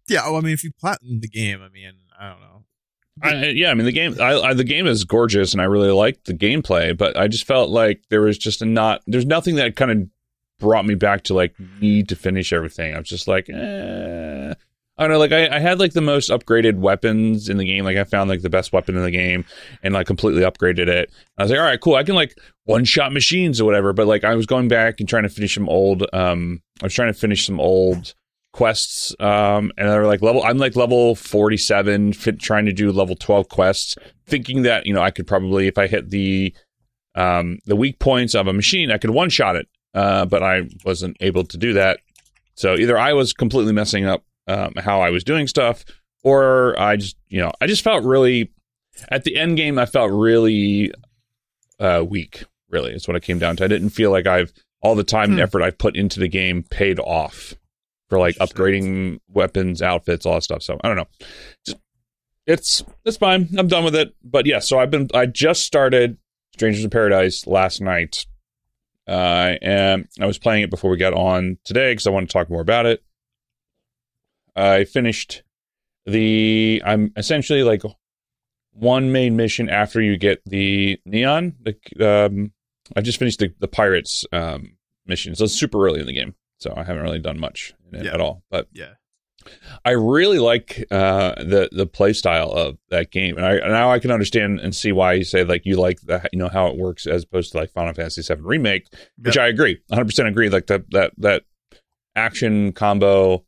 Yeah, 0.08 0.26
well, 0.26 0.36
I 0.36 0.40
mean, 0.40 0.52
if 0.52 0.62
you 0.62 0.72
platinum 0.78 1.20
the 1.20 1.28
game, 1.28 1.62
I 1.62 1.68
mean, 1.70 1.92
I 2.20 2.28
don't 2.28 2.40
know. 2.40 2.64
I, 3.22 3.46
yeah, 3.50 3.70
I 3.70 3.74
mean 3.74 3.86
the 3.86 3.92
game. 3.92 4.16
I, 4.20 4.34
I, 4.40 4.54
the 4.54 4.64
game 4.64 4.86
is 4.86 5.04
gorgeous, 5.04 5.52
and 5.52 5.62
I 5.62 5.64
really 5.64 5.90
like 5.90 6.24
the 6.24 6.34
gameplay. 6.34 6.94
But 6.96 7.16
I 7.16 7.28
just 7.28 7.46
felt 7.46 7.70
like 7.70 8.02
there 8.10 8.20
was 8.20 8.36
just 8.36 8.60
a 8.62 8.66
not. 8.66 9.00
There's 9.06 9.24
nothing 9.24 9.54
that 9.56 9.74
kind 9.76 9.90
of 9.90 10.08
brought 10.58 10.84
me 10.84 10.94
back 10.96 11.22
to 11.24 11.34
like 11.34 11.54
need 11.80 12.08
to 12.10 12.16
finish 12.16 12.52
everything. 12.52 12.94
I 12.94 12.98
was 12.98 13.08
just 13.08 13.26
like, 13.28 13.48
eh. 13.48 14.54
I 15.02 15.08
don't 15.08 15.14
know. 15.14 15.18
Like 15.18 15.32
I, 15.32 15.56
I 15.56 15.58
had 15.58 15.80
like 15.80 15.92
the 15.92 16.00
most 16.00 16.30
upgraded 16.30 16.76
weapons 16.76 17.48
in 17.48 17.56
the 17.56 17.64
game. 17.64 17.84
Like 17.84 17.96
I 17.96 18.04
found 18.04 18.30
like 18.30 18.42
the 18.42 18.50
best 18.50 18.72
weapon 18.72 18.96
in 18.96 19.02
the 19.02 19.10
game, 19.10 19.44
and 19.82 19.92
like 19.94 20.06
completely 20.06 20.42
upgraded 20.42 20.86
it. 20.86 21.10
I 21.36 21.42
was 21.42 21.50
like, 21.50 21.58
all 21.58 21.66
right, 21.66 21.80
cool. 21.80 21.96
I 21.96 22.04
can 22.04 22.14
like 22.14 22.38
one 22.64 22.84
shot 22.84 23.12
machines 23.12 23.60
or 23.60 23.64
whatever. 23.64 23.92
But 23.92 24.06
like 24.06 24.22
I 24.22 24.36
was 24.36 24.46
going 24.46 24.68
back 24.68 25.00
and 25.00 25.08
trying 25.08 25.24
to 25.24 25.28
finish 25.28 25.54
some 25.54 25.68
old. 25.68 26.06
Um, 26.12 26.62
I 26.80 26.86
was 26.86 26.94
trying 26.94 27.12
to 27.12 27.18
finish 27.18 27.46
some 27.46 27.58
old 27.58 28.14
quests 28.52 29.16
um 29.18 29.72
and 29.78 29.88
they're 29.88 30.06
like 30.06 30.20
level 30.20 30.42
i'm 30.44 30.58
like 30.58 30.76
level 30.76 31.14
47 31.14 32.12
fit, 32.12 32.38
trying 32.38 32.66
to 32.66 32.72
do 32.72 32.92
level 32.92 33.16
12 33.16 33.48
quests 33.48 33.96
thinking 34.26 34.60
that 34.62 34.86
you 34.86 34.92
know 34.92 35.00
i 35.00 35.10
could 35.10 35.26
probably 35.26 35.68
if 35.68 35.78
i 35.78 35.86
hit 35.86 36.10
the 36.10 36.54
um 37.14 37.60
the 37.64 37.74
weak 37.74 37.98
points 37.98 38.34
of 38.34 38.46
a 38.46 38.52
machine 38.52 38.90
i 38.90 38.98
could 38.98 39.08
one 39.08 39.30
shot 39.30 39.56
it 39.56 39.68
uh 39.94 40.26
but 40.26 40.42
i 40.42 40.68
wasn't 40.84 41.16
able 41.20 41.44
to 41.44 41.56
do 41.56 41.72
that 41.72 42.00
so 42.54 42.74
either 42.74 42.98
i 42.98 43.14
was 43.14 43.32
completely 43.32 43.72
messing 43.72 44.04
up 44.04 44.22
um, 44.48 44.72
how 44.78 45.00
i 45.00 45.10
was 45.10 45.24
doing 45.24 45.46
stuff 45.46 45.84
or 46.24 46.78
i 46.78 46.96
just 46.96 47.16
you 47.28 47.40
know 47.40 47.52
i 47.60 47.66
just 47.66 47.82
felt 47.82 48.04
really 48.04 48.50
at 49.08 49.24
the 49.24 49.36
end 49.36 49.56
game 49.56 49.78
i 49.78 49.86
felt 49.86 50.10
really 50.10 50.92
uh 51.80 52.04
weak 52.08 52.44
really 52.70 52.92
is 52.92 53.06
what 53.06 53.16
it 53.16 53.22
came 53.22 53.38
down 53.38 53.56
to 53.56 53.64
i 53.64 53.68
didn't 53.68 53.90
feel 53.90 54.10
like 54.10 54.26
i've 54.26 54.52
all 54.82 54.94
the 54.94 55.04
time 55.04 55.30
and 55.30 55.34
Hmm. 55.38 55.44
effort 55.44 55.62
i've 55.62 55.78
put 55.78 55.96
into 55.96 56.18
the 56.20 56.28
game 56.28 56.62
paid 56.62 56.98
off 56.98 57.54
for 58.08 58.18
like 58.18 58.36
upgrading 58.36 59.20
weapons, 59.28 59.80
outfits, 59.80 60.26
all 60.26 60.34
that 60.34 60.42
stuff. 60.42 60.62
So 60.62 60.78
I 60.84 60.88
don't 60.88 60.98
know. 60.98 61.06
Just, 61.64 61.78
it's 62.46 62.84
it's 63.06 63.16
fine. 63.16 63.48
I'm 63.56 63.68
done 63.68 63.84
with 63.84 63.94
it. 63.94 64.14
But 64.22 64.44
yeah, 64.44 64.58
so 64.58 64.78
I've 64.78 64.90
been 64.90 65.08
I 65.14 65.24
just 65.24 65.62
started 65.62 66.18
Strangers 66.52 66.84
in 66.84 66.90
Paradise 66.90 67.46
last 67.46 67.80
night. 67.80 68.26
Uh, 69.08 69.54
and 69.62 70.08
I 70.20 70.26
was 70.26 70.38
playing 70.38 70.62
it 70.62 70.68
before 70.68 70.90
we 70.90 70.98
got 70.98 71.14
on 71.14 71.56
today 71.64 71.92
because 71.92 72.06
I 72.06 72.10
want 72.10 72.28
to 72.28 72.32
talk 72.34 72.50
more 72.50 72.60
about 72.60 72.84
it. 72.84 73.02
I 74.56 74.84
finished 74.84 75.42
the. 76.06 76.82
I'm 76.84 77.12
essentially 77.16 77.62
like 77.62 77.82
one 78.72 79.12
main 79.12 79.36
mission 79.36 79.68
after 79.68 80.00
you 80.00 80.16
get 80.16 80.42
the 80.44 80.98
neon. 81.04 81.54
The 81.60 82.26
um, 82.26 82.52
I 82.96 83.00
just 83.00 83.18
finished 83.18 83.38
the 83.40 83.52
the 83.58 83.68
pirates 83.68 84.24
um 84.32 84.76
mission, 85.06 85.34
so 85.34 85.44
it's 85.44 85.54
super 85.54 85.84
early 85.86 86.00
in 86.00 86.06
the 86.06 86.12
game, 86.12 86.34
so 86.58 86.72
I 86.76 86.84
haven't 86.84 87.02
really 87.02 87.18
done 87.18 87.38
much 87.40 87.72
in 87.92 88.00
it 88.00 88.04
Yeah. 88.06 88.14
at 88.14 88.20
all. 88.20 88.42
But 88.50 88.68
Yeah. 88.72 88.94
I 89.84 89.90
really 89.90 90.38
like 90.38 90.84
uh, 90.92 91.34
the 91.42 91.68
the 91.72 91.84
play 91.86 92.12
style 92.12 92.52
of 92.52 92.78
that 92.90 93.10
game, 93.10 93.36
and 93.36 93.44
I 93.44 93.56
now 93.66 93.90
I 93.90 93.98
can 93.98 94.12
understand 94.12 94.60
and 94.60 94.72
see 94.72 94.92
why 94.92 95.14
you 95.14 95.24
say 95.24 95.42
like 95.42 95.66
you 95.66 95.74
like 95.80 96.00
the 96.02 96.22
you 96.32 96.38
know 96.38 96.48
how 96.48 96.68
it 96.68 96.76
works 96.76 97.08
as 97.08 97.24
opposed 97.24 97.50
to 97.50 97.58
like 97.58 97.72
Final 97.72 97.92
Fantasy 97.92 98.22
VII 98.22 98.40
remake, 98.40 98.86
which 99.20 99.36
I 99.36 99.48
agree, 99.48 99.80
100 99.88 100.04
percent 100.04 100.28
agree. 100.28 100.48
Like 100.48 100.68
that 100.68 100.88
that 100.92 101.12
that 101.18 101.42
action 102.14 102.70
combo 102.72 103.44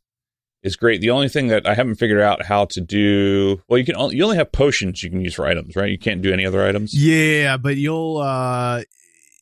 is 0.65 0.75
great. 0.75 0.99
The 0.99 1.11
only 1.11 1.29
thing 1.29 1.47
that 1.47 1.67
I 1.67 1.75
haven't 1.75 1.95
figured 1.95 2.21
out 2.21 2.43
how 2.43 2.65
to 2.65 2.81
do 2.81 3.61
well, 3.67 3.77
you 3.77 3.85
can 3.85 3.95
only, 3.95 4.17
you 4.17 4.23
only 4.23 4.37
have 4.37 4.51
potions 4.51 5.03
you 5.03 5.09
can 5.09 5.21
use 5.21 5.35
for 5.35 5.45
items, 5.45 5.75
right? 5.75 5.89
You 5.89 5.99
can't 5.99 6.21
do 6.21 6.33
any 6.33 6.45
other 6.45 6.65
items. 6.65 6.93
Yeah, 6.93 7.57
but 7.57 7.77
you'll 7.77 8.17
uh 8.17 8.81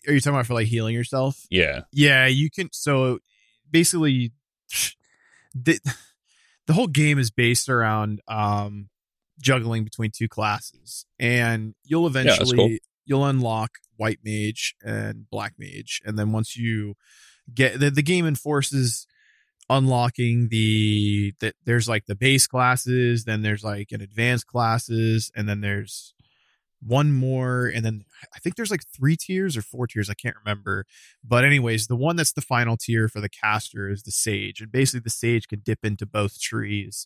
are 0.05 0.13
you 0.13 0.19
talking 0.19 0.35
about 0.35 0.45
for 0.45 0.53
like 0.53 0.67
healing 0.67 0.93
yourself? 0.93 1.47
Yeah, 1.49 1.81
Yeah, 1.91 2.27
you 2.27 2.51
can 2.51 2.69
so 2.73 3.19
basically 3.71 4.33
the 5.55 5.79
the 6.67 6.73
whole 6.73 6.87
game 6.87 7.17
is 7.17 7.31
based 7.31 7.69
around 7.69 8.21
um 8.27 8.89
juggling 9.39 9.83
between 9.83 10.11
two 10.11 10.27
classes 10.27 11.05
and 11.19 11.73
you'll 11.83 12.07
eventually 12.07 12.55
cool. 12.55 12.77
you'll 13.05 13.25
unlock 13.25 13.71
white 13.97 14.19
mage 14.23 14.75
and 14.83 15.29
black 15.29 15.53
mage 15.57 16.01
and 16.05 16.17
then 16.17 16.31
once 16.31 16.55
you 16.55 16.95
get 17.53 17.79
the, 17.79 17.89
the 17.89 18.03
game 18.03 18.25
enforces 18.25 19.07
unlocking 19.77 20.49
the 20.49 21.33
that 21.39 21.55
there's 21.65 21.89
like 21.89 22.05
the 22.05 22.15
base 22.15 22.47
classes 22.47 23.25
then 23.25 23.41
there's 23.41 23.63
like 23.63 23.91
an 23.91 24.01
advanced 24.01 24.47
classes 24.47 25.31
and 25.35 25.47
then 25.47 25.61
there's 25.61 26.13
one 26.85 27.13
more, 27.13 27.67
and 27.67 27.85
then 27.85 28.03
I 28.35 28.39
think 28.39 28.55
there's 28.55 28.71
like 28.71 28.83
three 28.85 29.15
tiers 29.15 29.55
or 29.55 29.61
four 29.61 29.87
tiers. 29.87 30.09
I 30.09 30.13
can't 30.13 30.35
remember. 30.43 30.85
But 31.23 31.45
anyways, 31.45 31.87
the 31.87 31.95
one 31.95 32.15
that's 32.15 32.33
the 32.33 32.41
final 32.41 32.77
tier 32.77 33.07
for 33.07 33.21
the 33.21 33.29
caster 33.29 33.89
is 33.89 34.03
the 34.03 34.11
sage, 34.11 34.61
and 34.61 34.71
basically 34.71 35.01
the 35.03 35.09
sage 35.09 35.47
can 35.47 35.61
dip 35.61 35.79
into 35.83 36.05
both 36.05 36.39
trees 36.39 37.05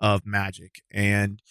of 0.00 0.26
magic, 0.26 0.82
and 0.92 1.42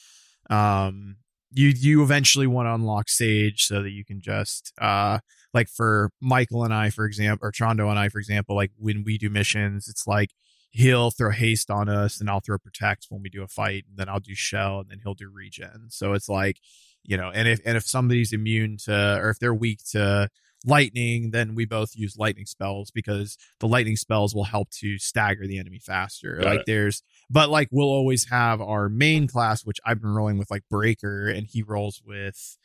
um, 0.49 1.17
you 1.51 1.69
you 1.69 2.04
eventually 2.04 2.47
want 2.47 2.67
to 2.67 2.73
unlock 2.73 3.10
sage 3.10 3.63
so 3.65 3.82
that 3.84 3.91
you 3.91 4.06
can 4.06 4.21
just 4.21 4.73
uh 4.80 5.19
like 5.54 5.69
for 5.69 6.12
Michael 6.21 6.63
and 6.63 6.73
I, 6.73 6.89
for 6.89 7.06
example, 7.06 7.47
or 7.47 7.51
Chondo 7.51 7.89
and 7.89 7.99
I, 7.99 8.10
for 8.10 8.19
example, 8.19 8.56
like 8.56 8.71
when 8.78 9.04
we 9.04 9.17
do 9.17 9.30
missions, 9.30 9.88
it's 9.88 10.08
like 10.08 10.32
he'll 10.75 11.09
throw 11.09 11.31
haste 11.31 11.71
on 11.71 11.88
us 11.88 12.19
and 12.19 12.29
I'll 12.29 12.41
throw 12.41 12.57
protect 12.57 13.05
when 13.07 13.21
we 13.21 13.29
do 13.29 13.43
a 13.43 13.47
fight, 13.47 13.85
and 13.88 13.97
then 13.97 14.09
I'll 14.09 14.19
do 14.19 14.35
shell 14.35 14.81
and 14.81 14.89
then 14.89 14.99
he'll 15.01 15.13
do 15.13 15.31
regen. 15.33 15.85
So 15.89 16.11
it's 16.11 16.27
like, 16.27 16.59
you 17.01 17.15
know, 17.15 17.31
and 17.33 17.47
if 17.47 17.61
and 17.65 17.77
if 17.77 17.85
somebody's 17.85 18.33
immune 18.33 18.75
to 18.83 19.17
or 19.21 19.29
if 19.29 19.39
they're 19.39 19.53
weak 19.53 19.79
to 19.91 20.29
lightning, 20.65 21.31
then 21.31 21.55
we 21.55 21.63
both 21.65 21.95
use 21.95 22.17
lightning 22.17 22.45
spells 22.45 22.91
because 22.91 23.38
the 23.61 23.69
lightning 23.69 23.95
spells 23.95 24.35
will 24.35 24.43
help 24.43 24.69
to 24.71 24.97
stagger 24.97 25.47
the 25.47 25.59
enemy 25.59 25.79
faster. 25.79 26.39
Got 26.41 26.45
like 26.45 26.59
it. 26.59 26.65
there's 26.65 27.03
but 27.29 27.49
like 27.49 27.69
we'll 27.71 27.88
always 27.88 28.29
have 28.29 28.59
our 28.59 28.89
main 28.89 29.27
class, 29.27 29.65
which 29.65 29.79
I've 29.85 30.01
been 30.01 30.13
rolling 30.13 30.38
with 30.38 30.51
like 30.51 30.63
Breaker, 30.69 31.29
and 31.29 31.47
he 31.47 31.63
rolls 31.63 32.01
with 32.05 32.57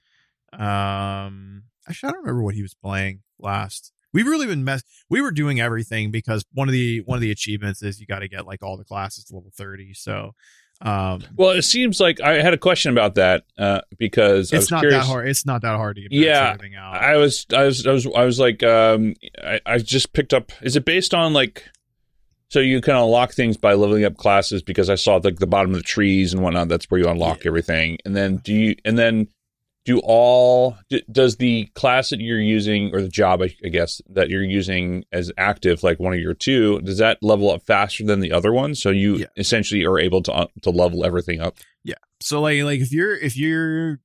um 0.53 1.63
actually 1.89 2.09
I 2.09 2.13
don't 2.13 2.23
remember 2.23 2.43
what 2.43 2.57
he 2.57 2.63
was 2.63 2.75
playing 2.75 3.23
last. 3.39 3.93
We've 4.13 4.27
really 4.27 4.47
been 4.47 4.65
mess 4.65 4.83
we 5.09 5.21
were 5.21 5.31
doing 5.31 5.61
everything 5.61 6.11
because 6.11 6.45
one 6.53 6.69
of 6.69 6.73
the 6.73 7.01
one 7.03 7.17
of 7.17 7.23
the 7.23 7.31
achievements 7.31 7.83
is 7.83 8.01
you 8.01 8.07
got 8.07 8.21
to 8.21 8.29
get 8.29 8.47
like 8.47 8.63
all 8.63 8.77
the 8.77 8.85
classes 8.85 9.25
to 9.25 9.35
level 9.35 9.51
30. 9.55 9.95
So 9.95 10.35
um 10.83 11.23
Well, 11.37 11.51
it 11.51 11.63
seems 11.63 12.01
like 12.01 12.21
I 12.21 12.41
had 12.41 12.55
a 12.55 12.59
question 12.59 12.91
about 12.91 13.15
that 13.17 13.45
uh, 13.59 13.83
because 13.99 14.53
I 14.53 14.57
it's 14.57 14.71
not 14.71 14.81
curious. 14.81 15.05
that 15.05 15.11
hard. 15.11 15.29
It's 15.29 15.45
not 15.45 15.63
that 15.63 15.77
hard 15.77 15.97
to 15.97 16.03
get 16.03 16.13
Yeah, 16.13 16.53
everything 16.55 16.75
out. 16.75 16.95
I 16.95 17.17
was, 17.17 17.47
I 17.55 17.65
was, 17.65 17.87
I 17.87 17.93
was, 17.93 18.07
I 18.07 18.25
was 18.25 18.39
like, 18.41 18.63
um, 18.63 19.15
I, 19.45 19.61
I 19.67 19.79
just 19.79 20.13
picked 20.15 20.33
up. 20.33 20.53
Is 20.63 20.77
it 20.77 20.85
based 20.85 21.13
on 21.13 21.33
like? 21.33 21.65
So 22.49 22.59
you 22.59 22.81
can 22.81 22.97
unlock 22.97 23.33
things 23.33 23.57
by 23.57 23.75
leveling 23.75 24.05
up 24.05 24.17
classes 24.17 24.61
because 24.61 24.91
I 24.91 24.97
saw 24.97 25.17
like 25.23 25.37
the 25.39 25.47
bottom 25.47 25.71
of 25.71 25.77
the 25.77 25.85
trees 25.85 26.33
and 26.33 26.43
whatnot. 26.43 26.67
That's 26.69 26.91
where 26.91 27.01
you 27.01 27.09
unlock 27.09 27.47
everything. 27.47 27.99
And 28.05 28.17
then 28.17 28.39
do 28.39 28.53
you? 28.53 28.75
And 28.85 28.99
then 28.99 29.29
do 29.85 30.01
all? 30.05 30.77
d 30.89 31.03
does 31.11 31.37
the 31.37 31.67
class 31.75 32.11
that 32.11 32.21
you're 32.21 32.39
using 32.41 32.95
or 32.95 33.01
the 33.03 33.09
job, 33.09 33.43
I, 33.43 33.55
I 33.65 33.69
guess, 33.69 34.01
that 34.11 34.29
you're 34.29 34.43
using 34.45 35.05
as 35.13 35.33
active, 35.39 35.83
like 35.83 35.99
one 35.99 36.13
of 36.13 36.21
your 36.21 36.35
two, 36.35 36.81
does 36.83 36.99
that 36.99 37.19
level 37.23 37.51
up 37.51 37.63
faster 37.63 38.05
than 38.05 38.21
the 38.21 38.33
other 38.33 38.53
one? 38.53 38.75
So 38.75 38.91
you 38.91 39.17
Yeah. 39.17 39.27
essentially 39.37 39.85
are 39.85 39.99
able 39.99 40.23
to 40.25 40.33
uh, 40.33 40.47
to 40.63 40.71
level 40.71 41.05
everything 41.05 41.41
up. 41.41 41.57
Yeah 41.85 41.95
so 42.21 42.41
like 42.43 42.63
like 42.63 42.81
if 42.81 42.93
you're 42.93 43.17
if 43.17 43.37
you're 43.37 44.01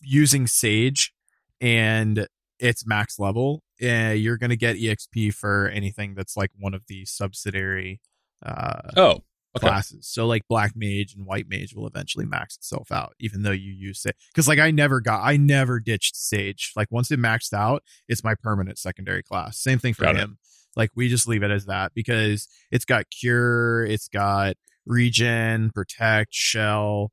using 0.00 0.46
Sage 0.48 1.12
and 1.60 2.26
it's 2.58 2.84
max 2.86 3.18
level, 3.18 3.62
uh, 3.82 4.10
you're 4.10 4.36
gonna 4.36 4.56
get 4.56 4.76
EXP 4.76 5.32
for 5.34 5.68
anything 5.68 6.14
that's 6.14 6.36
like 6.36 6.50
one 6.58 6.74
of 6.74 6.84
the 6.88 7.04
subsidiary 7.04 8.00
uh 8.44 8.90
Oh, 8.96 9.22
okay. 9.56 9.66
classes. 9.66 10.06
So 10.08 10.26
like 10.26 10.42
black 10.48 10.72
mage 10.76 11.14
and 11.14 11.26
white 11.26 11.46
mage 11.48 11.74
will 11.74 11.86
eventually 11.86 12.26
max 12.26 12.56
itself 12.56 12.90
out, 12.92 13.14
even 13.18 13.42
though 13.42 13.50
you 13.50 13.72
use 13.72 14.04
it. 14.04 14.16
Because 14.32 14.48
like 14.48 14.58
I 14.58 14.70
never 14.70 15.00
got 15.00 15.22
I 15.22 15.36
never 15.36 15.80
ditched 15.80 16.16
Sage. 16.16 16.72
Like 16.76 16.88
once 16.90 17.10
it 17.10 17.20
maxed 17.20 17.52
out, 17.52 17.82
it's 18.08 18.24
my 18.24 18.34
permanent 18.42 18.78
secondary 18.78 19.22
class. 19.22 19.60
Same 19.60 19.78
thing 19.78 19.94
for 19.94 20.04
Got 20.04 20.16
it. 20.16 20.20
him. 20.20 20.38
Like 20.76 20.90
we 20.94 21.08
just 21.08 21.26
leave 21.26 21.42
it 21.42 21.50
as 21.50 21.66
that 21.66 21.92
because 21.94 22.48
it's 22.70 22.84
got 22.84 23.06
cure, 23.10 23.84
it's 23.84 24.08
got 24.08 24.54
regen, 24.86 25.70
protect, 25.74 26.32
shell, 26.32 27.12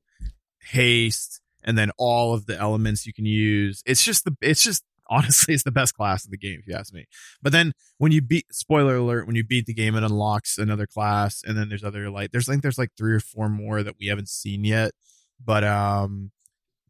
haste, 0.62 1.42
and 1.64 1.78
then 1.78 1.92
all 1.98 2.34
of 2.34 2.46
the 2.46 2.58
elements 2.58 3.06
you 3.06 3.14
can 3.14 3.26
use. 3.26 3.82
It's 3.86 4.04
just 4.04 4.26
the 4.26 4.36
it's 4.42 4.64
just 4.64 4.84
honestly 5.10 5.54
it's 5.54 5.64
the 5.64 5.72
best 5.72 5.96
class 5.96 6.26
in 6.26 6.32
the 6.32 6.38
game 6.38 6.60
if 6.60 6.68
you 6.68 6.76
ask 6.76 6.94
me. 6.94 7.06
But 7.42 7.52
then 7.52 7.74
when 7.98 8.12
you 8.12 8.22
beat 8.22 8.54
spoiler 8.54 8.96
alert, 8.96 9.28
when 9.28 9.36
you 9.36 9.44
beat 9.44 9.66
the 9.66 9.74
game 9.74 9.96
it 9.96 10.04
unlocks 10.04 10.58
another 10.58 10.88
class 10.88 11.42
and 11.46 11.58
then 11.58 11.70
there's 11.70 11.84
other 11.84 12.10
like 12.10 12.32
there's 12.32 12.48
think 12.48 12.62
there's 12.62 12.78
like 12.78 12.92
three 12.98 13.14
or 13.14 13.20
four 13.20 13.50
more 13.50 13.84
that 13.84 13.96
we 14.00 14.08
haven't 14.08 14.30
seen 14.30 14.64
yet. 14.64 14.92
But 15.44 15.64
um 15.64 16.32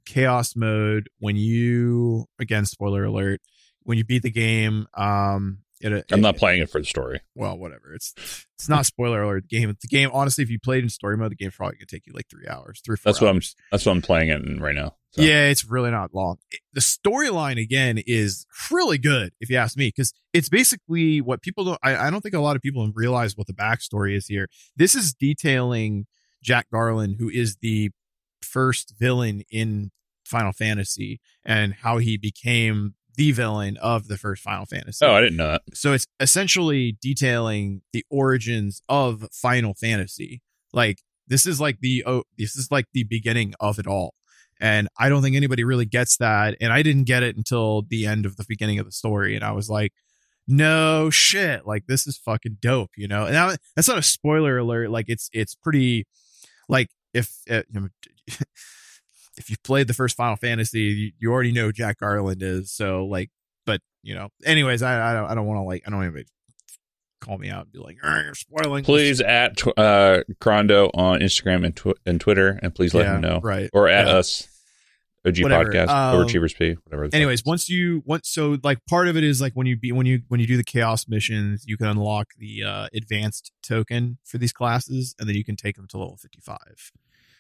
chaos 0.05 0.55
mode 0.55 1.09
when 1.19 1.35
you 1.35 2.25
again 2.39 2.65
spoiler 2.65 3.03
alert 3.03 3.41
when 3.83 3.97
you 3.97 4.05
beat 4.05 4.23
the 4.23 4.31
game 4.31 4.87
um 4.93 5.59
it, 5.81 6.05
I'm 6.11 6.19
it- 6.19 6.21
not 6.21 6.37
playing 6.37 6.61
it 6.61 6.69
for 6.69 6.79
the 6.79 6.85
story. 6.85 7.21
well, 7.35 7.57
whatever. 7.57 7.93
It's 7.93 8.13
it's 8.57 8.67
not 8.67 8.85
spoiler 8.85 9.21
alert. 9.21 9.45
The 9.49 9.59
game, 9.59 9.77
the 9.79 9.87
game. 9.87 10.09
Honestly, 10.13 10.43
if 10.43 10.49
you 10.49 10.59
played 10.59 10.83
in 10.83 10.89
story 10.89 11.15
mode, 11.17 11.31
the 11.31 11.35
game's 11.35 11.55
probably 11.55 11.77
gonna 11.77 11.85
take 11.87 12.07
you 12.07 12.13
like 12.13 12.27
three 12.29 12.47
hours, 12.47 12.81
three. 12.83 12.97
Four 12.97 13.11
That's 13.11 13.21
what 13.21 13.29
I'm. 13.29 13.41
That's 13.71 13.85
what 13.85 13.91
I'm 13.91 14.01
playing 14.01 14.29
it 14.29 14.41
in 14.41 14.59
right 14.59 14.75
now. 14.75 14.95
So. 15.11 15.21
Yeah, 15.21 15.47
it's 15.47 15.65
really 15.65 15.89
not 15.91 16.13
long. 16.13 16.37
The 16.73 16.81
storyline 16.81 17.59
again 17.61 17.97
is 18.05 18.45
really 18.69 18.97
good, 18.97 19.31
if 19.39 19.49
you 19.49 19.57
ask 19.57 19.77
me, 19.77 19.87
because 19.87 20.13
it's 20.33 20.49
basically 20.49 21.21
what 21.21 21.41
people 21.41 21.63
don't. 21.63 21.79
I, 21.81 21.95
I 21.95 22.09
don't 22.09 22.21
think 22.21 22.35
a 22.35 22.39
lot 22.39 22.55
of 22.55 22.61
people 22.61 22.91
realize 22.93 23.35
what 23.37 23.47
the 23.47 23.53
backstory 23.53 24.15
is 24.15 24.27
here. 24.27 24.47
This 24.75 24.95
is 24.95 25.13
detailing 25.13 26.07
Jack 26.43 26.67
Garland, 26.71 27.15
who 27.19 27.29
is 27.29 27.57
the 27.61 27.91
first 28.41 28.93
villain 28.99 29.43
in 29.49 29.91
Final 30.25 30.51
Fantasy, 30.51 31.19
and 31.45 31.73
how 31.73 31.97
he 31.99 32.17
became 32.17 32.95
the 33.17 33.31
villain 33.33 33.75
of 33.77 34.07
the 34.07 34.17
first 34.17 34.41
Final 34.43 34.65
Fantasy 34.65 35.05
Oh, 35.05 35.11
I 35.13 35.21
didn't 35.21 35.37
know 35.37 35.51
that. 35.51 35.61
so 35.73 35.91
it's 35.91 36.07
essentially 36.19 36.97
detailing 37.01 37.81
the 37.91 38.05
origins 38.09 38.81
of 38.87 39.27
Final 39.33 39.73
Fantasy. 39.73 40.41
Like 40.71 41.01
this 41.27 41.45
is 41.45 41.59
like 41.59 41.79
the 41.81 42.03
oh, 42.05 42.23
this 42.37 42.55
is 42.55 42.71
like 42.71 42.85
the 42.93 43.03
beginning 43.03 43.53
of 43.59 43.79
it 43.79 43.87
all. 43.87 44.13
And 44.59 44.87
I 44.97 45.09
don't 45.09 45.21
think 45.21 45.35
anybody 45.35 45.63
really 45.63 45.85
gets 45.85 46.17
that. 46.17 46.55
And 46.61 46.71
I 46.73 46.81
didn't 46.81 47.03
get 47.03 47.21
it 47.21 47.35
until 47.37 47.83
the 47.83 48.05
end 48.07 48.25
of 48.25 48.37
the 48.37 48.45
beginning 48.47 48.79
of 48.79 48.85
the 48.85 48.91
story. 48.91 49.35
And 49.35 49.43
I 49.43 49.51
was 49.51 49.69
like, 49.69 49.93
no 50.47 51.09
shit. 51.09 51.67
Like 51.67 51.85
this 51.87 52.07
is 52.07 52.17
fucking 52.17 52.57
dope, 52.59 52.91
you 52.97 53.07
know? 53.07 53.25
And 53.25 53.35
that, 53.35 53.59
that's 53.75 53.87
not 53.87 53.99
a 53.99 54.03
spoiler 54.03 54.57
alert. 54.57 54.89
Like 54.89 55.05
it's, 55.09 55.29
it's 55.31 55.53
pretty 55.53 56.07
like 56.67 56.89
if, 57.13 57.31
uh, 57.49 57.61
if 59.37 59.49
you've 59.49 59.61
played 59.63 59.87
the 59.87 59.93
first 59.93 60.15
Final 60.17 60.35
Fantasy, 60.35 60.81
you, 60.81 61.11
you 61.19 61.31
already 61.31 61.51
know 61.51 61.71
Jack 61.71 61.99
Garland 61.99 62.41
is. 62.43 62.71
So 62.71 63.05
like, 63.05 63.29
but 63.65 63.81
you 64.03 64.15
know, 64.15 64.29
anyways, 64.45 64.81
I 64.81 65.11
I 65.11 65.13
don't 65.13 65.29
I 65.31 65.35
don't 65.35 65.45
want 65.45 65.57
to 65.59 65.63
like 65.63 65.83
I 65.85 65.89
don't 65.89 65.99
want 65.99 66.07
anybody 66.07 66.25
to 66.25 66.31
call 67.19 67.37
me 67.37 67.49
out 67.49 67.63
and 67.63 67.71
be 67.71 67.79
like, 67.79 67.97
"Ah, 68.03 68.21
you're 68.23 68.35
spoiling. 68.35 68.83
this." 68.83 68.85
Please 68.85 69.21
at 69.21 69.57
tw- 69.57 69.77
uh, 69.77 70.23
Crondo 70.39 70.89
on 70.93 71.19
Instagram 71.19 71.65
and, 71.65 71.75
tw- 71.75 71.97
and 72.05 72.21
Twitter, 72.21 72.59
and 72.61 72.73
please 72.75 72.93
let 72.93 73.05
Yeah, 73.05 73.15
him 73.15 73.21
know, 73.21 73.39
Right. 73.43 73.69
or 73.73 73.87
at 73.89 74.07
Yeah. 74.07 74.13
us, 74.13 74.47
OG 75.25 75.41
Whatever. 75.43 75.65
Podcast, 75.71 75.87
Um, 75.89 76.15
Overachievers 76.25 76.55
P, 76.57 76.75
whatever. 76.85 77.09
Anyways, 77.11 77.41
fuck. 77.41 77.47
once 77.47 77.69
you 77.69 78.01
once 78.05 78.29
so 78.29 78.57
like 78.63 78.77
part 78.87 79.07
of 79.07 79.17
it 79.17 79.23
is 79.23 79.41
like 79.41 79.53
when 79.53 79.67
you 79.67 79.75
be 79.77 79.91
when 79.91 80.05
you 80.05 80.21
when 80.29 80.39
you 80.39 80.47
do 80.47 80.55
the 80.57 80.63
chaos 80.63 81.07
missions, 81.07 81.65
you 81.67 81.75
can 81.75 81.87
unlock 81.87 82.27
the 82.37 82.63
uh 82.63 82.87
advanced 82.93 83.51
token 83.61 84.19
for 84.23 84.37
these 84.37 84.53
classes, 84.53 85.15
and 85.19 85.27
then 85.27 85.35
you 85.35 85.43
can 85.43 85.55
take 85.55 85.75
them 85.75 85.87
to 85.89 85.97
level 85.97 86.15
fifty 86.17 86.39
five. 86.39 86.91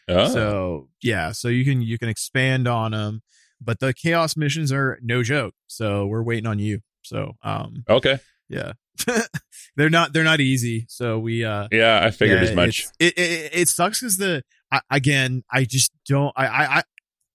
Oh, 0.07 0.27
So 0.33 0.89
yeah, 1.01 1.31
so 1.31 1.47
you 1.47 1.63
can 1.65 1.81
you 1.81 1.97
can 1.97 2.09
expand 2.09 2.67
on 2.67 2.91
them, 2.91 3.21
but 3.61 3.79
the 3.79 3.93
chaos 3.93 4.35
missions 4.37 4.71
are 4.71 4.97
no 5.01 5.23
joke. 5.23 5.53
So 5.67 6.05
we're 6.07 6.23
waiting 6.23 6.47
on 6.47 6.59
you. 6.59 6.79
So 7.03 7.33
um 7.43 7.83
okay, 7.89 8.19
yeah, 8.49 8.73
they're 9.75 9.89
not 9.89 10.13
they're 10.13 10.23
not 10.23 10.39
easy. 10.39 10.85
So 10.89 11.19
we 11.19 11.43
uh 11.43 11.67
yeah, 11.71 11.99
I 12.03 12.11
figured 12.11 12.43
Yeah, 12.43 12.49
as 12.49 12.55
much. 12.55 12.87
It, 12.99 13.17
it 13.17 13.49
it 13.53 13.67
sucks 13.69 13.99
because 14.01 14.17
the 14.17 14.43
I, 14.71 14.81
again 14.89 15.43
I 15.51 15.63
just 15.65 15.91
don't 16.07 16.33
I, 16.35 16.47
I 16.47 16.77
I 16.79 16.83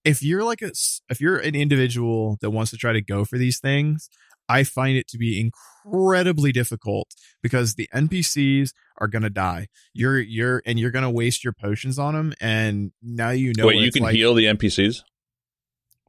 if 0.05 0.21
you're 0.21 0.43
like 0.43 0.61
a 0.61 0.67
s- 0.67 1.01
if 1.09 1.21
you're 1.21 1.37
an 1.37 1.55
individual 1.55 2.37
that 2.41 2.51
wants 2.51 2.71
to 2.71 2.77
try 2.77 2.93
to 2.93 3.01
go 3.01 3.23
for 3.25 3.37
these 3.37 3.59
things, 3.59 4.09
I 4.53 4.63
find 4.63 4.97
it 4.97 5.07
to 5.09 5.17
be 5.17 5.39
incredibly 5.39 6.51
difficult 6.51 7.09
because 7.41 7.75
the 7.75 7.89
NPCs 7.93 8.73
are 8.99 9.07
gonna 9.07 9.29
die. 9.29 9.67
You're 9.93 10.19
you're 10.19 10.61
and 10.65 10.79
you're 10.79 10.91
gonna 10.91 11.11
waste 11.11 11.43
your 11.43 11.53
potions 11.53 11.97
on 11.97 12.13
them, 12.13 12.33
and 12.39 12.91
now 13.01 13.31
you 13.31 13.53
know. 13.57 13.67
Wait, 13.67 13.79
you 13.79 13.91
can 13.91 14.03
like. 14.03 14.15
heal 14.15 14.33
the 14.33 14.45
NPCs? 14.45 15.01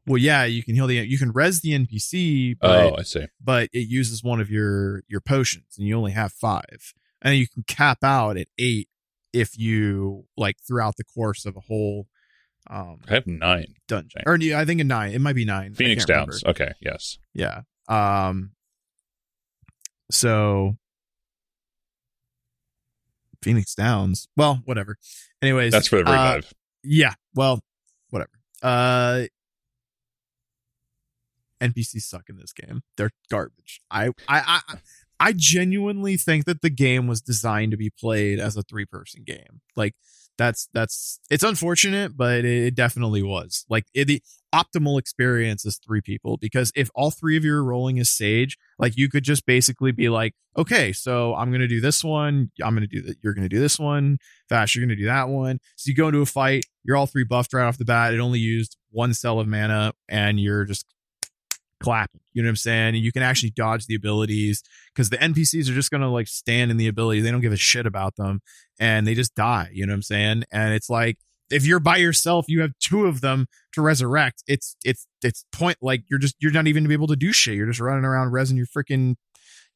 Well, 0.07 0.19
yeah, 0.19 0.45
you 0.45 0.63
can 0.63 0.75
heal 0.75 0.87
the 0.87 0.97
you 0.97 1.19
can 1.19 1.33
res 1.33 1.63
the 1.63 1.71
NPC, 1.71 2.57
but 2.61 2.71
oh, 2.71 2.97
I 2.99 3.03
see. 3.03 3.27
but 3.43 3.71
it 3.73 3.89
uses 3.89 4.23
one 4.23 4.41
of 4.41 4.51
your 4.51 5.03
your 5.09 5.21
potions 5.21 5.77
and 5.79 5.87
you 5.87 5.97
only 5.97 6.13
have 6.13 6.33
five 6.33 6.93
and 7.23 7.37
you 7.37 7.49
can 7.49 7.65
cap 7.65 8.05
out 8.05 8.37
at 8.37 8.49
eight 8.59 8.89
if 9.33 9.59
you 9.59 10.27
like 10.37 10.57
throughout 10.67 10.97
the 10.97 11.05
course 11.05 11.47
of 11.47 11.57
a 11.57 11.61
whole 11.61 12.07
um 12.71 13.01
I 13.09 13.15
have 13.15 13.27
nine. 13.27 13.75
dungeon 13.89 14.23
or 14.27 14.35
i 14.35 14.65
think 14.65 14.81
a 14.81 14.85
nine 14.85 15.13
it 15.13 15.21
might 15.21 15.35
be 15.35 15.45
nine 15.45 15.75
Phoenix 15.75 16.05
can't 16.05 16.17
remember. 16.17 16.33
Downs. 16.33 16.45
Okay, 16.45 16.73
yes. 16.81 17.19
yeah 17.35 17.63
um 17.89 18.51
so 20.11 20.77
phoenix 23.43 23.75
downs 23.75 24.29
well 24.37 24.61
whatever. 24.65 24.97
Anyways 25.43 25.73
That's 25.73 25.89
for 25.89 26.03
the 26.03 26.09
uh, 26.09 26.13
revive. 26.13 26.53
yeah 26.83 27.15
well 27.35 27.61
whatever. 28.11 28.31
Uh 28.63 29.25
npcs 31.61 32.03
suck 32.03 32.29
in 32.29 32.37
this 32.37 32.53
game. 32.53 32.83
They're 32.97 33.11
garbage. 33.31 33.81
I 33.91 34.09
i 34.29 34.63
i 34.69 34.77
I 35.21 35.33
genuinely 35.33 36.17
think 36.17 36.45
that 36.45 36.61
the 36.61 36.71
game 36.71 37.07
was 37.07 37.21
designed 37.21 37.71
to 37.71 37.77
be 37.77 37.89
played 37.91 38.41
as 38.41 38.57
a 38.57 38.63
three 38.63 38.85
person 38.85 39.23
game. 39.25 39.61
Like 39.77 39.95
that's 40.37 40.69
that's 40.75 41.21
it's 41.31 41.45
unfortunate, 41.45 42.17
but 42.17 42.45
it, 42.45 42.67
it 42.67 42.75
definitely 42.75 43.23
was. 43.23 43.65
Like 43.69 43.87
it, 43.95 44.07
the 44.07 44.23
optimal 44.55 45.01
experience 45.01 45.65
is 45.65 45.81
three 45.85 46.01
people 46.01 46.37
because 46.37 46.71
if 46.77 46.89
all 46.95 47.11
three 47.11 47.37
of 47.37 47.45
you 47.45 47.55
are 47.55 47.65
rolling 47.65 47.99
as 47.99 48.09
sage, 48.09 48.57
like 48.79 48.97
you 48.97 49.09
could 49.09 49.25
just 49.25 49.45
basically 49.47 49.91
be 49.91 50.09
like, 50.09 50.35
okay, 50.57 50.93
so 50.93 51.35
I'm 51.35 51.51
gonna 51.51 51.67
do 51.67 51.81
this 51.81 52.05
one, 52.05 52.53
I'm 52.63 52.75
gonna 52.75 52.87
do 52.87 53.03
that, 53.03 53.17
you're 53.23 53.35
gonna 53.35 53.49
do 53.49 53.59
this 53.59 53.79
one, 53.79 54.19
fast, 54.49 54.75
you're 54.75 54.85
gonna 54.85 54.97
do 54.97 55.07
that 55.07 55.29
one. 55.29 55.59
So 55.77 55.89
you 55.89 55.97
go 55.97 56.07
into 56.09 56.21
a 56.21 56.27
fight, 56.27 56.65
you're 56.85 56.97
all 56.97 57.07
three 57.07 57.25
buffed 57.25 57.53
right 57.53 57.67
off 57.67 57.79
the 57.79 57.85
bat. 57.85 58.15
It 58.15 58.21
only 58.21 58.39
used 58.39 58.77
one 58.91 59.13
cell 59.13 59.41
of 59.41 59.49
mana, 59.49 59.93
and 60.09 60.39
you're 60.39 60.65
just 60.65 60.87
clapping. 61.81 62.21
You 62.33 62.43
know 62.43 62.47
what 62.47 62.53
I'm 62.53 62.57
saying? 62.57 62.95
And 62.95 63.05
you 63.05 63.13
can 63.13 63.23
actually 63.23 63.51
dodge 63.51 63.87
the 63.87 63.95
abilities 63.95 64.63
because 64.95 65.11
the 65.11 65.19
NPCs 65.19 65.69
are 65.69 65.75
just 65.75 65.91
gonna 65.91 66.11
like 66.11 66.29
stand 66.29 66.71
in 66.71 66.77
the 66.77 66.89
ability. 66.89 67.21
They 67.21 67.31
don't 67.31 67.41
give 67.41 67.53
a 67.53 67.57
shit 67.57 67.87
about 67.87 68.17
them 68.17 68.41
and 68.79 69.07
they 69.07 69.15
just 69.15 69.35
die. 69.35 69.71
You 69.73 69.87
know 69.87 69.93
what 69.93 69.97
I'm 69.97 70.03
saying? 70.03 70.45
And 70.51 70.75
it's 70.75 70.89
like 70.89 71.19
if 71.55 71.65
you're 71.65 71.81
by 71.81 71.97
yourself, 71.99 72.47
you 72.49 72.61
have 72.63 72.73
two 72.81 73.07
of 73.07 73.21
them 73.21 73.47
to 73.73 73.83
resurrect. 73.83 74.43
It's 74.47 74.77
it's 74.85 75.07
it's 75.23 75.45
point 75.53 75.79
like 75.81 76.03
you're 76.11 76.19
just 76.19 76.35
you're 76.41 76.53
not 76.53 76.67
even 76.67 76.83
to 76.83 76.89
be 76.89 76.95
able 76.95 77.07
to 77.09 77.17
do 77.17 77.33
shit. 77.33 77.55
You're 77.55 77.67
just 77.69 77.81
running 77.81 78.05
around 78.05 78.33
resing 78.33 78.57
your 78.57 78.67
freaking 78.67 79.15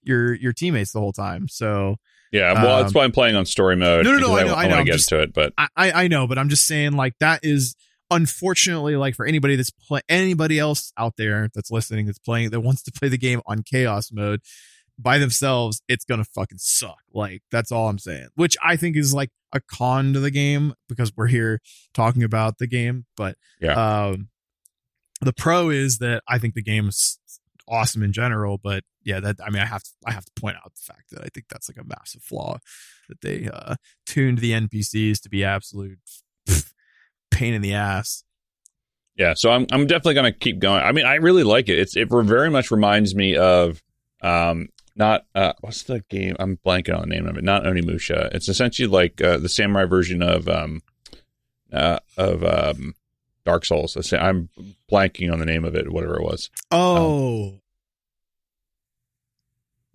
your 0.02 0.34
your 0.34 0.52
teammates 0.52 0.92
the 0.92 1.00
whole 1.00 1.12
time. 1.12 1.48
So 1.48 1.96
Yeah, 2.32 2.52
well, 2.52 2.76
Um, 2.76 2.82
that's 2.82 2.94
why 2.94 3.04
I'm 3.04 3.12
playing 3.12 3.36
on 3.36 3.46
story 3.46 3.76
mode. 3.76 4.04
No, 4.04 4.12
no, 4.12 4.18
no, 4.18 4.34
because 4.36 4.40
I 4.42 4.46
know, 4.46 4.54
I 4.54 4.62
know, 4.68 4.74
want 4.76 4.86
to 4.86 4.92
get 4.92 4.96
just- 4.98 5.08
to 5.10 5.20
it, 5.22 5.32
but 5.32 5.52
I, 5.56 5.68
I 5.76 5.92
I 6.04 6.08
know, 6.08 6.26
but 6.26 6.38
I'm 6.38 6.48
just 6.48 6.66
saying 6.66 6.92
like 6.92 7.14
that 7.20 7.40
is 7.42 7.74
unfortunately 8.10 8.96
like 8.96 9.14
for 9.14 9.26
anybody 9.26 9.54
that's 9.56 9.70
play 9.70 10.00
anybody 10.08 10.58
else 10.58 10.92
out 10.96 11.14
there 11.18 11.48
that's 11.54 11.70
listening 11.70 12.06
that's 12.06 12.18
playing 12.18 12.50
that 12.50 12.60
wants 12.60 12.82
to 12.82 12.90
play 12.92 13.08
the 13.08 13.18
game 13.18 13.40
on 13.46 13.62
chaos 13.62 14.10
mode 14.12 14.40
by 14.98 15.18
themselves, 15.18 15.80
it's 15.88 16.04
gonna 16.04 16.24
fucking 16.24 16.58
suck. 16.58 16.98
Like 17.12 17.42
that's 17.52 17.70
all 17.70 17.88
I'm 17.88 17.98
saying. 17.98 18.28
Which 18.34 18.56
I 18.62 18.76
think 18.76 18.96
is 18.96 19.14
like 19.14 19.30
a 19.52 19.60
con 19.60 20.12
to 20.12 20.20
the 20.20 20.30
game 20.30 20.74
because 20.88 21.12
we're 21.16 21.26
here 21.26 21.60
talking 21.94 22.22
about 22.22 22.58
the 22.58 22.66
game. 22.66 23.06
But 23.16 23.36
Yeah. 23.60 23.72
um 24.10 24.28
the 25.20 25.32
pro 25.32 25.70
is 25.70 25.98
that 25.98 26.22
I 26.28 26.38
think 26.38 26.54
the 26.54 26.62
game's 26.62 27.18
awesome 27.66 28.02
in 28.02 28.12
general, 28.12 28.56
but 28.58 28.84
yeah, 29.04 29.20
that 29.20 29.36
I 29.44 29.50
mean 29.50 29.62
I 29.62 29.66
have 29.66 29.82
to 29.82 29.90
I 30.06 30.12
have 30.12 30.24
to 30.24 30.32
point 30.40 30.56
out 30.56 30.72
the 30.74 30.80
fact 30.92 31.10
that 31.10 31.22
I 31.22 31.28
think 31.32 31.46
that's 31.48 31.68
like 31.68 31.78
a 31.78 31.86
massive 31.88 32.22
flaw 32.22 32.58
that 33.08 33.20
they 33.22 33.48
uh 33.52 33.76
tuned 34.06 34.38
the 34.38 34.52
NPCs 34.52 35.20
to 35.22 35.28
be 35.28 35.44
absolute 35.44 35.98
pain 37.30 37.54
in 37.54 37.62
the 37.62 37.74
ass. 37.74 38.24
Yeah, 39.16 39.34
so 39.34 39.50
I'm 39.50 39.66
I'm 39.72 39.86
definitely 39.86 40.14
gonna 40.14 40.32
keep 40.32 40.60
going. 40.60 40.82
I 40.82 40.92
mean, 40.92 41.04
I 41.06 41.16
really 41.16 41.42
like 41.42 41.68
it. 41.68 41.78
It's 41.78 41.96
it 41.96 42.08
very 42.10 42.50
much 42.50 42.70
reminds 42.70 43.14
me 43.14 43.36
of 43.36 43.82
um 44.22 44.68
not 44.98 45.24
uh 45.34 45.52
what's 45.60 45.84
the 45.84 46.00
game? 46.10 46.36
I'm 46.38 46.58
blanking 46.66 46.94
on 46.94 47.08
the 47.08 47.14
name 47.14 47.26
of 47.26 47.38
it. 47.38 47.44
Not 47.44 47.62
Onimusha. 47.64 48.34
It's 48.34 48.48
essentially 48.48 48.88
like 48.88 49.20
uh, 49.22 49.38
the 49.38 49.48
samurai 49.48 49.84
version 49.84 50.20
of 50.22 50.48
um 50.48 50.82
uh 51.72 52.00
of 52.16 52.42
um 52.44 52.94
Dark 53.46 53.64
Souls. 53.64 53.96
I 53.96 54.00
say- 54.02 54.18
I'm 54.18 54.48
blanking 54.92 55.32
on 55.32 55.38
the 55.38 55.46
name 55.46 55.64
of 55.64 55.74
it, 55.74 55.90
whatever 55.90 56.16
it 56.16 56.22
was. 56.22 56.50
Oh, 56.70 57.60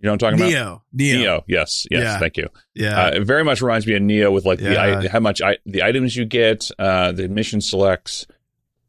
You 0.00 0.06
know 0.08 0.12
what 0.12 0.22
I'm 0.24 0.36
talking 0.38 0.40
about? 0.40 0.82
Nioh, 0.94 1.14
Nioh, 1.14 1.24
Nioh. 1.24 1.44
Yes, 1.46 1.86
yes. 1.90 2.02
Yeah. 2.02 2.18
Thank 2.18 2.36
you. 2.36 2.48
yeah, 2.74 3.04
Uh, 3.06 3.10
it 3.14 3.24
very 3.24 3.44
much 3.44 3.62
reminds 3.62 3.86
me 3.86 3.94
of 3.94 4.02
Nioh 4.02 4.32
with 4.32 4.44
like 4.44 4.58
the 4.58 4.72
Yeah. 4.72 4.98
i- 5.04 5.08
how 5.08 5.20
much 5.20 5.40
I, 5.40 5.58
the 5.64 5.82
items 5.82 6.16
you 6.16 6.24
get, 6.24 6.70
uh, 6.78 7.12
the 7.12 7.28
mission 7.28 7.60
selects, 7.60 8.26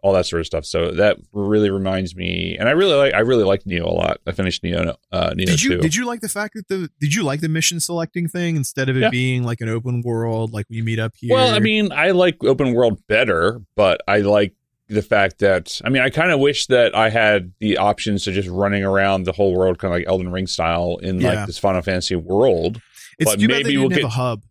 all 0.06 0.14
that 0.14 0.28
sort 0.28 0.40
of 0.40 0.46
stuff. 0.46 0.66
So 0.66 0.92
that 0.92 1.18
really 1.34 1.72
reminds 1.72 2.16
me, 2.16 2.56
and 2.60 2.70
I 2.70 2.74
really 2.74 2.94
like 2.94 3.16
I 3.16 3.22
really 3.22 3.44
like 3.44 3.64
Nioh 3.64 3.86
a 3.86 3.90
lot. 3.90 4.20
I 4.28 4.34
finished 4.34 4.62
Nioh, 4.62 4.96
uh, 5.12 5.30
Nioh 5.32 5.46
did 5.48 5.64
you 5.64 5.70
too. 5.72 5.82
did 5.82 5.96
you 5.96 6.06
like 6.06 6.22
the 6.22 6.30
fact 6.30 6.54
that 6.54 6.68
the 6.68 6.90
did 7.00 7.16
you 7.16 7.24
like 7.24 7.42
the 7.42 7.50
mission 7.50 7.80
selecting 7.80 8.28
thing 8.28 8.56
instead 8.56 8.88
of 8.88 8.96
it 8.98 9.00
Yeah. 9.00 9.10
being 9.10 9.44
like 9.44 9.62
an 9.62 9.70
open 9.70 10.04
world 10.04 10.54
like 10.54 10.68
we 10.70 10.84
meet 10.84 11.00
up 11.00 11.14
here? 11.16 11.34
well, 11.34 11.56
I 11.56 11.58
mean, 11.60 11.92
I 11.92 12.12
like 12.12 12.44
open 12.44 12.74
world 12.76 13.02
better, 13.08 13.62
but 13.76 14.02
I 14.08 14.20
like 14.20 14.54
the 14.90 15.02
fact 15.02 15.40
that 15.40 15.82
I 15.84 15.90
mean, 15.90 16.04
I 16.04 16.12
kind 16.12 16.30
of 16.32 16.40
wish 16.40 16.68
that 16.68 16.96
I 16.96 17.10
had 17.10 17.54
the 17.60 17.80
options 17.80 18.26
to 18.26 18.32
just 18.32 18.48
running 18.48 18.84
around 18.84 19.24
the 19.24 19.32
whole 19.32 19.56
world, 19.58 19.80
kind 19.80 19.92
of 19.92 20.00
like 20.00 20.08
Elden 20.08 20.32
Ring 20.32 20.46
style, 20.46 20.98
in 21.02 21.20
Yeah. 21.20 21.34
like 21.34 21.48
this 21.48 21.58
Final 21.58 21.82
Fantasy 21.82 22.16
world. 22.16 22.80
it's 23.18 23.32
but 23.32 23.40
maybe 23.40 23.76
we'll 23.78 23.90
get- 23.90 24.04
a 24.04 24.08
hub. 24.10 24.44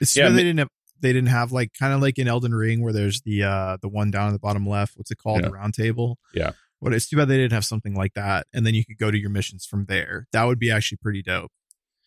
It's 0.00 0.16
Yeah, 0.16 0.30
they 0.30 0.42
didn't 0.42 0.58
have 0.60 0.68
they 1.04 1.12
didn't 1.12 1.28
have 1.28 1.52
like 1.52 1.72
kind 1.78 1.92
of 1.92 2.00
like 2.00 2.18
in 2.18 2.26
Elden 2.26 2.54
Ring 2.54 2.82
where 2.82 2.92
there's 2.92 3.20
the 3.20 3.44
uh 3.44 3.76
the 3.82 3.88
one 3.88 4.10
down 4.10 4.28
at 4.28 4.32
the 4.32 4.38
bottom 4.38 4.66
left. 4.66 4.96
What's 4.96 5.10
it 5.10 5.18
called? 5.18 5.42
Yeah. 5.42 5.48
The 5.48 5.52
round 5.52 5.74
table. 5.74 6.18
Yeah. 6.32 6.52
But 6.80 6.94
it's 6.94 7.08
too 7.08 7.16
bad 7.16 7.28
they 7.28 7.36
didn't 7.36 7.52
have 7.52 7.64
something 7.64 7.94
like 7.94 8.14
that, 8.14 8.46
and 8.52 8.66
then 8.66 8.74
you 8.74 8.84
could 8.84 8.98
go 8.98 9.10
to 9.10 9.18
your 9.18 9.30
missions 9.30 9.64
from 9.64 9.86
there. 9.86 10.26
That 10.32 10.44
would 10.44 10.58
be 10.58 10.70
actually 10.70 10.98
pretty 10.98 11.22
dope. 11.22 11.50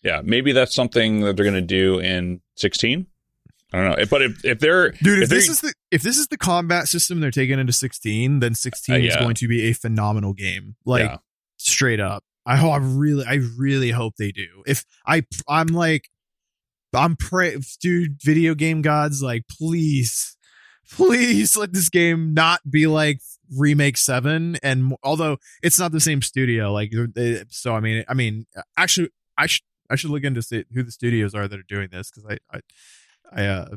Yeah, 0.04 0.22
maybe 0.24 0.52
that's 0.52 0.76
something 0.76 1.22
that 1.22 1.36
they're 1.36 1.46
going 1.46 1.56
to 1.56 1.62
do 1.62 2.00
in 2.00 2.42
16. 2.58 3.08
I 3.74 3.78
don't 3.78 3.98
know, 3.98 4.06
but 4.06 4.22
if 4.22 4.46
if 4.46 4.60
they're 4.60 4.92
Dude, 4.92 5.20
if, 5.20 5.24
If 5.24 5.30
this 5.30 5.50
is 5.50 5.62
the 5.62 5.74
if 5.92 6.02
this 6.02 6.18
is 6.18 6.28
the 6.28 6.38
combat 6.38 6.88
system 6.88 7.20
they're 7.20 7.32
taking 7.32 7.60
into 7.60 7.74
16, 7.74 8.40
then 8.40 8.54
16 8.56 8.96
Uh, 8.96 8.98
is 9.00 9.16
going 9.16 9.36
to 9.36 9.48
be 9.48 9.64
a 9.64 9.74
phenomenal 9.74 10.34
game. 10.34 10.76
Like 10.86 11.04
yeah. 11.04 11.18
straight 11.58 12.00
up. 12.00 12.24
I 12.46 12.56
hope 12.56 12.72
I 12.72 12.78
really 12.78 13.26
I 13.26 13.42
really 13.58 13.92
hope 13.92 14.16
they 14.18 14.32
do. 14.32 14.64
If 14.66 14.86
I 15.06 15.24
I'm 15.48 15.68
like 15.68 16.10
I'm 16.98 17.16
pray 17.16 17.58
dude, 17.82 18.22
video 18.22 18.56
game 18.56 18.82
gods, 18.82 19.22
like 19.22 19.44
please, 19.50 20.36
please 20.92 21.56
let 21.56 21.74
this 21.74 21.90
game 21.90 22.34
not 22.34 22.60
be 22.70 22.88
like 22.88 23.20
remake 23.56 23.98
seven. 23.98 24.58
And 24.64 24.96
although 25.04 25.38
it's 25.64 25.80
not 25.80 25.92
the 25.92 26.00
same 26.00 26.22
studio, 26.22 26.72
like 26.74 26.92
so, 27.50 27.74
I 27.76 27.80
mean, 27.80 28.04
I 28.08 28.14
mean, 28.14 28.46
actually, 28.78 29.10
I 29.38 29.46
should 29.48 29.64
I 29.90 29.96
should 29.96 30.10
look 30.10 30.24
into 30.24 30.42
see 30.42 30.66
who 30.74 30.84
the 30.84 30.92
studios 30.92 31.34
are 31.34 31.48
that 31.48 31.60
are 31.60 31.64
doing 31.64 31.90
this 31.92 32.12
because 32.12 32.26
I 32.30 32.58
I 32.58 32.62
I 33.32 33.46
uh 33.48 33.76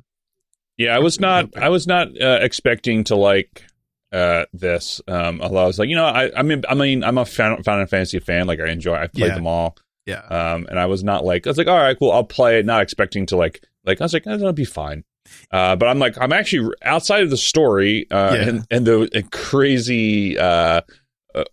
Yeah, 0.76 0.96
I 0.96 0.98
was 0.98 1.20
not. 1.20 1.56
I 1.56 1.68
was 1.68 1.86
not 1.86 2.08
uh, 2.20 2.38
expecting 2.40 3.04
to 3.04 3.16
like 3.16 3.64
uh, 4.12 4.44
this. 4.52 5.00
Um, 5.06 5.40
although 5.40 5.58
I 5.62 5.66
was 5.66 5.78
like, 5.78 5.88
you 5.88 5.94
know, 5.94 6.06
I, 6.06 6.32
I 6.36 6.42
mean, 6.42 6.62
I 6.68 6.74
mean, 6.74 7.04
I'm 7.04 7.18
a 7.18 7.24
fan, 7.24 7.62
Final 7.62 7.86
Fantasy 7.86 8.18
fan. 8.18 8.46
Like, 8.48 8.58
I 8.58 8.68
enjoy. 8.70 8.94
I've 8.96 9.12
played 9.12 9.28
Yeah. 9.28 9.34
them 9.36 9.46
all. 9.46 9.76
Yeah 10.06 10.20
Um, 10.20 10.66
and 10.68 10.78
I 10.78 10.86
was 10.86 11.02
not 11.04 11.24
like, 11.24 11.46
I 11.46 11.50
was 11.50 11.58
like, 11.58 11.66
all 11.68 11.76
right, 11.78 11.98
cool, 11.98 12.10
I'll 12.12 12.24
play 12.24 12.58
it. 12.58 12.66
Not 12.66 12.82
expecting 12.82 13.26
to 13.26 13.36
like, 13.36 13.62
like 13.84 14.00
I 14.00 14.04
was 14.04 14.12
like, 14.12 14.24
oh, 14.26 14.36
that'll 14.36 14.52
be 14.52 14.64
fine. 14.64 15.04
Uh, 15.50 15.76
but 15.76 15.86
I'm 15.88 15.98
like, 15.98 16.16
I'm 16.20 16.32
actually 16.32 16.74
outside 16.82 17.22
of 17.22 17.30
the 17.30 17.36
story 17.36 18.06
uh, 18.10 18.34
Yeah. 18.34 18.48
and 18.48 18.66
and 18.70 18.86
the 18.86 19.08
and 19.14 19.30
crazy 19.30 20.36
uh, 20.38 20.80
uh, 21.34 21.44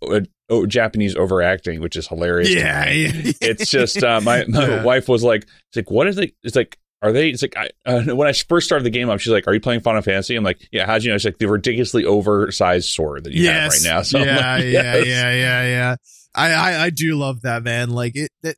uh, 0.50 0.66
Japanese 0.66 1.16
overacting, 1.16 1.82
which 1.82 1.96
is 1.96 2.08
hilarious. 2.08 2.50
yeah, 2.54 2.90
yeah. 2.90 3.12
it's 3.42 3.70
just 3.70 4.02
uh, 4.04 4.20
my 4.22 4.46
my 4.48 4.68
Yeah. 4.68 4.84
wife 4.84 5.08
was 5.08 5.24
like, 5.24 5.44
it's 5.44 5.76
like 5.76 5.92
what 5.92 6.08
is 6.08 6.18
it? 6.18 6.34
It's 6.44 6.56
like 6.56 6.78
are 7.04 7.12
they? 7.12 7.30
It's 7.30 7.44
like 7.44 7.56
I, 7.56 7.70
uh, 7.86 8.02
when 8.16 8.28
I 8.28 8.34
first 8.34 8.66
started 8.66 8.84
the 8.84 8.90
game 8.90 9.10
up, 9.10 9.20
she's 9.20 9.32
like, 9.32 9.46
"Are 9.48 9.54
you 9.54 9.60
playing 9.60 9.82
Final 9.82 10.02
Fantasy?" 10.02 10.36
I'm 10.36 10.44
like, 10.44 10.68
"Yeah." 10.72 10.88
How'd 10.88 11.04
you 11.04 11.10
know? 11.12 11.16
It's 11.16 11.26
like 11.26 11.38
the 11.38 11.48
ridiculously 11.48 12.06
oversized 12.06 12.90
sword 12.90 13.26
that 13.26 13.34
you 13.34 13.48
have 13.50 13.70
right 13.72 13.82
now. 13.84 14.02
So 14.04 14.18
yeah, 14.18 14.56
like, 14.56 14.64
yeah, 14.64 14.96
yeah, 14.98 15.34
yeah, 15.34 15.64
yeah. 15.68 15.96
I, 16.36 16.52
I, 16.54 16.84
I 16.86 16.90
do 16.90 17.16
love 17.16 17.42
that 17.42 17.64
man. 17.64 17.90
Like 17.90 18.16
it, 18.16 18.32
that 18.44 18.56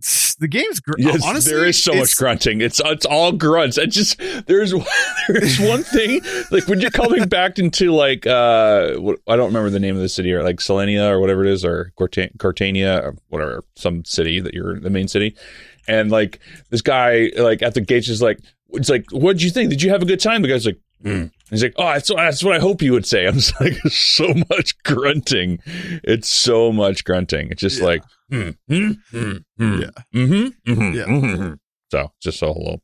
the 0.38 0.48
game's 0.48 0.80
gr- 0.80 0.94
Yes, 0.98 1.24
honestly 1.24 1.52
there 1.52 1.64
is 1.64 1.82
so 1.82 1.94
much 1.94 2.16
grunting. 2.16 2.60
It's 2.60 2.80
it's 2.84 3.06
all 3.06 3.32
grunts. 3.32 3.78
It 3.78 3.88
just 3.88 4.18
there's 4.46 4.72
there's 5.28 5.58
one 5.60 5.82
thing 5.82 6.20
like 6.50 6.68
when 6.68 6.80
you're 6.80 6.90
coming 6.90 7.28
back 7.28 7.58
into 7.58 7.92
like 7.92 8.26
uh 8.26 8.96
I 9.26 9.36
don't 9.36 9.46
remember 9.46 9.70
the 9.70 9.80
name 9.80 9.96
of 9.96 10.02
the 10.02 10.08
city 10.08 10.32
or 10.32 10.42
like 10.42 10.56
Selenia 10.56 11.10
or 11.10 11.20
whatever 11.20 11.44
it 11.44 11.50
is 11.50 11.64
or 11.64 11.92
Corta- 11.98 12.36
Cortania 12.36 13.02
or 13.02 13.16
whatever 13.28 13.64
some 13.76 14.04
city 14.04 14.40
that 14.40 14.54
you're 14.54 14.78
the 14.78 14.90
main 14.90 15.08
city, 15.08 15.36
and 15.88 16.10
like 16.10 16.40
this 16.70 16.82
guy 16.82 17.30
like 17.36 17.62
at 17.62 17.74
the 17.74 17.80
gates 17.80 18.08
is 18.08 18.22
like 18.22 18.38
it's 18.70 18.90
like 18.90 19.06
what 19.10 19.34
did 19.34 19.42
you 19.42 19.50
think? 19.50 19.70
Did 19.70 19.82
you 19.82 19.90
have 19.90 20.02
a 20.02 20.06
good 20.06 20.20
time? 20.20 20.42
The 20.42 20.48
guy's 20.48 20.66
like. 20.66 20.78
Mm. 21.04 21.30
He's 21.50 21.62
like, 21.62 21.74
oh, 21.76 21.84
that's, 21.92 22.08
that's 22.12 22.42
what 22.42 22.54
I 22.54 22.58
hope 22.58 22.82
you 22.82 22.92
would 22.92 23.06
say. 23.06 23.26
I'm 23.26 23.34
just 23.34 23.60
like, 23.60 23.74
so 23.88 24.32
much 24.50 24.82
grunting. 24.82 25.58
It's 26.02 26.28
so 26.28 26.72
much 26.72 27.04
grunting. 27.04 27.48
It's 27.50 27.60
just 27.60 27.78
Yeah. 27.80 27.84
like, 27.86 28.02
mm, 28.32 28.56
mm, 28.70 28.96
mm, 29.12 29.44
mm, 29.60 29.80
Yeah. 29.82 29.90
mm-hmm, 30.20 30.70
mm-hmm, 30.72 30.96
Yeah. 30.96 31.04
mm-hmm. 31.04 31.52
So 31.92 32.10
just 32.20 32.38
so 32.40 32.52
hello. 32.52 32.80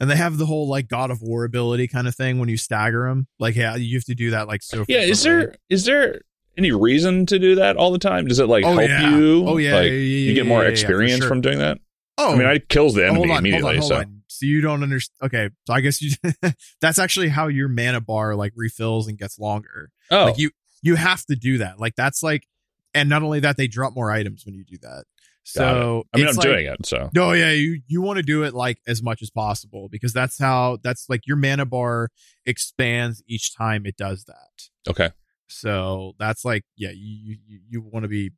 and 0.00 0.10
they 0.10 0.16
have 0.16 0.38
the 0.38 0.46
whole 0.46 0.66
like 0.68 0.88
God 0.88 1.10
of 1.10 1.20
War 1.20 1.44
ability 1.44 1.88
kind 1.88 2.08
of 2.08 2.14
thing 2.14 2.38
when 2.38 2.48
you 2.48 2.56
stagger 2.56 3.06
them. 3.08 3.26
Like, 3.38 3.54
yeah, 3.56 3.76
you 3.76 3.96
have 3.98 4.04
to 4.04 4.14
do 4.14 4.30
that 4.30 4.48
like 4.48 4.62
so. 4.62 4.84
Yeah, 4.88 5.00
is 5.00 5.22
there 5.22 5.54
is 5.68 5.84
there 5.84 6.20
any 6.56 6.72
reason 6.72 7.26
to 7.26 7.38
do 7.38 7.56
that 7.56 7.76
all 7.76 7.92
the 7.92 7.98
time? 7.98 8.26
Does 8.26 8.38
it 8.38 8.46
like 8.48 8.64
Oh, 8.64 8.74
help 8.78 8.88
yeah. 8.88 9.10
you? 9.16 9.44
Oh 9.46 9.56
yeah, 9.58 9.74
like 9.74 9.84
yeah, 9.84 9.90
yeah, 9.90 9.98
you 9.98 10.34
get 10.34 10.46
more 10.46 10.64
experience 10.64 11.18
sure. 11.20 11.28
from 11.28 11.42
doing 11.42 11.58
that. 11.58 11.78
Oh, 12.16 12.32
I 12.32 12.36
mean, 12.38 12.46
I 12.46 12.58
kills 12.60 12.94
the 12.94 13.06
enemy 13.06 13.30
on, 13.30 13.38
immediately. 13.40 13.76
hold 13.76 13.76
on, 13.76 13.76
hold 13.80 13.88
so 13.90 13.96
on. 13.98 14.15
So 14.38 14.46
you 14.46 14.60
don't 14.60 14.82
understand. 14.82 15.16
Okay, 15.26 15.50
so 15.66 15.72
I 15.74 15.80
guess 15.80 16.00
you. 16.02 16.12
that's 16.80 16.98
actually 16.98 17.28
how 17.28 17.48
your 17.48 17.68
mana 17.68 18.00
bar 18.00 18.34
like 18.34 18.52
refills 18.56 19.08
and 19.08 19.16
gets 19.18 19.38
longer. 19.38 19.90
oh 20.10 20.26
Like 20.26 20.38
you, 20.38 20.50
you 20.82 20.94
have 20.96 21.24
to 21.26 21.36
do 21.36 21.58
that. 21.58 21.80
Like 21.80 21.94
that's 21.96 22.22
like, 22.22 22.46
and 22.94 23.08
not 23.08 23.22
only 23.22 23.40
that, 23.40 23.56
they 23.56 23.66
drop 23.66 23.94
more 23.94 24.10
items 24.10 24.44
when 24.46 24.54
you 24.54 24.64
do 24.64 24.76
that. 24.82 25.04
So 25.48 26.04
I 26.12 26.18
mean, 26.18 26.26
I'm 26.28 26.34
like- 26.34 26.44
doing 26.46 26.66
it. 26.66 26.84
So 26.86 27.08
No, 27.14 27.32
yeah, 27.32 27.52
you 27.52 27.80
you 27.86 28.02
want 28.02 28.16
to 28.16 28.22
do 28.24 28.42
it 28.42 28.52
like 28.52 28.78
as 28.86 29.00
much 29.02 29.22
as 29.22 29.30
possible 29.30 29.88
because 29.88 30.12
that's 30.12 30.38
how 30.38 30.78
that's 30.82 31.08
like 31.08 31.26
your 31.26 31.36
mana 31.36 31.64
bar 31.64 32.08
expands 32.44 33.22
each 33.28 33.54
time 33.56 33.86
it 33.86 33.96
does 33.96 34.24
that. 34.24 34.68
okay, 34.90 35.10
So 35.46 36.14
that's 36.18 36.44
like 36.44 36.64
yeah, 36.76 36.90
you 36.92 37.36
you, 37.46 37.60
you 37.68 37.80
want 37.80 38.02
to 38.02 38.08
be 38.08 38.32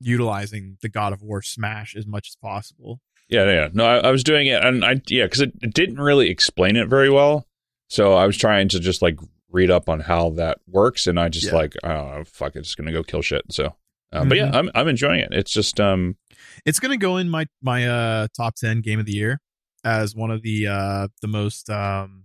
utilizing 0.00 0.78
the 0.82 0.88
God 0.88 1.12
of 1.12 1.22
War 1.22 1.42
smash 1.42 1.94
as 1.94 2.06
much 2.06 2.28
as 2.28 2.36
possible. 2.36 3.00
Yeah, 3.30 3.44
yeah. 3.44 3.68
No, 3.72 3.84
I, 3.86 3.98
I 3.98 4.10
was 4.10 4.24
doing 4.24 4.46
it, 4.48 4.62
and 4.62 4.84
I 4.84 5.00
yeah, 5.08 5.24
because 5.24 5.40
it, 5.40 5.52
it 5.62 5.72
didn't 5.72 6.00
really 6.00 6.28
explain 6.30 6.76
it 6.76 6.88
very 6.88 7.08
well. 7.10 7.46
So 7.88 8.12
I 8.14 8.26
was 8.26 8.36
trying 8.36 8.68
to 8.68 8.80
just 8.80 9.02
like 9.02 9.18
read 9.50 9.70
up 9.70 9.88
on 9.88 10.00
how 10.00 10.30
that 10.30 10.58
works, 10.66 11.06
and 11.06 11.18
I 11.18 11.28
just 11.28 11.46
Yeah. 11.46 11.54
like, 11.54 11.74
oh 11.84 12.24
fuck, 12.24 12.56
it, 12.56 12.62
just 12.62 12.76
gonna 12.76 12.92
go 12.92 13.02
kill 13.02 13.22
shit. 13.22 13.42
So, 13.50 13.74
uh, 14.12 14.24
but 14.24 14.36
yeah, 14.36 14.50
I'm 14.52 14.70
I'm 14.74 14.88
enjoying 14.88 15.20
it. 15.20 15.28
It's 15.32 15.52
just 15.52 15.80
um, 15.80 16.16
It's 16.66 16.80
gonna 16.80 16.96
go 16.96 17.16
in 17.16 17.28
my 17.28 17.46
my 17.62 17.86
uh 17.86 18.28
top 18.36 18.56
ten 18.56 18.80
game 18.80 18.98
of 18.98 19.06
the 19.06 19.12
year 19.12 19.40
as 19.84 20.14
one 20.14 20.30
of 20.30 20.42
the 20.42 20.66
uh 20.66 21.08
the 21.22 21.28
most 21.28 21.70
um 21.70 22.24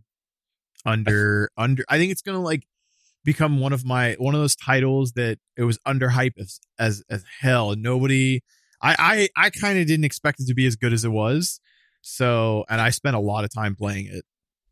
under 0.86 1.50
under. 1.58 1.84
I 1.90 1.98
think 1.98 2.12
it's 2.12 2.22
gonna 2.22 2.42
like 2.42 2.64
become 3.24 3.60
one 3.60 3.74
of 3.74 3.86
my 3.86 4.14
one 4.20 4.36
of 4.36 4.42
those 4.42 4.56
titles 4.56 5.14
that 5.14 5.40
it 5.58 5.64
was 5.64 5.80
under 5.86 6.10
hype 6.10 6.34
as 6.40 6.60
as 6.78 7.04
as 7.10 7.24
hell. 7.42 7.76
Nobody, 7.76 8.42
I 8.86 9.30
I 9.36 9.46
I 9.46 9.50
kind 9.50 9.80
of 9.80 9.88
didn't 9.88 10.06
expect 10.06 10.40
it 10.40 10.48
to 10.48 10.54
be 10.54 10.68
as 10.68 10.76
good 10.76 10.94
as 10.94 11.04
it 11.04 11.12
was. 11.12 11.60
So, 12.02 12.66
and 12.70 12.80
I 12.80 12.92
spent 12.92 13.16
a 13.16 13.20
lot 13.20 13.44
of 13.44 13.54
time 13.54 13.76
playing 13.76 14.08
it. 14.12 14.24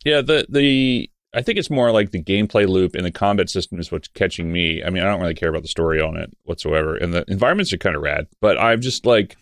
yeah, 0.05 0.21
the 0.21 0.45
the 0.47 1.09
I 1.33 1.41
think 1.41 1.57
it's 1.57 1.71
more 1.71 1.91
like 1.91 2.11
the 2.11 2.23
gameplay 2.23 2.67
loop 2.67 2.93
and 2.93 3.03
the 3.03 3.11
combat 3.11 3.49
system 3.49 3.79
is 3.79 3.91
what's 3.91 4.07
catching 4.09 4.51
me. 4.51 4.83
I 4.83 4.91
mean, 4.91 5.01
I 5.01 5.07
don't 5.07 5.19
really 5.19 5.33
care 5.33 5.49
about 5.49 5.63
the 5.63 5.67
story 5.67 5.99
on 5.99 6.15
it 6.15 6.29
whatsoever, 6.43 6.95
and 6.95 7.11
the 7.13 7.25
environments 7.27 7.73
are 7.73 7.77
kind 7.77 7.95
of 7.95 8.03
rad. 8.03 8.27
But 8.39 8.59
I'm 8.59 8.81
just 8.81 9.07
like, 9.07 9.35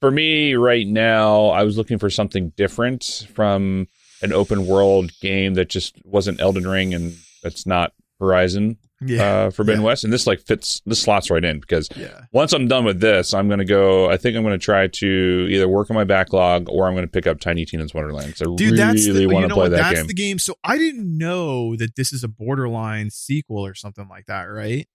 for 0.00 0.10
me 0.10 0.54
right 0.54 0.86
now, 0.86 1.46
I 1.46 1.62
was 1.62 1.78
looking 1.78 1.98
for 1.98 2.10
something 2.10 2.52
different 2.56 3.26
from 3.32 3.88
an 4.20 4.32
open 4.32 4.66
world 4.66 5.10
game 5.20 5.54
that 5.54 5.70
just 5.70 5.96
wasn't 6.04 6.40
Elden 6.40 6.66
Ring 6.66 6.92
and 6.92 7.16
that's 7.42 7.66
not 7.66 7.92
Horizon 8.20 8.76
uh, 9.02 9.50
Forbidden 9.50 9.82
yeah. 9.82 9.86
West, 9.86 10.04
and 10.04 10.12
this 10.12 10.26
like 10.26 10.40
fits 10.40 10.80
this 10.86 11.02
slots 11.02 11.30
right 11.30 11.44
in 11.44 11.60
because 11.60 11.88
yeah. 11.96 12.22
once 12.32 12.52
I'm 12.52 12.66
done 12.66 12.84
with 12.84 13.00
this, 13.00 13.34
I'm 13.34 13.48
gonna 13.48 13.64
go. 13.64 14.10
I 14.10 14.16
think 14.16 14.36
I'm 14.36 14.42
gonna 14.42 14.58
try 14.58 14.86
to 14.86 15.46
either 15.50 15.68
work 15.68 15.90
on 15.90 15.96
my 15.96 16.04
backlog 16.04 16.68
or 16.70 16.88
I'm 16.88 16.94
gonna 16.94 17.06
pick 17.06 17.26
up 17.26 17.40
Tiny 17.40 17.64
Tina's 17.66 17.92
Wonderland. 17.92 18.34
I 18.40 18.44
Dude, 18.44 18.60
really 18.60 18.76
that's 18.76 19.04
the, 19.04 19.26
want 19.26 19.36
you 19.36 19.42
to 19.42 19.48
know 19.48 19.54
play 19.54 19.62
what? 19.64 19.70
that 19.72 19.82
That's 19.82 19.98
game. 20.00 20.06
the 20.06 20.14
game. 20.14 20.38
So 20.38 20.54
I 20.64 20.78
didn't 20.78 21.16
know 21.18 21.76
that 21.76 21.96
this 21.96 22.12
is 22.12 22.24
a 22.24 22.28
Borderlands 22.28 23.14
sequel 23.14 23.64
or 23.66 23.74
something 23.74 24.08
like 24.08 24.26
that, 24.26 24.44
right? 24.44 24.88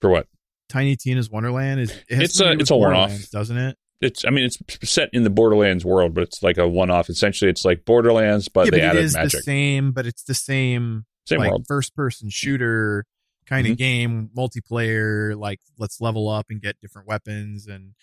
For 0.00 0.08
what? 0.10 0.28
Tiny 0.68 0.96
Tina's 0.96 1.30
Wonderland 1.30 1.80
is 1.80 1.90
it 1.90 2.04
It's 2.08 2.40
a- 2.40 2.52
it's 2.52 2.70
a 2.70 2.76
one-off. 2.76 3.30
Doesn't 3.30 3.56
it? 3.56 3.76
It's. 4.00 4.24
I 4.24 4.30
mean, 4.30 4.44
it's 4.44 4.58
set 4.84 5.08
in 5.12 5.24
the 5.24 5.30
Borderlands 5.30 5.84
world, 5.84 6.12
but 6.14 6.22
it's 6.22 6.42
like 6.42 6.58
a 6.58 6.68
one-off. 6.68 7.08
Essentially, 7.08 7.50
it's 7.50 7.64
like 7.64 7.84
Borderlands, 7.84 8.48
but 8.48 8.66
yeah, 8.66 8.70
they 8.70 8.76
but 8.78 8.84
it 8.84 8.88
added 8.88 9.04
is 9.04 9.14
magic. 9.14 9.30
the 9.32 9.42
same, 9.42 9.92
but 9.92 10.06
it's 10.06 10.22
the 10.24 10.34
same, 10.34 11.06
Same 11.26 11.38
like 11.38 11.50
world. 11.50 11.64
first 11.66 11.94
person 11.94 12.28
shooter 12.28 13.06
kind 13.46 13.66
of 13.66 13.74
Mhm. 13.74 13.78
game, 13.78 14.30
multiplayer. 14.36 15.36
Like 15.38 15.60
let's 15.78 16.00
level 16.00 16.28
up 16.28 16.46
and 16.50 16.60
get 16.60 16.80
different 16.80 17.08
weapons, 17.08 17.66
and 17.66 17.94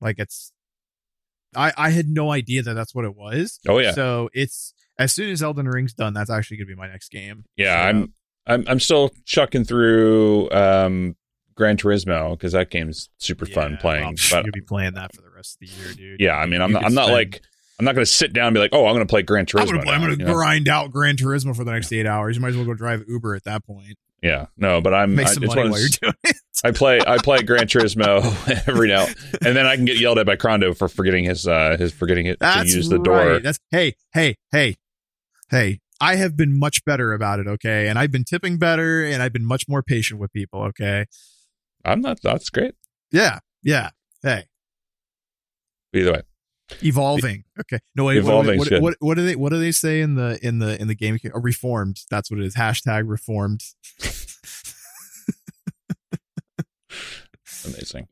like 0.00 0.18
it's. 0.18 0.52
I 1.54 1.72
I 1.76 1.90
had 1.90 2.08
no 2.08 2.30
idea 2.32 2.62
that 2.62 2.74
that's 2.74 2.94
what 2.94 3.04
it 3.04 3.14
was. 3.14 3.60
Oh 3.68 3.78
yeah, 3.78 3.92
So 3.92 4.30
it's 4.32 4.74
as 4.98 5.12
soon 5.12 5.30
as 5.30 5.42
Elden 5.42 5.68
Ring's 5.68 5.92
done, 5.94 6.14
that's 6.14 6.30
actually 6.30 6.58
gonna 6.58 6.66
be 6.68 6.74
my 6.74 6.88
next 6.88 7.10
game. 7.10 7.44
yeah. 7.56 7.82
So, 7.82 7.88
I'm. 7.88 8.12
I'm. 8.46 8.64
I'm 8.66 8.80
still 8.80 9.10
chucking 9.24 9.64
through 9.64 10.50
um, 10.50 11.14
Gran 11.54 11.76
Turismo 11.76 12.32
because 12.32 12.52
that 12.52 12.70
game's 12.70 13.08
super 13.18 13.46
fun 13.46 13.76
playing. 13.80 14.04
well, 14.04 14.14
but 14.30 14.44
you'll 14.46 14.52
be 14.52 14.60
playing 14.62 14.94
that 14.94 15.14
for 15.14 15.22
the 15.22 15.30
rest 15.30 15.56
of 15.56 15.60
the 15.68 15.74
year, 15.76 15.92
dude. 15.94 16.20
yeah, 16.20 16.36
I 16.36 16.46
mean, 16.46 16.60
I'm 16.60 16.72
not. 16.72 16.84
I'm 16.84 16.94
not 16.94 17.04
spend- 17.04 17.14
like. 17.16 17.42
I'm 17.78 17.84
not 17.86 17.94
going 17.96 18.04
to 18.04 18.10
sit 18.12 18.32
down 18.32 18.48
and 18.48 18.54
be 18.54 18.60
like, 18.60 18.70
oh, 18.74 18.86
I'm 18.86 18.94
going 18.94 19.04
to 19.04 19.10
play 19.10 19.22
Gran 19.22 19.44
Turismo. 19.46 19.60
I'm 19.62 19.66
gonna, 19.66 19.82
play- 19.82 19.94
I'm 19.94 20.00
now, 20.02 20.06
gonna 20.08 20.18
you 20.20 20.24
know? 20.26 20.32
grind 20.34 20.68
out 20.68 20.92
Gran 20.92 21.16
Turismo 21.16 21.56
for 21.56 21.64
the 21.64 21.72
next 21.72 21.90
eight 21.92 22.06
hours. 22.06 22.36
You 22.36 22.42
might 22.42 22.50
as 22.50 22.56
well 22.56 22.66
go 22.66 22.74
drive 22.74 23.02
Uber 23.08 23.34
at 23.34 23.42
that 23.44 23.64
point. 23.66 23.96
Yeah, 24.22 24.46
no, 24.56 24.80
but 24.80 24.94
I'm. 24.94 25.14
Make 25.14 25.26
I, 25.26 25.32
some 25.32 25.42
it's 25.42 25.54
money 25.54 25.70
while 25.70 25.80
you're 25.80 25.88
doing 26.00 26.14
it. 26.24 26.36
I 26.64 26.70
play 26.70 27.00
I 27.04 27.18
play 27.18 27.42
Gran 27.42 27.66
Turismo 27.66 28.22
every 28.68 28.86
now, 28.86 29.06
and 29.44 29.56
then 29.56 29.66
I 29.66 29.74
can 29.74 29.84
get 29.84 29.98
yelled 29.98 30.18
at 30.18 30.26
by 30.26 30.36
Crondo 30.36 30.76
for 30.76 30.88
forgetting 30.88 31.24
his 31.24 31.46
uh 31.46 31.76
his 31.76 31.92
forgetting 31.92 32.26
it 32.26 32.38
That's 32.38 32.70
to 32.70 32.76
use 32.76 32.88
the 32.88 32.98
right. 32.98 33.04
door. 33.04 33.40
That's 33.40 33.58
hey, 33.70 33.94
hey, 34.12 34.36
hey, 34.52 34.76
hey. 35.50 35.80
I 36.00 36.16
have 36.16 36.36
been 36.36 36.58
much 36.58 36.84
better 36.84 37.12
about 37.12 37.38
it, 37.38 37.46
okay? 37.46 37.86
And 37.86 37.96
I've 37.96 38.10
been 38.10 38.24
tipping 38.24 38.58
better 38.58 39.04
and 39.04 39.22
I've 39.22 39.32
been 39.32 39.44
much 39.44 39.68
more 39.68 39.84
patient 39.84 40.18
with 40.18 40.32
people, 40.32 40.60
okay? 40.64 41.06
I'm 41.84 42.00
not. 42.00 42.20
That's 42.22 42.50
great. 42.50 42.74
Yeah, 43.12 43.38
yeah. 43.62 43.90
Hey, 44.20 44.46
Either 45.94 46.12
way, 46.12 46.22
evolving. 46.82 47.44
Okay. 47.60 47.78
No 47.94 48.04
wait, 48.04 48.18
Evolving's 48.18 48.58
what, 48.58 48.68
good. 48.68 48.82
what, 48.82 48.96
what, 49.00 49.08
what 49.08 49.14
do 49.16 49.26
they 49.26 49.36
what 49.36 49.50
do 49.50 49.58
they 49.58 49.72
say 49.72 50.00
in 50.00 50.14
the 50.14 50.38
in 50.42 50.58
the 50.58 50.80
in 50.80 50.88
the 50.88 50.94
game 50.94 51.18
uh, 51.24 51.40
reformed? 51.40 52.00
That's 52.10 52.30
what 52.30 52.40
it 52.40 52.46
is. 52.46 52.54
Hashtag 52.56 53.08
reformed. 53.08 53.62
amazing. 57.64 58.08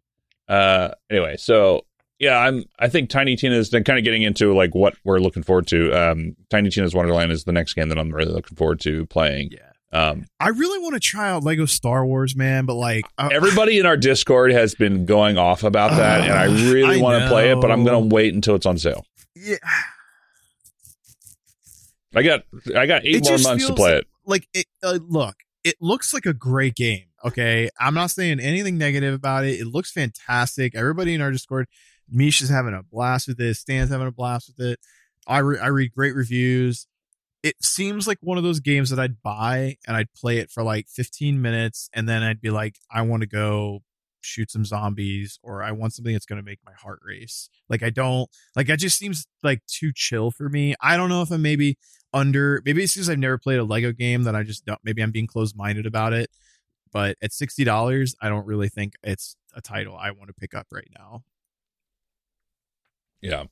Uh, 0.49 0.91
anyway, 1.11 1.37
so 1.37 1.85
yeah, 2.19 2.39
I'm. 2.39 2.65
I 2.79 2.89
think 2.89 3.09
Tiny 3.09 3.35
Tina's 3.35 3.71
then 3.71 3.83
kind 3.83 3.99
of 3.99 4.05
getting 4.05 4.23
into 4.23 4.55
like 4.55 4.75
what 4.75 4.95
we're 5.05 5.21
looking 5.21 5.43
forward 5.43 5.67
to. 5.69 5.93
Um, 5.93 6.37
Tiny 6.51 6.69
Tina's 6.69 6.95
Wonderland 6.95 7.33
is 7.33 7.45
the 7.45 7.53
next 7.53 7.75
game 7.75 7.89
that 7.89 7.99
I'm 7.99 8.11
really 8.11 8.33
looking 8.33 8.57
forward 8.57 8.81
to 8.81 9.07
playing. 9.07 9.51
Yeah. 9.53 9.70
Um, 9.93 10.27
I 10.39 10.49
really 10.51 10.79
want 10.79 10.95
to 10.95 11.01
try 11.01 11.31
out 11.31 11.43
Lego 11.43 11.67
Star 11.67 12.07
Wars, 12.07 12.37
man, 12.37 12.65
but 12.65 12.75
like 12.75 13.05
uh, 13.19 13.29
everybody 13.33 13.79
in 13.79 13.87
our 13.87 13.97
Discord 13.97 14.53
has 14.53 14.75
been 14.75 15.05
going 15.05 15.37
off 15.37 15.65
about 15.65 15.91
that, 15.97 16.21
and 16.23 16.33
I 16.33 16.45
really 16.71 17.01
want 17.03 17.23
to 17.23 17.29
play 17.29 17.51
it, 17.51 17.61
but 17.61 17.71
I'm 17.71 17.85
going 17.85 18.09
to 18.09 18.15
wait 18.15 18.33
until 18.35 18.55
it's 18.55 18.67
on 18.67 18.79
sale. 18.79 19.05
yeah, 19.35 19.57
I 22.15 22.23
got 22.23 22.43
I 22.77 22.87
got 22.87 23.05
eight 23.05 23.17
It 23.17 23.25
more 23.25 23.39
months 23.39 23.67
to 23.67 23.75
play 23.75 23.97
it. 23.97 24.07
like 24.25 24.49
it 24.55 24.67
uh, 24.83 24.99
look 25.09 25.37
it 25.65 25.75
looks 25.81 26.15
like 26.15 26.27
a 26.27 26.33
great 26.35 26.75
game 26.75 27.05
okay? 27.25 27.69
I'm 27.79 27.95
not 27.95 28.11
saying 28.11 28.41
anything 28.41 28.79
negative 28.79 29.15
about 29.15 29.45
it. 29.45 29.61
It 29.61 29.67
looks 29.67 29.93
fantastic. 29.93 30.75
Everybody 30.75 31.15
in 31.15 31.21
our 31.21 31.31
discord 31.31 31.67
misha's 32.13 32.49
having 32.49 32.75
a 32.75 32.83
blast 32.83 33.29
with 33.29 33.39
this 33.39 33.61
stan's 33.61 33.91
having 33.91 34.07
a 34.09 34.13
blast 34.13 34.49
with 34.57 34.67
it. 34.67 34.81
I, 35.27 35.39
re- 35.39 35.59
I 35.61 35.69
read 35.69 35.93
great 35.93 36.15
reviews 36.15 36.87
it 37.43 37.57
seems 37.63 38.07
like 38.07 38.19
one 38.21 38.39
of 38.39 38.45
those 38.45 38.61
games 38.61 38.91
that 38.91 38.99
i'd 38.99 39.23
buy 39.23 39.77
and 39.87 39.97
i'd 39.97 40.13
play 40.15 40.39
it 40.39 40.51
for 40.51 40.63
like 40.63 40.87
15 40.89 41.41
minutes 41.41 41.89
and 41.93 42.09
then 42.09 42.23
i'd 42.23 42.41
be 42.41 42.51
like 42.51 42.77
i 42.91 43.03
want 43.03 43.23
to 43.23 43.27
go 43.27 43.81
shoot 44.23 44.51
some 44.51 44.65
zombies 44.67 45.39
or 45.43 45.63
i 45.63 45.73
want 45.73 45.95
something 45.95 46.13
that's 46.13 46.27
going 46.27 46.41
to 46.41 46.45
make 46.45 46.59
my 46.65 46.75
heart 46.75 47.01
race 47.03 47.49
like 47.71 47.83
i 47.83 47.89
don't 47.89 48.29
like 48.55 48.67
that 48.67 48.79
just 48.79 48.99
seems 48.99 49.27
like 49.43 49.61
too 49.67 49.93
chill 49.95 50.31
for 50.31 50.51
me 50.51 50.75
i 50.83 50.97
don't 50.97 51.09
know 51.09 51.23
if 51.23 51.31
i'm 51.31 51.41
maybe 51.41 51.79
under 52.13 52.63
maybe 52.65 52.83
it's 52.83 52.95
because 52.95 53.09
I've 53.09 53.19
never 53.19 53.39
played 53.39 53.59
a 53.59 53.65
Lego 53.65 53.93
game 53.93 54.25
that 54.25 54.35
I 54.35 54.43
just 54.43 54.65
don't 54.65 54.81
maybe 54.85 55.03
I'm 55.03 55.11
being 55.11 55.27
closed 55.27 55.57
minded 55.57 55.87
about 55.87 56.13
it. 56.13 56.31
But 56.93 57.17
at 57.23 57.33
sixty 57.33 57.65
dollars, 57.65 58.17
I 58.21 58.29
don't 58.29 58.47
really 58.47 58.69
think 58.69 58.95
it's 59.03 59.37
a 59.55 59.61
title 59.61 59.97
I 59.97 60.11
want 60.11 60.29
to 60.29 60.35
pick 60.35 60.55
up 60.55 60.67
right 60.73 60.89
now. 60.99 61.23
Yeah. 63.21 63.45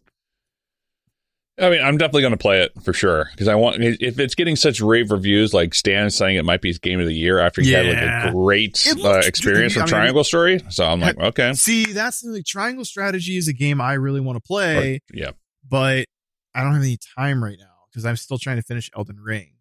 I 1.60 1.70
mean, 1.70 1.82
I'm 1.82 1.98
definitely 1.98 2.22
going 2.22 2.32
to 2.32 2.38
play 2.38 2.62
it 2.62 2.72
for 2.82 2.92
sure 2.92 3.28
because 3.32 3.48
I 3.48 3.54
want 3.54 3.82
if 3.82 4.18
it's 4.18 4.34
getting 4.34 4.56
such 4.56 4.80
rave 4.80 5.10
reviews, 5.10 5.52
like 5.52 5.74
Stan 5.74 6.06
is 6.06 6.16
saying 6.16 6.36
it 6.36 6.44
might 6.44 6.60
be 6.60 6.68
his 6.68 6.78
game 6.78 7.00
of 7.00 7.06
the 7.06 7.14
year 7.14 7.38
after 7.38 7.62
he 7.62 7.72
had 7.72 7.86
like 7.86 8.28
a 8.28 8.32
great 8.32 8.86
uh, 9.04 9.20
experience 9.24 9.74
with 9.74 9.84
mean- 9.84 9.88
Triangle 9.88 10.24
Story. 10.24 10.60
So 10.70 10.84
I'm 10.84 11.00
like, 11.00 11.18
okay, 11.18 11.52
See, 11.54 11.92
that's 11.92 12.20
the 12.20 12.42
Triangle 12.42 12.84
Strategy 12.84 13.36
is 13.36 13.48
a 13.48 13.52
game 13.52 13.80
I 13.80 13.94
really 13.94 14.20
want 14.20 14.36
to 14.36 14.40
play, 14.46 15.00
yeah, 15.12 15.32
but 15.68 16.06
I 16.54 16.62
don't 16.62 16.74
have 16.74 16.82
any 16.82 16.98
time 17.16 17.42
right 17.42 17.58
now 17.58 17.66
because 17.90 18.04
I'm 18.04 18.16
still 18.16 18.38
trying 18.38 18.56
to 18.56 18.62
finish 18.62 18.90
Elden 18.96 19.18
Ring. 19.20 19.52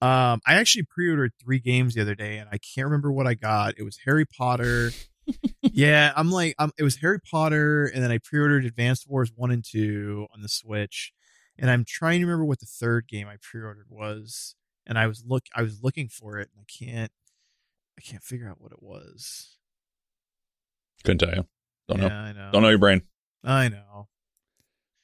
Um, 0.00 0.40
I 0.44 0.54
actually 0.54 0.82
pre-ordered 0.82 1.32
three 1.40 1.60
games 1.60 1.94
the 1.94 2.02
other 2.02 2.16
day, 2.16 2.38
and 2.38 2.48
I 2.50 2.58
can't 2.58 2.86
remember 2.86 3.12
what 3.12 3.28
I 3.28 3.34
got. 3.34 3.74
It 3.78 3.84
was 3.84 3.98
Harry 4.04 4.24
Potter. 4.26 4.90
yeah, 5.62 6.12
I'm 6.16 6.30
like, 6.30 6.56
um, 6.58 6.72
it 6.76 6.82
was 6.82 6.96
Harry 6.96 7.20
Potter, 7.20 7.86
and 7.86 8.02
then 8.02 8.10
I 8.10 8.18
pre-ordered 8.18 8.64
Advanced 8.64 9.08
Wars 9.08 9.30
one 9.34 9.52
and 9.52 9.64
two 9.64 10.26
on 10.34 10.42
the 10.42 10.48
Switch, 10.48 11.12
and 11.58 11.70
I'm 11.70 11.84
trying 11.84 12.20
to 12.20 12.26
remember 12.26 12.44
what 12.44 12.60
the 12.60 12.66
third 12.66 13.08
game 13.08 13.28
I 13.28 13.36
pre-ordered 13.40 13.86
was, 13.88 14.54
and 14.86 14.98
I 14.98 15.06
was 15.06 15.24
look, 15.26 15.44
I 15.54 15.62
was 15.62 15.82
looking 15.82 16.08
for 16.08 16.38
it, 16.38 16.48
and 16.54 16.60
I 16.60 16.84
can't, 16.84 17.12
I 17.98 18.02
can't 18.02 18.22
figure 18.22 18.48
out 18.48 18.60
what 18.60 18.72
it 18.72 18.82
was. 18.82 19.58
couldn't 21.04 21.18
tell 21.18 21.34
you. 21.34 21.46
Don't 21.88 22.00
yeah, 22.00 22.08
know. 22.08 22.14
I 22.14 22.32
know. 22.32 22.50
Don't 22.52 22.62
know 22.62 22.68
your 22.68 22.78
brain. 22.78 23.02
I 23.44 23.68
know. 23.68 24.08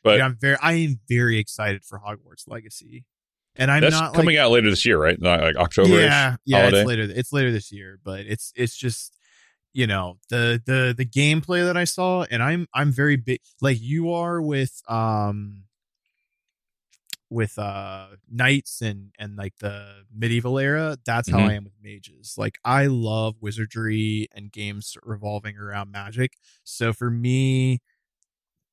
But 0.02 0.12
Dude, 0.12 0.20
I'm 0.22 0.36
very, 0.40 0.56
I 0.62 0.72
am 0.74 1.00
very 1.08 1.38
excited 1.38 1.84
for 1.84 1.98
Hogwarts 1.98 2.44
Legacy, 2.46 3.04
and 3.56 3.70
I'm 3.70 3.82
that's 3.82 3.92
not 3.92 4.14
coming 4.14 4.36
like, 4.36 4.44
out 4.44 4.52
later 4.52 4.70
this 4.70 4.86
year, 4.86 4.98
right? 4.98 5.20
Not 5.20 5.40
like 5.40 5.56
October. 5.56 5.90
Yeah, 5.90 6.36
yeah, 6.44 6.58
holiday? 6.60 6.78
it's 6.80 6.86
later. 6.86 7.02
It's 7.02 7.32
later 7.32 7.52
this 7.52 7.72
year, 7.72 7.98
but 8.04 8.20
it's 8.20 8.52
it's 8.56 8.76
just 8.76 9.16
you 9.72 9.86
know 9.86 10.18
the 10.30 10.62
the 10.64 10.94
the 10.96 11.04
gameplay 11.04 11.64
that 11.64 11.76
I 11.76 11.84
saw, 11.84 12.24
and 12.30 12.42
I'm 12.42 12.68
I'm 12.72 12.92
very 12.92 13.16
big 13.16 13.40
like 13.60 13.78
you 13.80 14.12
are 14.12 14.40
with 14.40 14.80
um 14.88 15.64
with 17.30 17.58
uh 17.58 18.08
knights 18.30 18.80
and 18.82 19.12
and 19.18 19.36
like 19.36 19.54
the 19.60 20.04
medieval 20.14 20.58
era 20.58 20.96
that's 21.04 21.28
how 21.30 21.42
Mhm. 21.42 21.44
i 21.44 21.52
am 21.52 21.64
with 21.64 21.74
mages 21.82 22.34
like 22.38 22.58
i 22.64 22.86
love 22.86 23.36
wizardry 23.40 24.28
and 24.34 24.52
games 24.52 24.96
revolving 25.02 25.56
around 25.58 25.90
magic 25.90 26.34
so 26.64 26.92
for 26.92 27.10
me 27.10 27.80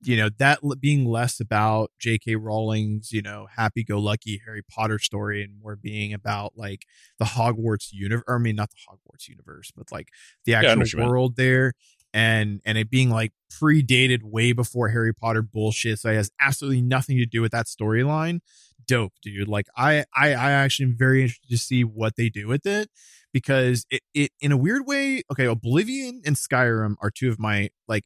you 0.02 0.18
know 0.18 0.30
that 0.38 0.60
being 0.80 1.06
less 1.06 1.40
about 1.40 1.92
jk 2.04 2.38
rowling's 2.40 3.12
you 3.12 3.22
know 3.22 3.48
happy-go-lucky 3.56 4.42
harry 4.46 4.62
potter 4.64 5.00
story 5.00 5.42
and 5.44 5.60
more 5.62 5.76
being 5.76 6.14
about 6.14 6.54
like 6.58 6.86
the 7.18 7.26
hogwarts 7.26 7.90
universe 7.92 8.26
i 8.28 8.38
mean 8.38 8.56
not 8.56 8.70
the 8.72 8.78
hogwarts 8.90 9.28
universe 9.30 9.72
but 9.76 9.92
like 9.92 10.10
the 10.46 10.54
I 10.62 10.66
know 10.76 10.76
what 10.78 10.78
actual 10.78 10.92
mean. 10.98 11.12
world 11.12 11.36
there 11.38 11.74
and 12.16 12.62
and 12.64 12.78
it 12.78 12.90
being 12.90 13.10
like 13.10 13.34
predated 13.52 14.24
way 14.24 14.54
before 14.54 14.88
Harry 14.88 15.14
Potter 15.14 15.42
bullshit, 15.42 16.00
so 16.00 16.10
it 16.10 16.16
has 16.16 16.32
absolutely 16.40 16.82
nothing 16.82 17.18
to 17.18 17.26
do 17.26 17.42
with 17.42 17.52
that 17.52 17.66
storyline. 17.66 18.40
Dope, 18.88 19.12
dude. 19.22 19.50
Like 19.50 19.68
I, 19.76 20.06
I, 20.16 20.30
I 20.30 20.52
actually 20.52 20.88
am 20.88 20.96
very 20.98 21.24
interested 21.24 21.50
to 21.50 21.58
see 21.58 21.84
what 21.84 22.16
they 22.16 22.30
do 22.30 22.48
with 22.48 22.66
it 22.66 22.90
because 23.34 23.86
it, 23.90 24.02
it 24.14 24.32
in 24.40 24.54
a 24.54 24.58
weird 24.58 24.88
way. 24.88 25.24
Okay, 25.30 25.46
Oblivion 25.46 26.22
and 26.26 26.38
Skyrim 26.38 26.96
are 27.02 27.12
two 27.12 27.30
of 27.30 27.38
my 27.38 27.70
like 27.90 28.06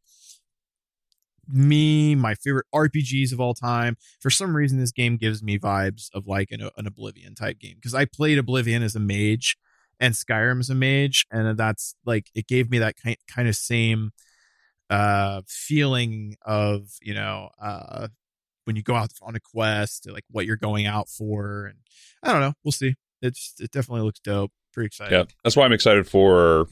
me 1.48 2.16
my 2.16 2.34
favorite 2.34 2.66
RPGs 2.74 3.32
of 3.32 3.40
all 3.40 3.54
time. 3.54 3.96
For 4.20 4.32
some 4.32 4.56
reason, 4.56 4.80
this 4.80 4.92
game 4.92 5.18
gives 5.18 5.44
me 5.44 5.60
vibes 5.60 6.10
of 6.16 6.26
like 6.26 6.50
an, 6.50 6.68
an 6.78 6.88
Oblivion 6.88 7.36
type 7.36 7.60
game 7.60 7.76
because 7.76 7.94
I 7.94 8.06
played 8.06 8.40
Oblivion 8.40 8.82
as 8.82 8.96
a 8.96 9.00
mage 9.00 9.56
and 10.00 10.14
Skyrim's 10.14 10.70
a 10.70 10.76
mage, 10.76 11.26
and 11.32 11.58
that's 11.58 11.96
like 12.06 12.30
it 12.34 12.48
gave 12.48 12.70
me 12.70 12.80
that 12.80 12.96
kind 12.98 13.18
kind 13.28 13.48
of 13.48 13.56
same 13.56 14.12
uh 14.90 15.42
feeling 15.48 16.36
of 16.44 16.90
you 17.02 17.14
know 17.14 17.50
uh 17.62 18.08
when 18.66 18.76
you 18.76 18.82
go 18.82 18.96
out 18.96 19.12
on 19.22 19.36
a 19.36 19.40
quest 19.40 20.08
like 20.12 20.24
what 20.32 20.46
you're 20.46 20.56
going 20.56 20.88
out 20.88 21.08
for 21.08 21.66
and 21.66 21.78
i 22.24 22.32
don't 22.32 22.42
know 22.42 22.54
we'll 22.64 22.72
see. 22.72 22.96
It's 23.22 23.54
it 23.60 23.72
definitely 23.72 24.04
looks 24.06 24.20
dope 24.20 24.52
pretty 24.74 24.88
excited 24.88 25.12
Yeah, 25.12 25.26
that's 25.44 25.56
why 25.56 25.66
I'm 25.66 25.74
excited 25.74 26.08
for 26.08 26.68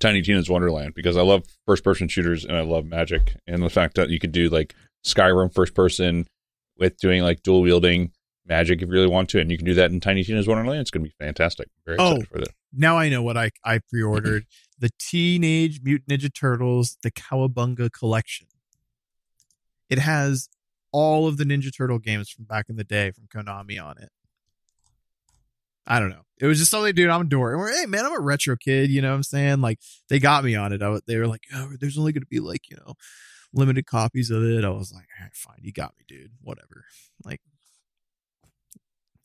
Tiny 0.00 0.22
Tina's 0.22 0.50
Wonderland 0.50 0.94
because 0.94 1.16
I 1.16 1.22
love 1.22 1.44
first 1.66 1.84
person 1.84 2.08
shooters 2.08 2.44
and 2.44 2.56
I 2.56 2.62
love 2.62 2.86
magic 2.86 3.36
and 3.46 3.62
the 3.62 3.70
fact 3.70 3.94
that 3.96 4.10
you 4.10 4.18
could 4.18 4.32
do 4.32 4.48
like 4.48 4.74
Skyrim 5.06 5.54
first 5.54 5.74
person 5.74 6.26
with 6.78 6.96
doing 6.98 7.22
like 7.22 7.42
dual 7.42 7.62
wielding 7.62 8.10
magic 8.46 8.82
if 8.82 8.88
you 8.88 8.92
really 8.92 9.06
want 9.08 9.28
to, 9.30 9.40
and 9.40 9.50
you 9.50 9.56
can 9.56 9.66
do 9.66 9.74
that 9.74 9.90
in 9.90 10.00
Tiny 10.00 10.22
Tina's 10.24 10.46
Wonderland. 10.46 10.80
It's 10.80 10.90
going 10.90 11.04
to 11.04 11.08
be 11.10 11.14
fantastic. 11.24 11.68
Very 11.86 11.96
Oh. 11.98 12.12
excited 12.16 12.28
for 12.28 12.38
that. 12.40 12.48
now 12.72 12.98
i 12.98 13.08
know 13.08 13.22
what 13.22 13.36
i 13.36 13.50
i 13.64 13.78
pre-ordered 13.88 14.44
the 14.78 14.90
teenage 14.98 15.80
mutant 15.82 16.08
ninja 16.08 16.32
turtles 16.34 16.98
the 17.02 17.10
cowabunga 17.10 17.90
collection 17.92 18.46
it 19.88 19.98
has 20.00 20.48
all 20.92 21.26
of 21.28 21.36
the 21.36 21.44
ninja 21.44 21.74
turtle 21.76 21.98
games 22.00 22.28
from 22.28 22.44
back 22.44 22.66
in 22.68 22.76
the 22.76 22.82
day 22.84 23.10
from 23.12 23.26
konami 23.26 23.82
on 23.82 23.96
it 23.98 24.10
I 25.86 26.00
don't 26.00 26.08
know. 26.08 26.22
It 26.40 26.46
was 26.46 26.58
just 26.58 26.70
something, 26.70 26.94
dude. 26.94 27.10
I'm 27.10 27.20
a. 27.20 27.52
And 27.52 27.58
we're, 27.60 27.70
hey, 27.70 27.84
man, 27.84 28.06
I'm 28.06 28.16
a 28.16 28.20
retro 28.20 28.56
kid. 28.56 28.88
You 28.88 29.02
know 29.02 29.10
what 29.10 29.16
I'm 29.16 29.22
saying? 29.22 29.60
Like, 29.60 29.80
they 30.08 30.18
got 30.18 30.42
me 30.42 30.54
on 30.54 30.72
it. 30.72 30.80
I, 30.82 30.98
they 31.06 31.18
were 31.18 31.26
like, 31.26 31.42
oh, 31.54 31.72
there's 31.78 31.98
only 31.98 32.12
going 32.12 32.22
to 32.22 32.26
be 32.26 32.40
like, 32.40 32.70
you 32.70 32.76
know, 32.78 32.94
limited 33.52 33.84
copies 33.84 34.30
of 34.30 34.42
it. 34.44 34.64
I 34.64 34.70
was 34.70 34.92
like, 34.94 35.04
all 35.20 35.24
right, 35.26 35.34
fine. 35.36 35.58
You 35.60 35.72
got 35.72 35.92
me, 35.98 36.04
dude. 36.08 36.30
Whatever. 36.40 36.86
Like, 37.22 37.42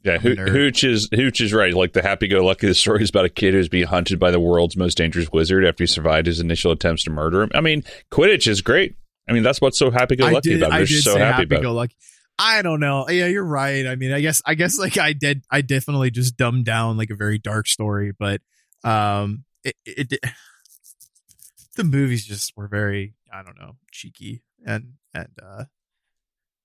Yeah, 0.04 0.18
Ho- 0.18 0.36
Hooch 0.36 0.84
is 0.84 1.10
Hooch 1.14 1.41
is 1.41 1.54
right. 1.54 1.74
Like 1.74 1.93
the 1.93 2.02
happy-go-lucky 2.02 2.68
the 2.68 2.74
story 2.74 3.04
is 3.04 3.10
about 3.10 3.26
a 3.26 3.30
kid 3.30 3.54
who's 3.54 3.68
being 3.68 3.86
hunted 3.88 4.18
by 4.18 4.32
the 4.32 4.39
world's 4.39 4.78
most 4.78 4.95
dangerous 4.95 5.30
wizard 5.32 5.66
after 5.66 5.84
he 5.84 5.88
survived 5.88 6.26
his 6.28 6.39
initial 6.39 6.72
attempts 6.72 7.04
to 7.04 7.10
murder 7.10 7.41
him. 7.43 7.52
I 7.54 7.62
mean, 7.62 7.84
Quidditch 8.12 8.47
is 8.47 8.62
great. 8.62 8.95
I 9.28 9.34
mean, 9.34 9.43
that's 9.43 9.60
what's 9.62 9.78
so 9.78 9.91
happy-go-lucky 9.91 10.50
did, 10.50 10.64
about 10.64 10.72
it. 10.72 10.76
I 10.76 10.78
They're 10.80 10.88
so 10.88 11.18
happy 11.18 11.24
happy 11.24 11.43
about 11.43 11.60
it. 11.60 11.64
go 11.64 11.74
lucky. 11.74 11.95
I 12.39 12.62
don't 12.62 12.80
know. 12.80 13.10
Yeah, 13.10 13.28
you're 13.28 13.43
right. 13.43 13.86
I 13.86 13.95
mean, 13.95 14.14
I 14.14 14.22
guess, 14.22 14.41
I 14.45 14.56
guess 14.56 14.80
like 14.80 14.97
I 14.97 15.12
did, 15.12 15.43
I 15.52 15.62
definitely 15.62 16.10
just 16.10 16.38
dumbed 16.38 16.64
down 16.66 16.95
like 16.95 17.10
a 17.10 17.16
very 17.16 17.38
dark 17.38 17.68
story, 17.68 18.14
but, 18.18 18.41
um, 18.86 19.43
it, 19.66 19.76
it, 19.86 20.14
it 20.14 20.20
the 21.76 21.84
movies 21.84 22.26
just 22.26 22.56
were 22.56 22.70
very, 22.70 23.16
I 23.32 23.43
don't 23.43 23.60
know, 23.60 23.76
cheeky 23.91 24.41
and, 24.66 24.93
and, 25.14 25.28
uh, 25.43 25.66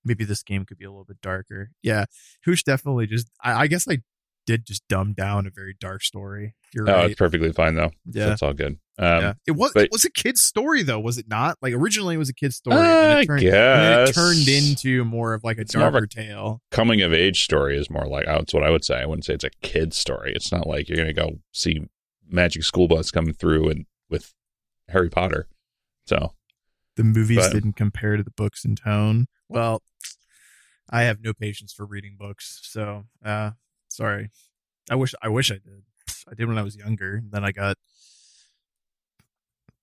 maybe 0.05 0.23
this 0.23 0.43
game 0.43 0.65
could 0.65 0.77
be 0.77 0.85
a 0.85 0.89
little 0.89 1.03
bit 1.05 1.19
darker. 1.21 1.71
Yeah. 1.83 2.05
Hooch 2.45 2.63
definitely 2.63 3.07
just, 3.07 3.29
I, 3.43 3.63
I 3.63 3.67
guess 3.67 3.87
I 3.89 3.99
did 4.45 4.65
just 4.65 4.87
dumb 4.87 5.13
down 5.13 5.47
a 5.47 5.49
very 5.49 5.75
dark 5.79 6.03
story. 6.03 6.53
You're 6.73 6.87
Oh, 6.89 6.93
right. 6.93 7.09
it's 7.09 7.17
perfectly 7.19 7.51
fine 7.51 7.75
though. 7.75 7.91
Yeah. 8.05 8.33
it's 8.33 8.43
all 8.43 8.53
good. 8.53 8.77
Um, 8.97 9.21
yeah. 9.21 9.33
It 9.47 9.51
was 9.53 9.71
but- 9.73 9.85
it 9.85 9.91
was 9.91 10.05
a 10.05 10.11
kid's 10.11 10.41
story 10.41 10.83
though, 10.83 10.99
was 10.99 11.17
it 11.17 11.25
not? 11.27 11.57
Like 11.61 11.73
originally 11.73 12.15
it 12.15 12.19
was 12.19 12.29
a 12.29 12.33
kid's 12.33 12.55
story. 12.57 12.77
I 12.77 13.21
it 13.21 13.25
turned, 13.25 13.41
and 13.43 13.51
then 13.53 14.07
it 14.07 14.13
turned 14.13 14.47
into 14.47 15.03
more 15.03 15.33
of 15.33 15.43
like 15.43 15.57
a 15.57 15.61
It's 15.61 15.73
of 15.73 15.81
a- 15.81 15.91
darker 15.91 16.05
tale. 16.07 16.61
coming 16.71 17.01
of 17.01 17.11
age 17.11 17.43
story 17.43 17.75
is 17.77 17.89
more 17.89 18.05
like 18.07 18.25
oh, 18.27 18.37
that's 18.37 18.53
what 18.53 18.63
I 18.63 18.69
would 18.69 18.85
say. 18.85 18.95
I 19.01 19.05
wouldn't 19.07 19.25
say 19.25 19.33
it's 19.33 19.43
a 19.43 19.49
kid's 19.63 19.97
story. 19.97 20.31
It's 20.35 20.51
not 20.51 20.67
like 20.67 20.87
you're 20.87 20.97
gonna 20.97 21.11
go 21.13 21.39
see 21.51 21.81
Magic 22.29 22.63
School 22.63 22.87
Bus 22.87 23.09
coming 23.11 23.33
through 23.33 23.69
and 23.69 23.85
with 24.09 24.33
Harry 24.89 25.09
Potter. 25.09 25.47
So 26.05 26.33
The 26.97 27.03
movies 27.03 27.37
But- 27.39 27.51
didn't 27.53 27.73
compare 27.73 28.15
to 28.15 28.23
the 28.23 28.31
books 28.31 28.63
in 28.63 28.75
tone. 28.75 29.25
Well, 29.49 29.81
I 30.89 31.03
have 31.03 31.21
no 31.21 31.33
patience 31.33 31.73
for 31.73 31.85
reading 31.85 32.15
books, 32.17 32.59
so 32.63 33.05
uh 33.23 33.51
sorry. 33.87 34.29
I 34.89 34.95
wish 34.95 35.13
I 35.21 35.29
wish 35.29 35.51
I 35.51 35.55
did. 35.55 35.83
I 36.29 36.35
did 36.35 36.47
when 36.47 36.57
I 36.57 36.63
was 36.63 36.75
younger. 36.75 37.21
Then 37.29 37.43
I 37.43 37.51
got 37.51 37.77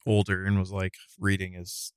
older 0.07 0.45
and 0.45 0.59
was 0.59 0.73
like 0.73 0.95
reading 1.19 1.55
is 1.55 1.93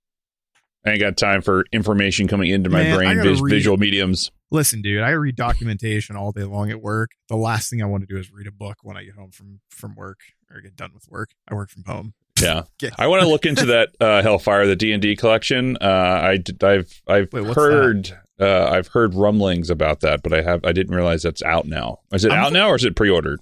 I 0.85 0.91
ain't 0.91 0.99
got 0.99 1.17
time 1.17 1.41
for 1.41 1.65
information 1.71 2.27
coming 2.27 2.51
into 2.51 2.69
my 2.69 2.83
Man, 2.83 2.95
brain, 2.95 3.21
vis- 3.23 3.41
read- 3.41 3.49
visual 3.49 3.77
mediums. 3.77 4.31
Listen, 4.51 4.83
dude, 4.83 5.01
I 5.01 5.09
read 5.11 5.35
documentation 5.35 6.15
all 6.15 6.31
day 6.31 6.43
long 6.43 6.69
at 6.69 6.79
work. 6.79 7.11
The 7.27 7.35
last 7.35 7.71
thing 7.71 7.81
I 7.81 7.87
want 7.87 8.07
to 8.07 8.13
do 8.13 8.19
is 8.19 8.31
read 8.31 8.45
a 8.45 8.51
book 8.51 8.77
when 8.83 8.95
I 8.95 9.03
get 9.03 9.15
home 9.15 9.31
from 9.31 9.61
from 9.69 9.95
work 9.95 10.19
or 10.51 10.61
get 10.61 10.75
done 10.75 10.91
with 10.93 11.07
work. 11.09 11.31
I 11.47 11.55
work 11.55 11.69
from 11.71 11.83
home. 11.85 12.13
Yeah, 12.41 12.63
I 12.97 13.07
want 13.07 13.21
to 13.21 13.27
look 13.27 13.45
into 13.45 13.65
that 13.67 13.89
uh, 13.99 14.21
Hellfire, 14.21 14.67
the 14.67 14.75
D 14.75 14.91
and 14.91 15.01
D 15.01 15.15
collection. 15.15 15.77
Uh, 15.79 15.85
I 15.87 16.39
have 16.61 16.87
I've 17.07 17.33
Wait, 17.33 17.55
heard 17.55 18.17
uh, 18.39 18.65
I've 18.65 18.87
heard 18.87 19.13
rumblings 19.13 19.69
about 19.69 20.01
that, 20.01 20.21
but 20.23 20.33
I 20.33 20.41
have 20.41 20.63
I 20.65 20.71
didn't 20.71 20.95
realize 20.95 21.23
that's 21.23 21.43
out 21.43 21.65
now. 21.65 21.99
Is 22.11 22.25
it 22.25 22.31
I'm- 22.31 22.45
out 22.45 22.53
now 22.53 22.69
or 22.69 22.75
is 22.75 22.83
it 22.85 22.95
pre-ordered? 22.95 23.39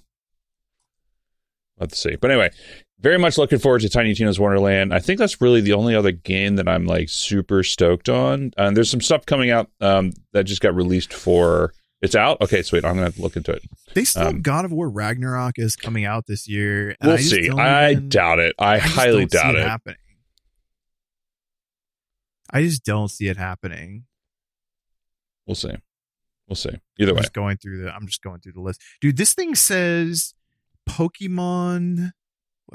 Let's 1.80 1.98
see. 1.98 2.14
But 2.14 2.30
anyway, 2.30 2.50
very 3.00 3.18
much 3.18 3.36
looking 3.36 3.58
forward 3.58 3.80
to 3.80 3.88
Tiny 3.88 4.14
Tina's 4.14 4.38
Wonderland. 4.38 4.94
I 4.94 5.00
think 5.00 5.18
that's 5.18 5.40
really 5.40 5.60
the 5.60 5.72
only 5.72 5.96
other 5.96 6.12
game 6.12 6.54
that 6.56 6.68
I'm 6.68 6.86
like 6.86 7.08
super 7.08 7.64
stoked 7.64 8.08
on. 8.08 8.52
And 8.56 8.76
there's 8.76 8.88
some 8.90 9.00
stuff 9.00 9.26
coming 9.26 9.50
out 9.50 9.70
um, 9.80 10.12
that 10.32 10.44
just 10.44 10.60
got 10.60 10.74
released 10.74 11.12
for. 11.12 11.72
It's 12.04 12.14
out. 12.14 12.38
Okay, 12.42 12.60
sweet. 12.62 12.84
I'm 12.84 12.92
gonna 12.94 13.06
have 13.06 13.14
to 13.16 13.22
look 13.22 13.34
into 13.34 13.50
it. 13.52 13.62
They 13.94 14.04
still 14.04 14.26
Um, 14.28 14.42
God 14.42 14.64
of 14.66 14.72
War 14.72 14.90
Ragnarok 14.90 15.58
is 15.58 15.74
coming 15.74 16.04
out 16.04 16.26
this 16.26 16.46
year. 16.46 16.94
We'll 17.02 17.14
I 17.14 17.16
just 17.16 17.30
see. 17.30 17.48
I 17.50 17.92
even- 17.92 18.08
doubt 18.10 18.38
it. 18.40 18.54
I, 18.58 18.78
just 18.78 18.94
highly 18.94 19.24
doubt 19.26 19.54
it. 19.54 19.66
happening. 19.66 19.96
I 22.50 22.62
just 22.62 22.84
don't 22.84 23.08
see 23.08 23.26
it 23.28 23.36
happening. 23.36 24.04
We'll 25.46 25.54
see. 25.54 25.74
We'll 26.46 26.56
see. 26.56 26.78
Either 26.98 27.12
I'm 27.12 27.16
way. 27.16 27.22
just 27.22 27.32
going 27.32 27.56
through 27.56 27.82
the. 27.84 27.94
I'm 27.94 28.06
just 28.06 28.22
going 28.22 28.40
through 28.40 28.52
the 28.52 28.60
list, 28.60 28.82
dude. 29.00 29.16
This 29.16 29.32
thing 29.32 29.54
says 29.54 30.34
Pokemon. 30.88 32.12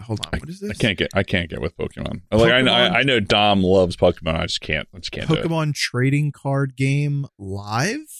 Hold 0.01 0.25
on, 0.25 0.39
what 0.39 0.49
is 0.49 0.59
this? 0.59 0.71
I 0.71 0.73
can't 0.73 0.97
get 0.97 1.09
I 1.13 1.23
can't 1.23 1.49
get 1.49 1.61
with 1.61 1.75
Pokemon. 1.77 2.21
Like 2.31 2.51
I 2.51 2.61
know 2.61 2.73
I, 2.73 2.99
I 2.99 3.03
know 3.03 3.19
Dom 3.19 3.63
loves 3.63 3.95
Pokemon. 3.95 4.35
I 4.35 4.45
just 4.47 4.61
can't. 4.61 4.87
I 4.93 4.97
just 4.99 5.11
can't 5.11 5.27
do 5.27 5.35
it. 5.35 5.45
Pokemon 5.45 5.75
trading 5.75 6.31
card 6.31 6.75
game 6.75 7.25
live. 7.37 8.18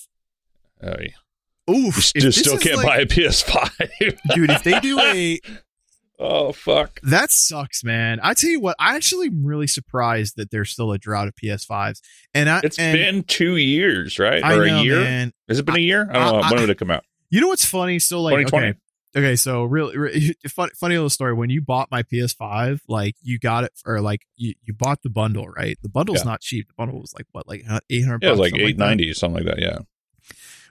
Oh, 0.82 0.93
yeah. 0.99 1.73
Oof! 1.73 1.77
You 1.86 1.89
if 1.89 2.03
st- 2.03 2.23
this 2.23 2.36
still 2.38 2.57
can't 2.57 2.77
like- 2.77 2.86
buy 2.86 2.97
a 2.99 3.05
PS5, 3.05 3.89
dude. 4.36 4.49
If 4.49 4.63
they 4.63 4.80
do 4.80 4.99
a 4.99 5.39
oh 6.19 6.51
fuck. 6.51 6.99
That 7.03 7.32
sucks, 7.32 7.84
man. 7.84 8.19
I 8.23 8.34
tell 8.34 8.49
you 8.49 8.59
what, 8.59 8.75
I 8.80 8.95
actually 8.95 9.27
am 9.27 9.45
really 9.45 9.67
surprised 9.67 10.36
that 10.38 10.49
there's 10.51 10.71
still 10.71 10.91
a 10.91 10.97
drought 10.97 11.27
of 11.27 11.36
PS5s. 11.36 11.99
And 12.34 12.49
I, 12.49 12.61
It's 12.63 12.80
and 12.80 12.97
been 12.97 13.23
two 13.23 13.57
years, 13.57 14.17
right? 14.19 14.43
I 14.43 14.55
or 14.55 14.65
know, 14.65 14.80
a 14.80 14.84
year? 14.84 14.99
man. 15.01 15.32
Has 15.47 15.59
it 15.59 15.65
been 15.65 15.75
a 15.75 15.80
year? 15.80 16.07
I 16.09 16.13
don't 16.13 16.23
know. 16.34 16.39
I- 16.39 16.49
when 16.51 16.59
did 16.61 16.69
it 16.71 16.77
come 16.80 16.89
out? 16.91 17.03
You 17.30 17.41
know 17.41 17.47
what's 17.49 17.65
funny? 17.65 17.99
So 17.99 18.19
like, 18.23 18.47
2020? 18.47 18.67
okay, 18.69 18.80
okay. 19.15 19.36
So 19.36 19.63
really, 19.65 19.95
re- 19.95 20.34
funny, 20.49 20.71
funny 20.75 20.95
little 20.95 21.11
story. 21.11 21.34
When 21.36 21.51
you 21.51 21.61
bought 21.61 21.89
my 21.91 22.01
PS5, 22.01 22.80
like 22.88 23.13
you 23.21 23.38
got 23.38 23.65
it, 23.65 23.71
or 23.86 24.01
like 24.01 24.23
you, 24.38 24.55
you 24.63 24.73
bought 24.73 25.03
the 25.03 25.11
bundle, 25.11 25.47
right? 25.47 25.77
The 25.84 25.89
bundle's 25.89 26.21
Yeah. 26.21 26.32
not 26.32 26.41
cheap. 26.41 26.67
The 26.69 26.73
bundle 26.75 26.99
was 26.99 27.13
like 27.13 27.27
what, 27.32 27.47
like 27.47 27.63
eight 27.91 28.03
hundred. 28.05 28.23
Yeah, 28.23 28.30
it 28.30 28.32
was 28.32 28.39
like 28.39 28.55
eight 28.57 28.77
ninety, 28.80 29.13
something 29.13 29.45
like 29.45 29.55
that. 29.55 29.61
Yeah. 29.61 29.77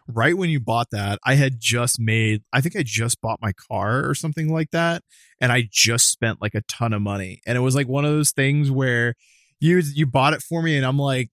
Right 0.09 0.37
when 0.37 0.51
you 0.51 0.59
bought 0.59 0.91
that, 0.91 1.19
I 1.25 1.35
had 1.35 1.61
just 1.61 2.01
made, 2.01 2.43
I 2.53 2.61
think 2.61 2.77
I 2.77 2.83
just 2.83 3.21
bought 3.21 3.41
my 3.43 3.53
car 3.53 4.09
or 4.09 4.15
something 4.15 4.53
like 4.53 4.71
that. 4.71 5.03
And 5.41 5.53
I 5.53 5.69
just 5.71 6.09
spent 6.11 6.41
like 6.41 6.55
a 6.55 6.63
ton 6.63 6.93
of 6.93 7.03
money. 7.03 7.41
And 7.47 7.57
it 7.57 7.61
was 7.61 7.75
like 7.75 7.87
one 7.87 8.05
of 8.05 8.11
those 8.11 8.33
things 8.33 8.71
where 8.71 9.15
you, 9.61 9.79
you 9.79 10.07
bought 10.07 10.33
it 10.33 10.43
for 10.43 10.63
me 10.63 10.77
and 10.77 10.87
I'm 10.87 10.99
like, 10.99 11.31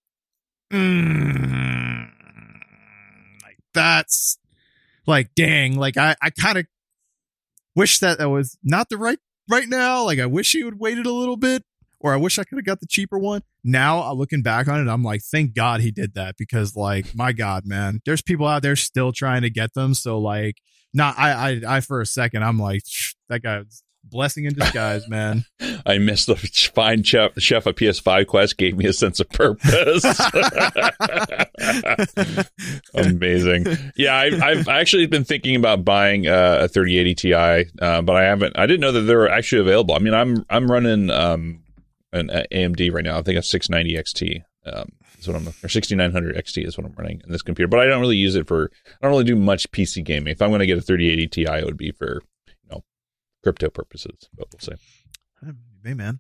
mm, 0.71 2.07
like 3.43 3.57
that's 3.73 4.38
like, 5.07 5.30
dang, 5.36 5.78
like 5.78 5.97
I, 5.97 6.15
I 6.21 6.30
kind 6.30 6.57
of 6.57 6.65
wish 7.76 7.99
that 7.99 8.17
that 8.17 8.30
was 8.30 8.57
not 8.63 8.89
the 8.89 8.97
right, 8.97 9.19
right 9.49 9.69
now. 9.69 10.03
Like 10.03 10.19
I 10.19 10.26
wish 10.26 10.53
you 10.53 10.65
had 10.65 10.80
waited 10.80 11.05
a 11.05 11.13
little 11.13 11.38
bit 11.38 11.63
or 12.06 12.14
I 12.14 12.18
wish 12.18 12.38
I 12.38 12.43
could 12.43 12.60
have 12.60 12.66
got 12.66 12.82
the 12.82 12.86
cheaper 12.86 13.18
one. 13.18 13.41
Now, 13.64 14.03
uh, 14.03 14.14
looking 14.14 14.43
back 14.43 14.68
on 14.68 14.80
it, 14.80 14.91
I'm 14.91 15.01
like, 15.01 15.24
thank 15.24 15.56
God 15.56 15.82
he 15.82 15.89
did 15.89 16.14
that 16.14 16.36
because, 16.38 16.76
like, 16.76 17.16
my 17.16 17.32
God, 17.32 17.66
man, 17.66 17.99
there's 18.06 18.22
people 18.22 18.45
out 18.45 18.62
there 18.62 18.76
still 18.76 19.12
trying 19.12 19.41
to 19.41 19.49
get 19.49 19.74
them. 19.74 19.95
So, 19.95 20.20
like, 20.20 20.58
not 20.93 21.18
I, 21.18 21.32
I, 21.32 21.62
I 21.78 21.80
for 21.80 22.01
a 22.01 22.06
second, 22.06 22.43
I'm 22.43 22.60
like, 22.60 22.84
that 23.30 23.41
guy's 23.41 23.82
blessing 24.03 24.45
in 24.45 24.53
disguise, 24.53 25.01
man. 25.10 25.45
I 25.84 25.97
missed 25.97 26.28
the 26.28 26.36
fine 26.36 27.01
chef, 27.01 27.32
chef 27.39 27.66
of 27.66 27.74
PS5 27.74 28.28
Quest 28.28 28.58
gave 28.58 28.78
me 28.78 28.86
a 28.86 28.93
sense 28.93 29.20
of 29.20 29.28
purpose. 29.30 30.06
Amazing. 32.93 33.66
Yeah, 33.95 34.14
I, 34.14 34.26
I've 34.43 34.68
actually 34.68 35.08
been 35.08 35.24
thinking 35.24 35.56
about 35.56 35.84
buying 35.84 36.28
uh, 36.28 36.60
a 36.62 36.68
3080 36.68 37.16
Ti, 37.16 37.34
uh, 37.34 37.64
but 38.03 38.16
I 38.16 38.26
haven't. 38.26 38.60
I 38.60 38.68
didn't 38.68 38.82
know 38.82 38.91
that 38.91 39.01
they 39.01 39.16
were 39.16 39.28
actually 39.28 39.62
available. 39.62 39.95
I 39.95 39.99
mean, 39.99 40.14
I'm 40.14 40.45
I'm 40.51 40.72
running 40.72 41.10
um, 41.10 41.64
an 42.16 42.30
AMD 42.51 42.91
right 42.93 43.03
now. 43.03 43.18
I 43.18 43.22
think 43.22 43.38
a 43.38 43.43
690 43.43 44.01
XT. 44.01 44.43
Um, 44.68 44.89
is 45.20 45.28
what 45.28 45.38
I'm 45.38 45.47
or 45.63 45.70
6900 45.70 46.36
XT 46.36 46.68
is 46.68 46.78
what 46.78 46.88
I'm 46.88 46.93
running 46.93 47.22
in 47.24 47.32
this 47.32 47.41
computer. 47.41 47.68
But 47.68 47.82
I 47.82 47.86
don't 47.86 48.01
really 48.01 48.18
use 48.18 48.36
it 48.36 48.47
for. 48.47 48.72
I 48.86 48.89
don't 49.01 49.11
really 49.11 49.24
do 49.24 49.36
much 49.36 49.70
PC 49.72 50.03
gaming. 50.03 50.32
If 50.32 50.41
I'm 50.41 50.49
going 50.49 50.59
to 50.59 50.66
get 50.66 50.78
a 50.78 50.82
3080 50.82 51.28
Ti, 51.28 51.43
it 51.43 51.66
would 51.66 51.78
be 51.78 51.91
for 51.91 52.22
you 52.47 52.70
know 52.72 52.84
crypto 53.43 53.70
purposes. 53.70 54.30
But 54.36 54.47
we'll 54.51 54.59
see. 54.59 55.53
Hey 55.84 55.93
man, 55.93 56.20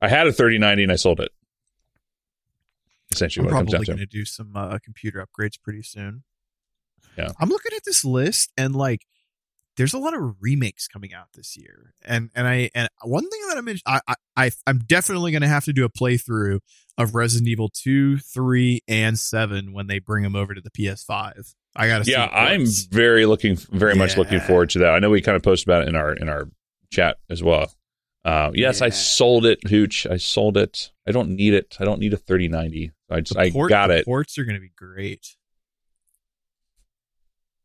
I 0.00 0.08
had 0.08 0.26
a 0.26 0.32
3090 0.32 0.84
and 0.84 0.92
I 0.92 0.96
sold 0.96 1.20
it. 1.20 1.30
Essentially, 3.10 3.46
I'm 3.46 3.54
what 3.54 3.68
probably 3.68 3.86
going 3.86 3.98
to. 3.98 4.06
to 4.06 4.10
do 4.10 4.24
some 4.24 4.56
uh, 4.56 4.78
computer 4.82 5.24
upgrades 5.24 5.60
pretty 5.62 5.82
soon. 5.82 6.24
Yeah. 7.16 7.28
I'm 7.38 7.50
looking 7.50 7.72
at 7.76 7.84
this 7.84 8.04
list 8.04 8.52
and 8.56 8.74
like, 8.74 9.06
there's 9.76 9.94
a 9.94 9.98
lot 9.98 10.14
of 10.14 10.34
remakes 10.40 10.86
coming 10.88 11.14
out 11.14 11.28
this 11.34 11.56
year, 11.56 11.94
and 12.04 12.30
and 12.34 12.46
I 12.46 12.70
and 12.74 12.88
one 13.04 13.28
thing 13.28 13.40
that 13.48 13.56
I'm 13.58 13.68
in, 13.68 13.78
I 13.86 14.00
I 14.06 14.14
I- 14.36 14.50
I'm 14.66 14.78
definitely 14.80 15.30
going 15.32 15.42
to 15.42 15.48
have 15.48 15.64
to 15.64 15.72
do 15.72 15.84
a 15.84 15.88
playthrough 15.88 16.60
of 16.98 17.14
Resident 17.14 17.48
Evil 17.48 17.70
two, 17.72 18.18
three, 18.18 18.82
and 18.86 19.18
seven 19.18 19.72
when 19.72 19.86
they 19.86 19.98
bring 19.98 20.22
them 20.24 20.36
over 20.36 20.54
to 20.54 20.60
the 20.60 20.70
PS5. 20.70 21.54
I 21.74 21.88
got 21.88 22.04
to. 22.04 22.10
Yeah, 22.10 22.26
I'm 22.26 22.66
very 22.90 23.24
looking, 23.24 23.56
very 23.56 23.94
much 23.94 24.16
looking 24.18 24.40
forward 24.40 24.70
to 24.70 24.80
that. 24.80 24.90
I 24.94 24.98
know 24.98 25.08
we 25.08 25.22
kind 25.22 25.36
of 25.36 25.42
posted 25.42 25.68
about 25.68 25.82
it 25.82 25.88
in 25.88 25.96
our 25.96 26.12
in 26.12 26.28
our 26.28 26.48
chat 26.90 27.16
as 27.30 27.42
well. 27.42 27.72
Uh, 28.24 28.52
yes, 28.54 28.82
I 28.82 28.90
sold 28.90 29.46
it, 29.46 29.66
Hooch. 29.66 30.06
I 30.06 30.16
sold 30.18 30.56
it. 30.56 30.92
I 31.08 31.10
don't 31.12 31.30
need 31.30 31.54
it. 31.54 31.76
I 31.80 31.84
don't 31.84 31.98
need 31.98 32.12
a 32.12 32.16
3090. 32.16 32.92
I 33.10 33.20
just, 33.20 33.36
I 33.36 33.50
port, 33.50 33.68
got 33.70 33.88
the 33.88 33.98
it. 33.98 34.04
Ports 34.04 34.38
are 34.38 34.44
going 34.44 34.54
to 34.54 34.60
be 34.60 34.70
great. 34.76 35.26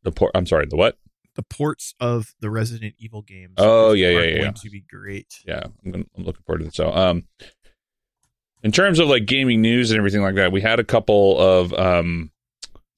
The 0.03 0.11
port. 0.11 0.31
I'm 0.33 0.45
sorry. 0.45 0.65
The 0.65 0.75
what? 0.77 0.97
The 1.37 1.43
ports 1.43 1.93
of 1.99 2.33
the 2.39 2.49
Resident 2.49 2.95
Evil 2.97 3.21
games. 3.21 3.53
Oh, 3.57 3.91
are 3.91 3.95
yeah, 3.95 4.09
yeah, 4.09 4.19
going 4.19 4.41
yeah. 4.41 4.51
to 4.51 4.69
be 4.71 4.81
great. 4.81 5.35
Yeah, 5.45 5.61
I'm, 5.85 5.91
gonna, 5.91 6.05
I'm 6.17 6.23
looking 6.23 6.41
forward 6.43 6.61
to 6.61 6.65
it. 6.65 6.75
So, 6.75 6.91
um, 6.91 7.25
in 8.63 8.71
terms 8.71 8.97
of 8.97 9.07
like 9.07 9.27
gaming 9.27 9.61
news 9.61 9.91
and 9.91 9.99
everything 9.99 10.23
like 10.23 10.33
that, 10.33 10.51
we 10.51 10.61
had 10.61 10.79
a 10.79 10.83
couple 10.83 11.39
of 11.39 11.73
um 11.73 12.31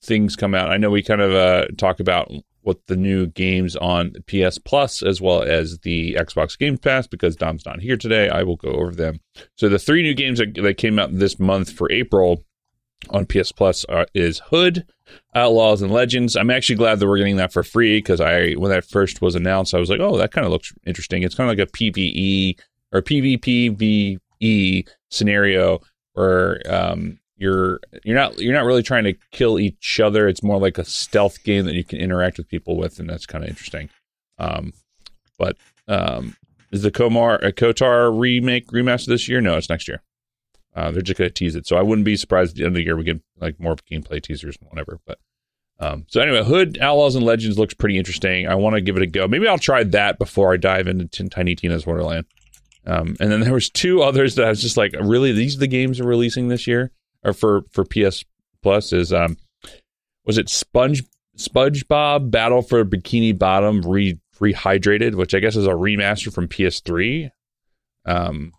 things 0.03 0.37
come 0.37 0.55
out. 0.55 0.71
I 0.71 0.77
know 0.77 0.89
we 0.89 1.03
kind 1.03 1.19
of 1.19 1.33
uh 1.33 1.67
talk 1.77 1.99
about 1.99 2.31
what 2.61 2.87
the 2.87 2.95
new 2.95 3.27
games 3.27 3.75
on 3.75 4.13
PS 4.27 4.57
Plus 4.57 5.03
as 5.03 5.19
well 5.19 5.41
as 5.41 5.79
the 5.79 6.13
Xbox 6.13 6.57
Game 6.57 6.77
Pass 6.77 7.07
because 7.07 7.35
Dom's 7.35 7.65
not 7.65 7.81
here 7.81 7.97
today. 7.97 8.29
I 8.29 8.43
will 8.43 8.55
go 8.57 8.69
over 8.69 8.91
them. 8.91 9.19
So 9.57 9.69
the 9.69 9.79
three 9.79 10.01
new 10.01 10.13
games 10.13 10.39
that, 10.39 10.55
that 10.55 10.77
came 10.77 10.97
out 10.97 11.09
this 11.11 11.39
month 11.39 11.71
for 11.71 11.91
April 11.91 12.45
on 13.09 13.25
PS 13.25 13.51
Plus 13.51 13.85
are, 13.85 14.07
is 14.13 14.39
Hood, 14.49 14.85
Outlaws, 15.33 15.81
and 15.81 15.91
Legends. 15.91 16.35
I'm 16.35 16.49
actually 16.49 16.75
glad 16.75 16.99
that 16.99 17.07
we're 17.07 17.17
getting 17.17 17.37
that 17.37 17.53
for 17.53 17.63
free 17.63 17.97
because 17.99 18.21
I 18.21 18.53
when 18.53 18.71
that 18.71 18.85
first 18.85 19.21
was 19.21 19.35
announced, 19.35 19.73
I 19.73 19.79
was 19.79 19.89
like, 19.89 19.99
oh, 19.99 20.17
that 20.17 20.31
kind 20.31 20.45
of 20.45 20.51
looks 20.51 20.73
interesting. 20.85 21.23
It's 21.23 21.35
kind 21.35 21.49
of 21.49 21.57
like 21.57 21.67
a 21.67 21.71
PVE 21.71 22.59
or 22.91 23.01
PvPVE 23.01 24.87
scenario 25.09 25.79
where 26.13 26.61
um, 26.67 27.19
you're 27.37 27.79
you're 28.03 28.15
not 28.15 28.37
you're 28.39 28.53
not 28.53 28.65
really 28.65 28.83
trying 28.83 29.05
to 29.05 29.15
kill 29.31 29.59
each 29.59 29.99
other. 29.99 30.27
It's 30.27 30.43
more 30.43 30.59
like 30.59 30.77
a 30.77 30.85
stealth 30.85 31.43
game 31.43 31.65
that 31.65 31.75
you 31.75 31.83
can 31.83 31.99
interact 31.99 32.37
with 32.37 32.49
people 32.49 32.77
with, 32.77 32.99
and 32.99 33.09
that's 33.09 33.25
kind 33.25 33.43
of 33.43 33.49
interesting. 33.49 33.89
Um, 34.37 34.73
but 35.37 35.55
um, 35.87 36.35
is 36.71 36.83
the 36.83 36.91
Komar 36.91 37.43
uh, 37.43 37.51
KOTOR 37.51 38.17
remake 38.17 38.67
remaster 38.67 39.07
this 39.07 39.27
year? 39.27 39.41
No, 39.41 39.57
it's 39.57 39.69
next 39.69 39.87
year. 39.87 40.01
Uh, 40.75 40.91
they're 40.91 41.01
just 41.01 41.17
going 41.17 41.29
to 41.29 41.33
tease 41.33 41.55
it, 41.55 41.67
so 41.67 41.77
I 41.77 41.81
wouldn't 41.81 42.05
be 42.05 42.15
surprised 42.15 42.51
at 42.51 42.57
the 42.57 42.63
end 42.63 42.75
of 42.75 42.75
the 42.75 42.83
year 42.83 42.95
we 42.95 43.03
get 43.03 43.21
like 43.39 43.59
more 43.59 43.75
gameplay 43.91 44.21
teasers 44.21 44.57
and 44.61 44.69
whatever. 44.69 44.99
But 45.05 45.19
um, 45.79 46.05
so 46.07 46.21
anyway, 46.21 46.43
Hood 46.43 46.77
Outlaws 46.79 47.15
and 47.15 47.25
Legends 47.25 47.57
looks 47.57 47.73
pretty 47.73 47.97
interesting. 47.97 48.47
I 48.47 48.55
want 48.55 48.75
to 48.75 48.81
give 48.81 48.95
it 48.95 49.03
a 49.03 49.07
go. 49.07 49.27
Maybe 49.27 49.47
I'll 49.47 49.57
try 49.57 49.83
that 49.83 50.19
before 50.19 50.53
I 50.53 50.57
dive 50.57 50.87
into 50.87 51.05
Tin- 51.05 51.29
Tiny 51.29 51.55
Tina's 51.55 51.85
Wonderland. 51.85 52.25
Um, 52.85 53.15
and 53.19 53.31
then 53.31 53.41
there 53.41 53.53
was 53.53 53.69
two 53.69 54.01
others 54.01 54.35
that 54.35 54.45
I 54.45 54.49
was 54.49 54.61
just 54.61 54.77
like, 54.77 54.93
really, 54.99 55.31
these 55.31 55.55
are 55.55 55.59
the 55.59 55.67
games 55.67 55.99
are 55.99 56.07
releasing 56.07 56.47
this 56.47 56.67
year 56.67 56.91
or 57.23 57.33
for 57.33 57.63
for 57.71 57.83
PS 57.83 58.23
Plus 58.61 58.93
is 58.93 59.13
um, 59.13 59.37
was 60.25 60.37
it 60.37 60.49
Sponge 60.49 61.03
SpongeBob 61.37 62.31
Battle 62.31 62.61
for 62.61 62.83
Bikini 62.83 63.37
Bottom 63.37 63.81
re 63.81 64.19
rehydrated, 64.39 65.15
which 65.15 65.33
I 65.33 65.39
guess 65.39 65.55
is 65.55 65.65
a 65.65 65.71
remaster 65.71 66.33
from 66.33 66.47
PS3, 66.47 67.29
um, 68.05 68.53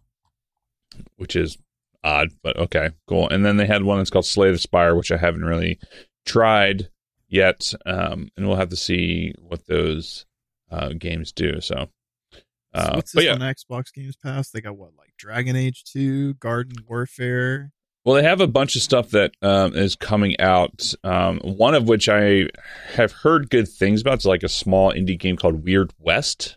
which 1.16 1.36
is 1.36 1.56
odd, 2.04 2.30
but 2.42 2.56
okay, 2.56 2.90
cool. 3.06 3.28
And 3.28 3.44
then 3.44 3.56
they 3.56 3.66
had 3.66 3.82
one 3.82 3.98
that's 3.98 4.10
called 4.10 4.26
Slay 4.26 4.50
the 4.50 4.58
Spire, 4.58 4.94
which 4.94 5.12
I 5.12 5.16
haven't 5.16 5.44
really 5.44 5.78
tried 6.26 6.88
yet, 7.28 7.72
um, 7.86 8.30
and 8.36 8.46
we'll 8.46 8.56
have 8.56 8.70
to 8.70 8.76
see 8.76 9.34
what 9.38 9.66
those 9.66 10.26
uh, 10.70 10.90
games 10.98 11.32
do. 11.32 11.60
So, 11.60 11.88
So 12.32 12.40
uh, 12.74 12.92
what's 12.94 13.12
but 13.12 13.20
this 13.20 13.26
yeah, 13.26 13.34
on 13.34 13.40
Xbox 13.40 13.92
Games 13.92 14.16
Pass? 14.16 14.50
They 14.50 14.60
got 14.60 14.76
what, 14.76 14.90
like 14.96 15.12
Dragon 15.18 15.56
Age 15.56 15.84
Two, 15.84 16.34
Garden 16.34 16.84
Warfare. 16.88 17.72
Well, 18.04 18.14
they 18.14 18.22
have 18.22 18.40
a 18.40 18.46
bunch 18.46 18.76
of 18.76 18.82
stuff 18.82 19.10
that 19.10 19.32
um, 19.42 19.74
is 19.74 19.94
coming 19.94 20.40
out. 20.40 20.94
Um, 21.04 21.38
one 21.40 21.74
of 21.74 21.86
which 21.86 22.08
I 22.08 22.48
have 22.94 23.12
heard 23.12 23.50
good 23.50 23.68
things 23.68 24.00
about. 24.00 24.14
It's 24.14 24.24
like 24.24 24.42
a 24.42 24.48
small 24.48 24.92
indie 24.92 25.18
game 25.18 25.36
called 25.36 25.64
Weird 25.64 25.92
West, 25.98 26.56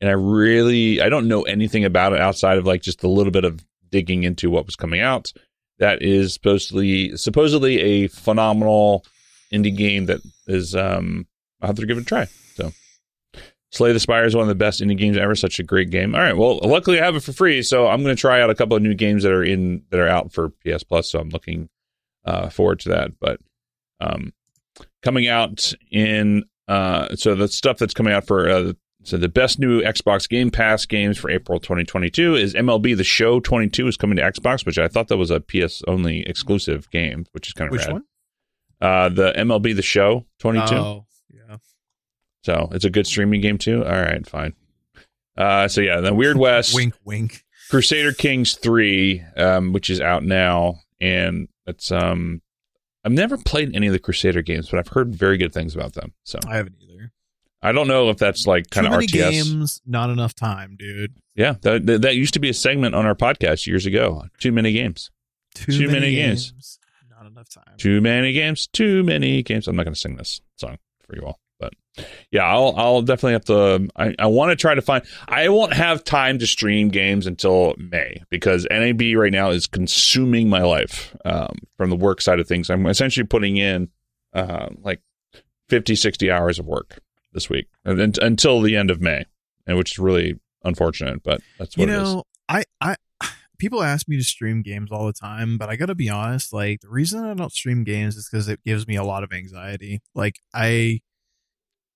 and 0.00 0.10
I 0.10 0.14
really 0.14 1.00
I 1.00 1.08
don't 1.08 1.28
know 1.28 1.42
anything 1.42 1.84
about 1.84 2.12
it 2.12 2.20
outside 2.20 2.58
of 2.58 2.66
like 2.66 2.82
just 2.82 3.04
a 3.04 3.08
little 3.08 3.30
bit 3.30 3.44
of 3.44 3.64
digging 3.90 4.24
into 4.24 4.50
what 4.50 4.66
was 4.66 4.76
coming 4.76 5.00
out. 5.00 5.32
That 5.78 6.02
is 6.02 6.34
supposedly 6.34 7.16
supposedly 7.16 7.80
a 7.80 8.08
phenomenal 8.08 9.04
indie 9.52 9.76
game 9.76 10.06
that 10.06 10.20
is 10.46 10.74
um, 10.76 11.26
I'll 11.60 11.68
have 11.68 11.76
to 11.76 11.86
give 11.86 11.98
it 11.98 12.02
a 12.02 12.04
try. 12.04 12.26
So. 12.54 12.72
Slay 13.72 13.92
the 13.92 14.00
Spire 14.00 14.24
is 14.24 14.34
one 14.34 14.42
of 14.42 14.48
the 14.48 14.56
best 14.56 14.80
indie 14.80 14.98
games 14.98 15.16
ever. 15.16 15.36
Such 15.36 15.60
a 15.60 15.62
great 15.62 15.90
game. 15.90 16.14
All 16.14 16.20
right. 16.20 16.36
Well, 16.36 16.58
luckily 16.64 17.00
I 17.00 17.04
have 17.04 17.14
it 17.14 17.22
for 17.22 17.32
free, 17.32 17.62
so 17.62 17.86
I'm 17.86 18.02
going 18.02 18.14
to 18.14 18.20
try 18.20 18.40
out 18.40 18.50
a 18.50 18.54
couple 18.54 18.76
of 18.76 18.82
new 18.82 18.94
games 18.94 19.22
that 19.22 19.30
are 19.30 19.44
in 19.44 19.84
that 19.90 20.00
are 20.00 20.08
out 20.08 20.32
for 20.32 20.50
PS 20.66 20.82
Plus. 20.82 21.08
So 21.08 21.20
I'm 21.20 21.28
looking 21.28 21.68
uh, 22.24 22.48
forward 22.48 22.80
to 22.80 22.88
that. 22.88 23.12
But 23.20 23.40
um, 24.00 24.32
coming 25.02 25.28
out 25.28 25.72
in 25.90 26.44
uh, 26.66 27.14
so 27.14 27.34
the 27.34 27.46
stuff 27.46 27.78
that's 27.78 27.94
coming 27.94 28.12
out 28.12 28.26
for 28.26 28.48
uh, 28.48 28.72
so 29.02 29.16
the 29.16 29.28
best 29.28 29.58
new 29.58 29.80
Xbox 29.82 30.28
Game 30.28 30.50
Pass 30.50 30.84
games 30.86 31.16
for 31.18 31.30
April 31.30 31.58
2022 31.58 32.34
is 32.34 32.54
MLB 32.54 32.96
The 32.96 33.04
Show 33.04 33.40
22 33.40 33.88
is 33.88 33.96
coming 33.96 34.16
to 34.16 34.22
Xbox, 34.22 34.66
which 34.66 34.78
I 34.78 34.88
thought 34.88 35.08
that 35.08 35.16
was 35.16 35.30
a 35.30 35.40
PS 35.40 35.82
only 35.88 36.20
exclusive 36.26 36.90
game, 36.90 37.26
which 37.32 37.48
is 37.48 37.52
kind 37.54 37.68
of 37.68 37.72
Which 37.72 37.86
rad. 37.86 37.92
one? 37.92 38.04
Uh, 38.80 39.08
the 39.08 39.32
MLB 39.32 39.74
The 39.74 39.82
Show 39.82 40.26
22. 40.38 40.74
Oh, 40.74 41.06
yeah. 41.32 41.56
So 42.44 42.68
it's 42.72 42.84
a 42.84 42.90
good 42.90 43.06
streaming 43.06 43.40
game 43.40 43.58
too. 43.58 43.84
All 43.84 43.90
right, 43.90 44.26
fine. 44.26 44.54
Uh, 45.36 45.68
so 45.68 45.80
yeah, 45.80 46.00
then 46.00 46.16
Weird 46.16 46.36
West, 46.38 46.74
Wink, 46.74 46.94
wink. 47.04 47.44
Crusader 47.70 48.12
Kings 48.12 48.54
three, 48.56 49.22
um, 49.36 49.72
which 49.72 49.88
is 49.90 50.00
out 50.00 50.24
now, 50.24 50.80
and 51.00 51.48
it's 51.66 51.90
um, 51.92 52.42
I've 53.04 53.12
never 53.12 53.38
played 53.38 53.74
any 53.74 53.86
of 53.86 53.92
the 53.92 53.98
Crusader 53.98 54.42
games, 54.42 54.68
but 54.68 54.78
I've 54.78 54.88
heard 54.88 55.14
very 55.14 55.36
good 55.38 55.52
things 55.52 55.74
about 55.74 55.94
them. 55.94 56.12
So 56.24 56.38
I 56.46 56.56
haven't 56.56 56.76
either. 56.80 57.12
I 57.62 57.72
don't 57.72 57.88
know 57.88 58.08
if 58.10 58.16
that's 58.16 58.46
like 58.46 58.70
kind 58.70 58.86
Too 58.86 58.92
of 58.92 58.98
many 59.00 59.06
RTS. 59.08 59.30
games, 59.30 59.82
not 59.86 60.10
enough 60.10 60.34
time, 60.34 60.76
dude. 60.78 61.14
Yeah, 61.34 61.54
that, 61.62 61.86
that 61.86 62.02
that 62.02 62.16
used 62.16 62.34
to 62.34 62.40
be 62.40 62.48
a 62.48 62.54
segment 62.54 62.94
on 62.94 63.06
our 63.06 63.14
podcast 63.14 63.66
years 63.66 63.86
ago. 63.86 64.24
Too 64.38 64.52
many 64.52 64.72
games. 64.72 65.10
Too, 65.54 65.72
Too 65.72 65.86
many, 65.88 65.92
many 66.00 66.14
games. 66.14 66.52
games. 66.52 66.78
Not 67.10 67.26
enough 67.26 67.48
time. 67.50 67.74
Too 67.76 68.00
many 68.00 68.32
games. 68.32 68.66
Too 68.66 69.02
many 69.02 69.42
games. 69.42 69.68
I'm 69.68 69.76
not 69.76 69.84
going 69.84 69.94
to 69.94 70.00
sing 70.00 70.16
this 70.16 70.40
song 70.56 70.78
for 71.06 71.16
you 71.16 71.22
all, 71.26 71.38
but 71.58 71.74
yeah, 72.30 72.44
I'll 72.46 72.72
I'll 72.76 73.02
definitely 73.02 73.32
have 73.32 73.44
to. 73.46 73.88
I, 73.94 74.14
I 74.18 74.26
want 74.26 74.50
to 74.50 74.56
try 74.56 74.74
to 74.74 74.80
find. 74.80 75.04
I 75.28 75.50
won't 75.50 75.74
have 75.74 76.02
time 76.02 76.38
to 76.38 76.46
stream 76.46 76.88
games 76.88 77.26
until 77.26 77.74
May 77.76 78.22
because 78.30 78.66
NAB 78.70 79.02
right 79.16 79.32
now 79.32 79.50
is 79.50 79.66
consuming 79.66 80.48
my 80.48 80.62
life 80.62 81.14
um, 81.26 81.58
from 81.76 81.90
the 81.90 81.96
work 81.96 82.22
side 82.22 82.40
of 82.40 82.48
things. 82.48 82.70
I'm 82.70 82.86
essentially 82.86 83.26
putting 83.26 83.58
in 83.58 83.90
uh, 84.32 84.68
like 84.78 85.02
50, 85.68 85.94
60 85.94 86.30
hours 86.30 86.58
of 86.58 86.64
work 86.66 87.00
this 87.32 87.48
week 87.50 87.66
and 87.84 88.18
until 88.18 88.60
the 88.60 88.76
end 88.76 88.90
of 88.90 89.00
May, 89.00 89.24
and 89.66 89.76
which 89.76 89.92
is 89.92 89.98
really 89.98 90.38
unfortunate, 90.64 91.22
but 91.22 91.40
that's 91.58 91.76
what 91.76 91.88
you 91.88 91.92
it 91.94 91.96
is. 92.02 92.14
know, 92.14 92.24
I, 92.48 92.64
I, 92.80 92.96
people 93.58 93.82
ask 93.82 94.08
me 94.08 94.16
to 94.16 94.24
stream 94.24 94.62
games 94.62 94.90
all 94.90 95.06
the 95.06 95.12
time, 95.12 95.56
but 95.58 95.68
I 95.68 95.76
gotta 95.76 95.94
be 95.94 96.08
honest. 96.08 96.52
Like 96.52 96.80
the 96.80 96.88
reason 96.88 97.24
I 97.24 97.34
don't 97.34 97.52
stream 97.52 97.84
games 97.84 98.16
is 98.16 98.28
because 98.30 98.48
it 98.48 98.60
gives 98.64 98.86
me 98.88 98.96
a 98.96 99.04
lot 99.04 99.22
of 99.24 99.32
anxiety. 99.32 100.00
Like 100.14 100.40
I 100.54 101.00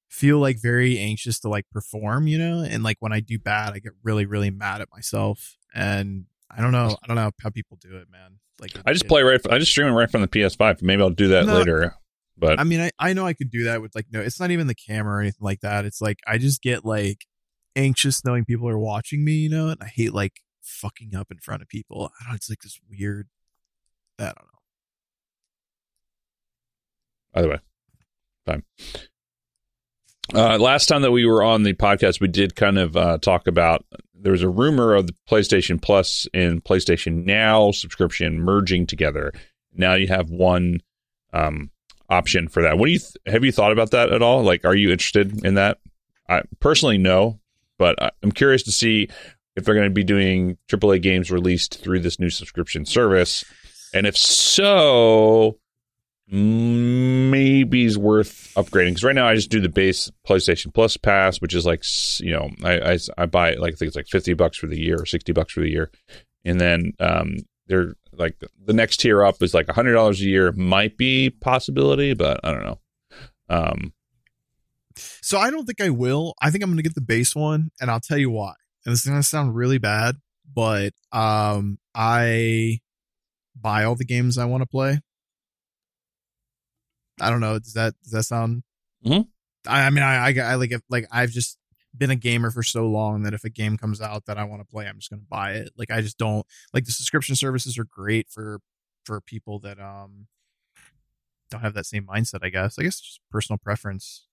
feel 0.09 0.39
like 0.39 0.61
very 0.61 0.99
anxious 0.99 1.41
to 1.41 1.49
like 1.49 1.69
perform, 1.71 2.27
you 2.29 2.39
know, 2.39 2.63
and 2.63 2.83
like 2.83 2.97
when 3.01 3.13
I 3.13 3.21
do 3.21 3.39
bad, 3.39 3.73
I 3.73 3.81
get 3.81 3.93
really, 4.03 4.27
really 4.27 4.51
mad 4.51 4.81
at 4.81 4.89
myself. 4.93 5.57
And 5.75 6.27
I 6.51 6.61
don't 6.61 6.71
know, 6.73 6.97
I 7.03 7.07
don't 7.09 7.17
know 7.17 7.33
how 7.43 7.51
people 7.51 7.79
do 7.81 7.97
it, 7.97 8.09
man. 8.11 8.39
Like 8.61 8.71
I 8.87 8.93
just 8.93 9.07
it- 9.07 9.09
play 9.09 9.23
right. 9.23 9.41
I 9.51 9.59
just 9.59 9.73
stream 9.73 9.89
it 9.89 9.93
right 9.93 10.09
from 10.11 10.21
the 10.21 10.29
PS5. 10.29 10.83
Maybe 10.83 11.03
I'll 11.03 11.11
do 11.11 11.29
that 11.29 11.47
No. 11.47 11.55
later. 11.59 11.95
But 12.37 12.59
I 12.59 12.65
mean, 12.65 12.81
I, 12.81 12.91
I 12.99 13.13
know 13.13 13.27
I 13.27 13.33
could 13.33 13.51
do 13.51 13.65
that 13.65 13.81
with 13.81 13.95
like 13.95 14.07
no, 14.11 14.21
it's 14.21 14.41
not 14.41 14.51
even 14.51 14.67
the 14.67 14.75
camera 14.75 15.17
or 15.17 15.21
anything 15.21 15.45
like 15.45 15.61
that. 15.61 15.85
It's 15.85 16.01
like 16.01 16.19
I 16.27 16.39
just 16.39 16.63
get 16.63 16.85
like 16.85 17.27
anxious 17.77 18.25
knowing 18.25 18.45
people 18.45 18.69
are 18.69 18.79
watching 18.79 19.25
me, 19.25 19.33
you 19.33 19.49
know, 19.49 19.69
and 19.69 19.79
I 19.81 19.87
hate 19.87 20.13
like 20.13 20.41
fucking 20.63 21.15
up 21.15 21.29
in 21.31 21.39
front 21.39 21.63
of 21.63 21.69
people. 21.69 22.11
I 22.21 22.25
don't 22.25 22.33
know, 22.33 22.37
it's 22.37 22.51
like 22.51 22.63
this 22.63 22.79
weird 22.91 23.29
I 24.19 24.25
don't 24.25 24.37
know. 24.37 24.45
Either 27.35 27.49
way, 27.49 27.59
fine. 28.47 28.63
Uh, 30.33 30.57
last 30.59 30.87
time 30.87 31.03
that 31.03 31.11
we 31.11 31.27
were 31.27 31.43
on 31.43 31.65
the 31.65 31.75
podcast, 31.75 32.21
we 32.21 32.29
did 32.29 32.57
kind 32.57 32.79
of 32.79 32.97
uh, 32.97 33.19
talk 33.19 33.47
about 33.47 33.85
there 34.15 34.33
was 34.33 34.43
a 34.43 34.49
rumor 34.49 34.95
of 34.95 35.07
the 35.07 35.15
PlayStation 35.29 35.81
Plus 35.81 36.27
and 36.33 36.65
PlayStation 36.65 37.25
Now 37.25 37.73
subscription 37.73 38.41
merging 38.41 38.87
together. 38.87 39.33
Now 39.75 39.95
you 39.95 40.09
have 40.09 40.31
one 40.31 40.81
um, 41.33 41.71
option 42.15 42.49
for 42.49 42.63
that. 42.63 42.79
What 42.79 42.87
do 42.87 42.93
you 42.93 42.99
th- 42.99 43.17
have 43.27 43.45
you 43.45 43.53
thought 43.53 43.73
about 43.73 43.91
that 43.91 44.13
at 44.13 44.23
all? 44.23 44.43
Like, 44.43 44.65
are 44.65 44.75
you 44.75 44.91
interested 44.91 45.45
in 45.45 45.55
that? 45.55 45.79
I 46.29 46.43
personally 46.61 46.99
no, 46.99 47.41
but 47.79 47.97
I'm 48.23 48.33
curious 48.33 48.63
to 48.65 48.73
see 48.73 49.09
if 49.57 49.65
they're 49.65 49.75
going 49.75 49.89
to 49.89 49.95
be 49.95 50.05
doing 50.05 50.57
AAA 50.69 51.03
games 51.03 51.31
released 51.31 51.81
through 51.81 52.01
this 52.01 52.19
new 52.19 52.31
subscription 52.31 52.87
service, 52.87 53.45
and 53.93 54.07
if 54.07 54.17
so, 54.17 55.59
maybe 56.29 57.85
is 57.85 57.99
worth 57.99 58.53
upgrading 58.57 58.91
because 58.91 59.05
right 59.05 59.15
now 59.15 59.29
I 59.29 59.35
just 59.35 59.51
do 59.51 59.61
the 59.61 59.69
base 59.69 60.11
PlayStation 60.27 60.73
Plus 60.73 60.97
pass, 60.97 61.41
which 61.41 61.55
is 61.55 61.67
like 61.67 61.85
you 62.21 62.33
know 62.33 62.51
I 62.63 62.93
I, 62.93 62.99
I 63.19 63.27
buy 63.27 63.51
it 63.51 63.61
like 63.61 63.75
I 63.75 63.77
think 63.77 63.89
it's 63.89 63.97
like 63.97 64.09
fifty 64.09 64.35
bucks 64.35 64.57
for 64.57 64.67
the 64.67 64.81
year 64.81 65.01
or 65.01 65.07
sixty 65.07 65.33
bucks 65.33 65.53
for 65.53 65.61
the 65.61 65.71
year, 65.71 65.91
and 66.45 66.61
then 66.61 66.93
um 67.01 67.37
they're 67.67 67.95
like 68.19 68.37
the 68.65 68.73
next 68.73 68.99
tier 68.99 69.25
up 69.25 69.43
is 69.43 69.55
like 69.55 69.69
a 69.69 69.73
hundred 69.73 69.95
dollars 69.95 70.21
a 70.21 70.25
year 70.25 70.53
might 70.53 70.97
be 70.97 71.31
possibility, 71.31 72.15
but 72.15 72.41
I 72.43 72.53
don't 72.53 72.65
know. 72.65 72.79
Um, 73.49 73.93
so 74.97 75.39
I 75.39 75.51
don't 75.51 75.65
think 75.65 75.81
I 75.81 75.91
will. 75.91 76.35
I 76.41 76.51
think 76.51 76.63
I'm 76.63 76.71
going 76.71 76.79
to 76.79 76.83
get 76.83 76.95
the 76.95 77.01
base 77.01 77.35
one, 77.35 77.71
and 77.81 77.91
I'll 77.91 78.01
tell 78.01 78.19
you 78.19 78.31
why. 78.31 78.55
And 78.85 78.93
this 78.93 79.01
is 79.01 79.07
going 79.07 79.21
to 79.21 79.27
sound 79.27 79.55
really 79.55 79.79
bad, 79.79 80.17
but 80.53 80.93
um, 81.13 81.79
I 81.95 82.81
buy 83.59 83.85
all 83.85 83.95
the 83.95 84.05
games 84.05 84.39
I 84.39 84.45
want 84.45 84.63
to 84.63 84.67
play. 84.67 85.01
I 87.21 87.31
don't 87.31 87.41
know. 87.41 87.59
Does 87.59 87.75
that 87.75 87.95
does 88.03 88.13
that 88.13 88.25
sound? 88.25 88.63
Mm-hmm. 89.05 89.23
I, 89.67 89.87
I, 89.87 89.91
mean, 89.91 90.03
I, 90.03 90.29
I, 90.29 90.35
I 90.41 90.55
like 90.57 90.73
if, 90.73 90.83
like 90.91 91.07
I've 91.11 91.31
just 91.31 91.59
been 91.97 92.11
a 92.11 92.17
gamer 92.17 92.51
for 92.51 92.63
so 92.63 92.87
long 92.87 93.23
that 93.23 93.35
if 93.35 93.45
a 93.45 93.51
game 93.51 93.77
comes 93.77 94.01
out 94.01 94.27
that 94.27 94.39
I 94.39 94.45
want 94.45 94.63
to 94.63 94.67
play, 94.67 94.87
I'm 94.87 94.99
just 94.99 95.11
going 95.11 95.21
to 95.21 95.27
buy 95.29 95.53
it. 95.53 95.71
Like 95.77 95.91
I 95.91 96.01
just 96.01 96.19
don't 96.19 96.47
like 96.73 96.85
the 96.85 96.93
subscription 96.93 97.37
services 97.37 97.79
are 97.79 97.85
great 97.85 98.29
for 98.31 98.61
for 99.05 99.21
people 99.21 99.59
that 99.61 99.79
um 99.79 100.27
don't 101.51 101.61
have 101.61 101.75
that 101.75 101.87
same 101.87 102.07
mindset. 102.07 102.45
I 102.45 102.49
guess. 102.49 102.79
I 102.79 102.83
guess 102.83 103.01
just 103.01 103.21
personal 103.31 103.59
preference. 103.59 104.27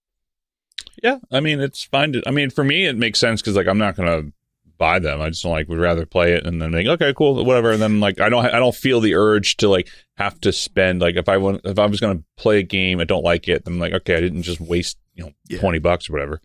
Yeah, 1.04 1.20
I 1.32 1.40
mean 1.40 1.60
it's 1.60 1.84
fine. 1.84 2.14
To, 2.14 2.24
I 2.26 2.32
mean 2.32 2.50
for 2.50 2.64
me 2.64 2.86
it 2.86 2.98
makes 2.98 3.20
sense 3.20 3.42
because 3.42 3.56
like 3.56 3.68
I'm 3.68 3.78
not 3.78 3.96
going 3.96 4.10
to 4.10 4.34
buy 4.78 4.98
them. 4.98 5.22
I 5.22 5.30
just 5.30 5.44
don't 5.44 5.52
like 5.52 5.70
would 5.70 5.78
rather 5.78 6.08
play 6.08 6.34
it 6.34 6.46
and 6.46 6.60
then 6.60 6.72
think, 6.72 6.90
okay, 6.90 7.14
cool, 7.16 7.46
whatever. 7.46 7.72
And 7.72 7.82
then 7.82 8.00
like 8.00 8.20
I 8.20 8.30
don't 8.30 8.46
I 8.46 8.58
don't 8.60 8.76
feel 8.76 9.00
the 9.00 9.14
urge 9.16 9.58
to 9.58 9.70
like 9.70 9.90
have 10.16 10.42
to 10.42 10.52
spend 10.52 11.02
like 11.02 11.16
if 11.16 11.30
I 11.30 11.38
want 11.38 11.62
if 11.66 11.78
I 11.78 11.86
was 11.86 12.00
going 12.00 12.18
to 12.18 12.24
play 12.36 12.60
a 12.60 12.64
game 12.64 13.00
I 13.00 13.04
don't 13.04 13.24
like 13.24 13.48
it, 13.48 13.66
then 13.66 13.76
I'm 13.76 13.80
like 13.80 13.94
okay, 13.94 14.16
I 14.16 14.22
didn't 14.22 14.42
just 14.42 14.60
waste 14.60 14.98
you 15.14 15.26
know 15.26 15.32
yeah. 15.48 15.60
twenty 15.60 15.80
bucks 15.80 16.10
or 16.10 16.14
whatever. 16.14 16.42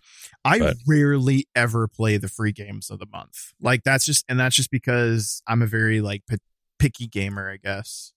I 0.47 0.59
but. 0.59 0.77
rarely 0.87 1.47
ever 1.55 1.89
play 1.89 2.17
the 2.17 2.29
free 2.29 2.53
games 2.53 2.91
of 2.91 2.99
the 2.99 3.07
month. 3.07 3.53
Like 3.61 3.83
that's 3.85 4.05
just 4.05 4.25
and 4.29 4.39
that's 4.39 4.55
just 4.55 4.71
because 4.71 5.43
I'm 5.47 5.63
a 5.63 5.67
very 5.67 6.01
like 6.01 6.23
p- 6.29 6.37
picky 6.79 7.07
gamer, 7.07 7.51
I 7.51 7.57
guess. 7.57 8.13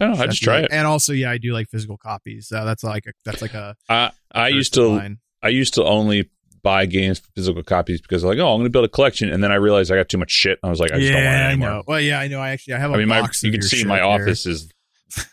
I. 0.00 0.06
I 0.06 0.26
just 0.26 0.42
try 0.42 0.60
it, 0.60 0.68
and 0.72 0.86
also, 0.86 1.12
yeah, 1.12 1.30
I 1.30 1.38
do 1.38 1.52
like 1.52 1.68
physical 1.68 1.96
copies. 1.96 2.48
So 2.48 2.64
that's 2.64 2.82
like 2.82 3.06
a 3.06 3.12
that's 3.24 3.42
like 3.42 3.54
a. 3.54 3.76
I 3.88 4.10
I 4.32 4.48
used 4.48 4.74
to 4.74 4.88
line. 4.88 5.18
I 5.42 5.48
used 5.48 5.74
to 5.74 5.84
only 5.84 6.30
buy 6.62 6.86
games 6.86 7.20
for 7.20 7.28
physical 7.36 7.62
copies 7.62 8.00
because 8.00 8.24
like, 8.24 8.38
oh, 8.38 8.48
I'm 8.48 8.58
going 8.58 8.64
to 8.64 8.70
build 8.70 8.86
a 8.86 8.88
collection, 8.88 9.30
and 9.30 9.44
then 9.44 9.52
I 9.52 9.56
realized 9.56 9.92
I 9.92 9.96
got 9.96 10.08
too 10.08 10.18
much 10.18 10.32
shit. 10.32 10.58
I 10.64 10.70
was 10.70 10.80
like, 10.80 10.90
I 10.90 10.96
just 10.96 11.12
yeah, 11.12 11.12
don't 11.12 11.24
want 11.24 11.36
it 11.36 11.44
anymore. 11.44 11.68
I 11.68 11.72
know. 11.72 11.82
Well, 11.86 12.00
yeah, 12.00 12.18
I 12.18 12.28
know. 12.28 12.40
I 12.40 12.50
actually 12.50 12.74
I 12.74 12.78
have. 12.78 12.92
I 12.92 12.96
mean, 12.96 13.08
my 13.08 13.28
you 13.42 13.52
can 13.52 13.62
see 13.62 13.84
my 13.84 14.00
office 14.00 14.46
is 14.46 14.68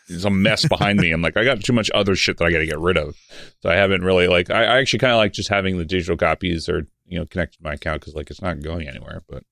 is 0.08 0.24
a 0.24 0.30
mess 0.30 0.66
behind 0.68 1.00
me. 1.00 1.10
I'm 1.12 1.22
like, 1.22 1.36
I 1.36 1.44
got 1.44 1.62
too 1.62 1.72
much 1.72 1.90
other 1.94 2.14
shit 2.14 2.38
that 2.38 2.44
I 2.44 2.52
got 2.52 2.58
to 2.58 2.66
get 2.66 2.78
rid 2.78 2.96
of. 2.96 3.16
So 3.60 3.70
I 3.70 3.74
haven't 3.74 4.02
really 4.02 4.28
like. 4.28 4.50
I, 4.50 4.64
I 4.64 4.78
actually 4.78 5.00
kind 5.00 5.12
of 5.12 5.18
like 5.18 5.32
just 5.32 5.48
having 5.48 5.78
the 5.78 5.84
digital 5.84 6.16
copies 6.16 6.68
or 6.68 6.86
you 7.06 7.18
know 7.18 7.26
connected 7.26 7.58
to 7.58 7.64
my 7.64 7.74
account 7.74 8.00
because 8.00 8.14
like 8.14 8.30
it's 8.30 8.42
not 8.42 8.62
going 8.62 8.88
anywhere. 8.88 9.22
But 9.28 9.44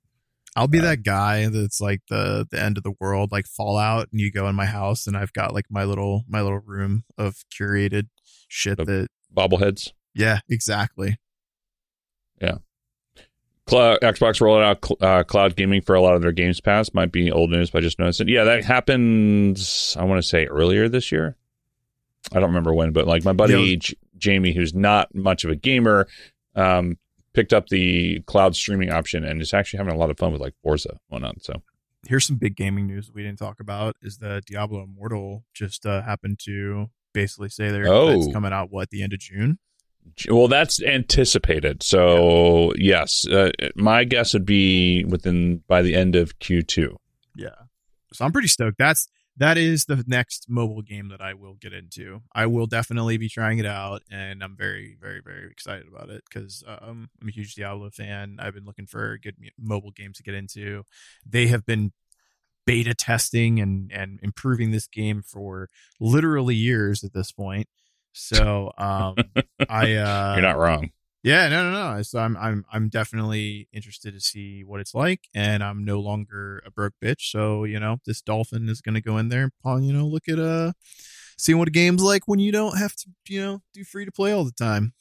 I'll 0.57 0.69
be 0.69 0.81
uh, 0.81 0.83
that 0.83 1.03
guy 1.03 1.49
that's 1.49 1.81
like 1.81 2.03
the 2.09 2.47
the 2.51 2.61
end 2.61 2.77
of 2.77 2.85
the 2.85 2.95
world, 3.01 3.33
like 3.33 3.47
Fallout, 3.47 4.09
and 4.13 4.21
you 4.21 4.31
go 4.31 4.49
in 4.49 4.55
my 4.55 4.67
house 4.67 5.07
and 5.07 5.17
I've 5.17 5.33
got 5.33 5.55
like 5.55 5.67
my 5.71 5.85
little 5.85 6.25
my 6.29 6.43
little 6.43 6.61
room 6.61 7.05
of 7.19 7.45
curated 7.53 8.09
shit 8.49 8.79
that 8.79 9.09
bobbleheads. 9.35 9.93
Yeah, 10.15 10.41
exactly. 10.49 11.19
Yeah. 12.41 12.59
Cloud, 13.71 14.01
Xbox 14.01 14.41
rolling 14.41 14.65
out 14.65 14.85
cl- 14.85 14.97
uh, 15.01 15.23
cloud 15.23 15.55
gaming 15.55 15.81
for 15.81 15.95
a 15.95 16.01
lot 16.01 16.17
of 16.17 16.23
their 16.23 16.33
Games 16.33 16.61
Pass 16.61 16.93
might 16.93 17.13
be 17.13 17.31
old 17.31 17.51
news, 17.51 17.71
but 17.71 17.79
I 17.79 17.81
just 17.83 18.01
noticed 18.01 18.21
it. 18.21 18.29
Yeah, 18.29 18.43
that 18.43 18.65
happened. 18.65 19.65
I 19.97 20.03
want 20.03 20.21
to 20.21 20.29
say 20.29 20.47
earlier 20.47 20.89
this 20.89 21.13
year. 21.13 21.37
I 22.33 22.41
don't 22.41 22.49
remember 22.49 22.75
when, 22.75 22.91
but 22.91 23.07
like 23.07 23.25
my 23.25 23.33
buddy 23.33 23.77
J- 23.77 23.95
Jamie, 24.19 24.53
who's 24.53 24.75
not 24.75 25.15
much 25.15 25.45
of 25.45 25.53
a 25.53 25.55
gamer, 25.55 26.09
um, 26.57 26.99
picked 27.33 27.53
up 27.53 27.69
the 27.69 28.19
cloud 28.23 28.57
streaming 28.57 28.91
option 28.91 29.25
and 29.25 29.41
is 29.41 29.55
actually 29.55 29.79
having 29.79 29.95
a 29.95 29.97
lot 29.97 30.11
of 30.11 30.19
fun 30.19 30.33
with 30.33 30.41
like 30.41 30.55
Forza 30.65 30.99
whatnot. 31.07 31.41
So 31.41 31.63
here's 32.09 32.27
some 32.27 32.39
big 32.39 32.57
gaming 32.57 32.89
news 32.89 33.07
that 33.07 33.15
we 33.15 33.23
didn't 33.23 33.39
talk 33.39 33.61
about: 33.61 33.95
is 34.03 34.19
that 34.19 34.47
Diablo 34.47 34.83
Immortal 34.83 35.45
just 35.55 35.87
uh, 35.87 36.03
happened 36.03 36.41
to 36.41 36.91
basically 37.13 37.51
say 37.51 37.71
they're 37.71 37.87
oh. 37.87 38.09
it's 38.09 38.33
coming 38.33 38.53
out 38.53 38.73
what 38.73 38.91
the 38.91 39.05
end 39.05 39.13
of 39.13 39.21
June. 39.21 39.61
Well, 40.29 40.49
that's 40.49 40.83
anticipated. 40.83 41.83
So 41.83 42.73
yeah. 42.75 43.01
yes, 43.01 43.27
uh, 43.27 43.51
my 43.75 44.05
guess 44.05 44.35
would 44.35 44.45
be 44.45 45.05
within 45.05 45.63
by 45.67 45.83
the 45.83 45.95
end 45.95 46.17
of 46.17 46.39
Q2. 46.39 46.97
Yeah. 47.37 47.51
So 48.13 48.25
I'm 48.25 48.33
pretty 48.33 48.49
stoked. 48.49 48.79
That's 48.79 49.09
that 49.37 49.57
is 49.57 49.87
the 49.87 50.05
next 50.07 50.47
mobile 50.49 50.83
game 50.83 51.09
that 51.09 51.23
I 51.23 51.33
will 51.35 51.55
get 51.55 51.73
into. 51.73 52.21
I 52.35 52.47
will 52.47 52.67
definitely 52.67 53.17
be 53.17 53.29
trying 53.29 53.59
it 53.59 53.65
out, 53.65 54.03
and 54.11 54.43
I'm 54.43 54.57
very, 54.57 54.97
very, 55.01 55.23
very 55.25 55.51
excited 55.51 55.87
about 55.89 56.11
it 56.11 56.25
because 56.29 56.63
um, 56.67 57.09
I'm 57.23 57.29
a 57.29 57.31
huge 57.31 57.55
Diablo 57.55 57.89
fan. 57.91 58.37
I've 58.39 58.55
been 58.55 58.67
looking 58.67 58.87
for 58.87 59.17
good 59.17 59.37
mobile 59.59 59.93
game 59.93 60.13
to 60.15 60.23
get 60.23 60.35
into. 60.35 60.85
They 61.25 61.47
have 61.47 61.65
been 61.65 61.93
beta 62.67 62.95
testing 62.95 63.59
and 63.61 63.91
and 63.91 64.21
improving 64.23 64.71
this 64.71 64.87
game 64.87 65.23
for 65.23 65.69
literally 65.99 66.55
years 66.55 67.03
at 67.03 67.15
this 67.15 67.33
point. 67.33 67.69
So 68.13 68.73
um, 68.79 69.17
I 69.69 69.95
uh, 69.95 70.35
you're 70.35 70.43
not 70.43 70.59
wrong. 70.59 70.91
Yeah, 71.23 71.49
no, 71.49 71.71
no, 71.71 71.97
no. 71.97 72.03
So 72.03 72.19
I'm 72.19 72.37
I'm 72.37 72.65
I'm 72.73 72.89
definitely 72.89 73.69
interested 73.73 74.15
to 74.15 74.21
see 74.21 74.65
what 74.65 74.81
it's 74.81 74.95
like, 74.95 75.29
and 75.35 75.63
I'm 75.63 75.85
no 75.85 76.01
longer 76.01 76.63
a 76.65 76.71
broke 76.71 76.95
bitch. 77.03 77.31
So 77.31 77.65
you 77.65 77.79
know, 77.79 77.99
this 78.07 78.23
dolphin 78.23 78.69
is 78.69 78.81
going 78.81 78.95
to 78.95 79.03
go 79.03 79.19
in 79.19 79.29
there 79.29 79.51
and 79.65 79.85
you 79.85 79.93
know 79.93 80.07
look 80.07 80.29
at 80.29 80.39
uh, 80.39 80.73
seeing 81.37 81.59
what 81.59 81.69
a 81.69 81.73
game's 81.73 82.03
like 82.03 82.23
when 82.27 82.39
you 82.39 82.53
don't 82.53 82.79
have 82.79 82.97
to 82.97 83.07
you 83.29 83.41
know 83.41 83.63
do 83.75 83.85
free 83.85 84.07
to 84.07 84.13
play 84.13 84.33
all 84.33 84.45
the 84.45 84.53
time. 84.53 84.95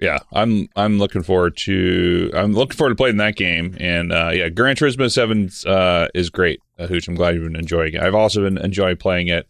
Yeah, 0.00 0.18
I'm 0.32 0.68
I'm 0.76 0.98
looking 0.98 1.22
forward 1.22 1.56
to 1.64 2.30
I'm 2.34 2.52
looking 2.52 2.76
forward 2.76 2.90
to 2.90 2.96
playing 2.96 3.16
that 3.18 3.36
game, 3.36 3.76
and 3.78 4.12
uh, 4.12 4.30
yeah, 4.32 4.48
Gran 4.48 4.76
Turismo 4.76 5.10
Seven 5.10 5.50
uh, 5.66 6.08
is 6.14 6.30
great, 6.30 6.60
uh, 6.78 6.86
Hooch. 6.86 7.06
I'm 7.08 7.14
glad 7.14 7.34
you've 7.34 7.44
been 7.44 7.56
enjoying 7.56 7.94
it. 7.94 8.02
I've 8.02 8.14
also 8.14 8.42
been 8.42 8.58
enjoying 8.58 8.96
playing 8.96 9.28
it. 9.28 9.46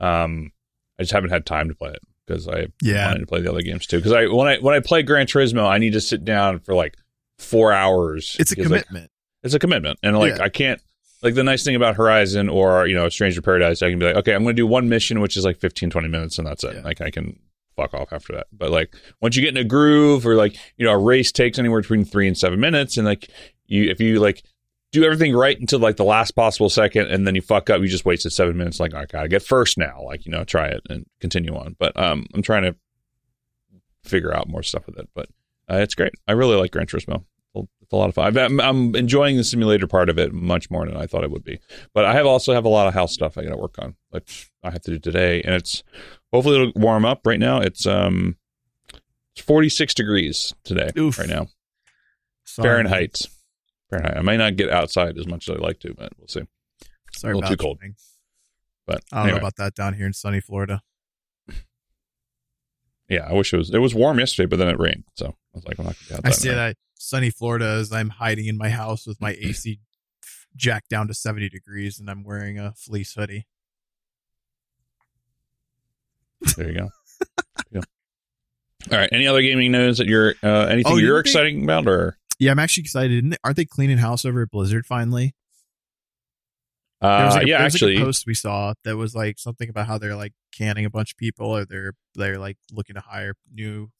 Um, 0.00 0.52
I 0.98 1.02
just 1.02 1.12
haven't 1.12 1.30
had 1.30 1.46
time 1.46 1.68
to 1.68 1.74
play 1.74 1.90
it 1.90 2.02
because 2.26 2.48
I 2.48 2.68
yeah. 2.82 3.06
wanted 3.06 3.20
to 3.20 3.26
play 3.26 3.40
the 3.40 3.50
other 3.50 3.62
games 3.62 3.86
too. 3.86 3.98
Because 3.98 4.12
I 4.12 4.26
when 4.26 4.48
I 4.48 4.58
when 4.58 4.74
I 4.74 4.80
play 4.80 5.02
Gran 5.02 5.26
Turismo, 5.26 5.66
I 5.66 5.78
need 5.78 5.92
to 5.94 6.00
sit 6.00 6.24
down 6.24 6.60
for 6.60 6.74
like 6.74 6.96
four 7.38 7.72
hours. 7.72 8.36
It's 8.38 8.52
a 8.52 8.56
commitment. 8.56 8.92
Like, 8.92 9.10
it's 9.42 9.54
a 9.54 9.58
commitment, 9.58 9.98
and 10.02 10.18
like 10.18 10.36
yeah. 10.36 10.44
I 10.44 10.48
can't. 10.48 10.80
Like 11.22 11.34
the 11.34 11.44
nice 11.44 11.64
thing 11.64 11.74
about 11.74 11.96
Horizon 11.96 12.50
or 12.50 12.86
you 12.86 12.94
know 12.94 13.08
Stranger 13.08 13.40
Paradise, 13.40 13.82
I 13.82 13.90
can 13.90 13.98
be 13.98 14.06
like, 14.06 14.16
okay, 14.16 14.34
I'm 14.34 14.42
going 14.42 14.54
to 14.56 14.60
do 14.60 14.66
one 14.66 14.90
mission, 14.90 15.20
which 15.20 15.38
is 15.38 15.44
like 15.44 15.58
15, 15.58 15.88
20 15.88 16.08
minutes, 16.08 16.38
and 16.38 16.46
that's 16.46 16.64
it. 16.64 16.74
Yeah. 16.76 16.82
Like 16.82 17.00
I 17.00 17.10
can 17.10 17.38
fuck 17.76 17.94
off 17.94 18.12
after 18.12 18.34
that. 18.34 18.46
But 18.52 18.70
like 18.70 18.94
once 19.22 19.34
you 19.34 19.42
get 19.42 19.56
in 19.56 19.56
a 19.56 19.64
groove, 19.64 20.26
or 20.26 20.34
like 20.34 20.56
you 20.76 20.84
know 20.84 20.92
a 20.92 20.98
race 20.98 21.32
takes 21.32 21.58
anywhere 21.58 21.80
between 21.80 22.04
three 22.04 22.28
and 22.28 22.36
seven 22.36 22.60
minutes, 22.60 22.96
and 22.96 23.06
like 23.06 23.30
you 23.66 23.90
if 23.90 24.00
you 24.00 24.20
like 24.20 24.42
do 24.94 25.04
everything 25.04 25.34
right 25.34 25.58
until 25.58 25.80
like 25.80 25.96
the 25.96 26.04
last 26.04 26.32
possible 26.32 26.70
second, 26.70 27.08
and 27.08 27.26
then 27.26 27.34
you 27.34 27.42
fuck 27.42 27.68
up. 27.68 27.80
You 27.80 27.88
just 27.88 28.04
wasted 28.04 28.32
seven 28.32 28.56
minutes. 28.56 28.80
Like, 28.80 28.94
I 28.94 29.04
gotta 29.06 29.28
get 29.28 29.42
first 29.42 29.76
now. 29.76 30.02
Like, 30.02 30.24
you 30.24 30.32
know, 30.32 30.44
try 30.44 30.68
it 30.68 30.82
and 30.88 31.04
continue 31.20 31.54
on. 31.54 31.76
But 31.78 31.96
um, 31.96 32.26
I'm 32.32 32.42
trying 32.42 32.62
to 32.62 32.76
figure 34.04 34.34
out 34.34 34.48
more 34.48 34.62
stuff 34.62 34.86
with 34.86 34.96
it. 34.98 35.08
But 35.14 35.28
uh, 35.68 35.76
it's 35.76 35.94
great. 35.94 36.12
I 36.28 36.32
really 36.32 36.56
like 36.56 36.70
Gran 36.70 36.86
Turismo. 36.86 37.24
It's 37.56 37.92
a 37.92 37.96
lot 37.96 38.08
of 38.08 38.14
fun. 38.14 38.36
I'm, 38.36 38.60
I'm 38.60 38.96
enjoying 38.96 39.36
the 39.36 39.44
simulator 39.44 39.86
part 39.86 40.08
of 40.08 40.18
it 40.18 40.32
much 40.32 40.70
more 40.70 40.86
than 40.86 40.96
I 40.96 41.06
thought 41.06 41.22
it 41.22 41.30
would 41.30 41.44
be. 41.44 41.60
But 41.92 42.06
I 42.06 42.14
have 42.14 42.24
also 42.24 42.54
have 42.54 42.64
a 42.64 42.70
lot 42.70 42.88
of 42.88 42.94
house 42.94 43.12
stuff 43.12 43.36
I 43.36 43.44
got 43.44 43.50
to 43.50 43.56
work 43.56 43.78
on, 43.78 43.94
which 44.08 44.50
I 44.62 44.70
have 44.70 44.80
to 44.82 44.92
do 44.92 44.98
today, 44.98 45.42
and 45.42 45.54
it's 45.54 45.82
hopefully 46.32 46.56
it'll 46.60 46.80
warm 46.80 47.04
up. 47.04 47.26
Right 47.26 47.38
now, 47.38 47.60
it's 47.60 47.86
um, 47.86 48.36
it's 49.36 49.44
46 49.44 49.92
degrees 49.94 50.54
today. 50.64 50.90
Oof. 50.96 51.18
Right 51.18 51.28
now, 51.28 51.48
Sorry. 52.44 52.68
Fahrenheit. 52.68 53.20
Fahrenheit. 53.90 54.16
I 54.16 54.22
may 54.22 54.36
not 54.36 54.56
get 54.56 54.70
outside 54.70 55.18
as 55.18 55.26
much 55.26 55.48
as 55.48 55.56
I'd 55.56 55.60
like 55.60 55.80
to, 55.80 55.94
but 55.94 56.12
we'll 56.18 56.28
see. 56.28 56.42
Sorry, 57.12 57.32
a 57.32 57.36
little 57.36 57.50
too 57.50 57.56
cold. 57.56 57.78
But 58.86 59.02
I 59.12 59.16
don't 59.16 59.26
anyway. 59.26 59.32
know 59.32 59.42
about 59.42 59.56
that 59.56 59.74
down 59.74 59.94
here 59.94 60.06
in 60.06 60.12
sunny 60.12 60.40
Florida. 60.40 60.82
Yeah, 63.08 63.26
I 63.28 63.34
wish 63.34 63.52
it 63.52 63.58
was. 63.58 63.70
It 63.72 63.78
was 63.78 63.94
warm 63.94 64.18
yesterday, 64.18 64.46
but 64.46 64.58
then 64.58 64.68
it 64.68 64.78
rained, 64.78 65.04
so 65.14 65.26
I 65.26 65.32
was 65.52 65.64
like, 65.66 65.78
I'm 65.78 65.84
not 65.84 65.96
gonna 66.08 66.22
I 66.24 66.30
see 66.30 66.48
that 66.48 66.76
sunny 66.94 67.30
Florida 67.30 67.66
as 67.66 67.92
I'm 67.92 68.08
hiding 68.08 68.46
in 68.46 68.56
my 68.56 68.70
house 68.70 69.06
with 69.06 69.20
my 69.20 69.32
AC 69.40 69.78
jacked 70.56 70.88
down 70.88 71.08
to 71.08 71.14
70 71.14 71.48
degrees, 71.50 71.98
and 71.98 72.08
I'm 72.08 72.24
wearing 72.24 72.58
a 72.58 72.72
fleece 72.76 73.12
hoodie. 73.14 73.46
There 76.56 76.68
you 76.70 76.78
go. 76.78 76.90
yeah. 77.70 77.80
All 78.90 78.98
right. 78.98 79.08
Any 79.12 79.26
other 79.26 79.42
gaming 79.42 79.72
news 79.72 79.98
that 79.98 80.06
you're 80.06 80.34
uh, 80.42 80.66
anything 80.66 80.92
oh, 80.92 80.96
you're 80.96 81.18
exciting 81.18 81.62
about, 81.62 81.86
or 81.86 82.18
Yeah, 82.38 82.50
I'm 82.50 82.58
actually 82.58 82.82
excited. 82.82 83.36
Aren't 83.44 83.56
they 83.56 83.64
cleaning 83.64 83.98
house 83.98 84.24
over 84.24 84.42
at 84.42 84.50
Blizzard 84.50 84.86
finally? 84.86 85.34
Uh, 87.00 87.30
like 87.32 87.44
a, 87.44 87.48
yeah, 87.48 87.58
actually, 87.58 87.94
like 87.94 88.02
a 88.02 88.06
post 88.06 88.26
we 88.26 88.34
saw 88.34 88.72
that 88.84 88.96
was 88.96 89.14
like 89.14 89.38
something 89.38 89.68
about 89.68 89.86
how 89.86 89.98
they're 89.98 90.16
like 90.16 90.32
canning 90.56 90.84
a 90.84 90.90
bunch 90.90 91.12
of 91.12 91.18
people, 91.18 91.46
or 91.46 91.64
they're 91.64 91.92
they're 92.14 92.38
like 92.38 92.56
looking 92.72 92.94
to 92.94 93.00
hire 93.00 93.34
new 93.52 93.90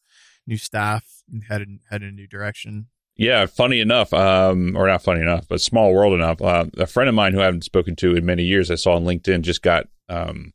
new 0.47 0.57
staff 0.57 1.05
and 1.31 1.45
head 1.45 1.61
in 1.61 1.81
head 1.91 2.03
in 2.03 2.09
a 2.09 2.13
new 2.13 2.27
direction. 2.27 2.87
Yeah, 3.17 3.47
funny 3.47 3.81
enough, 3.81 4.13
um, 4.13 4.75
or 4.77 4.89
not 4.89 5.03
funny 5.03 5.21
enough, 5.21 5.47
but 5.47 5.61
small 5.61 5.93
world 5.93 6.15
enough. 6.15 6.43
Uh, 6.43 6.65
a 6.79 6.87
friend 6.87 7.09
of 7.09 7.15
mine 7.15 7.33
who 7.33 7.41
I 7.41 7.45
haven't 7.45 7.65
spoken 7.65 7.95
to 7.97 8.17
in 8.17 8.27
many 8.27 8.43
years, 8.43 8.71
I 8.71 8.75
saw 8.75 8.95
on 8.95 9.05
LinkedIn, 9.05 9.43
just 9.43 9.63
got 9.63 9.87
um, 10.09 10.53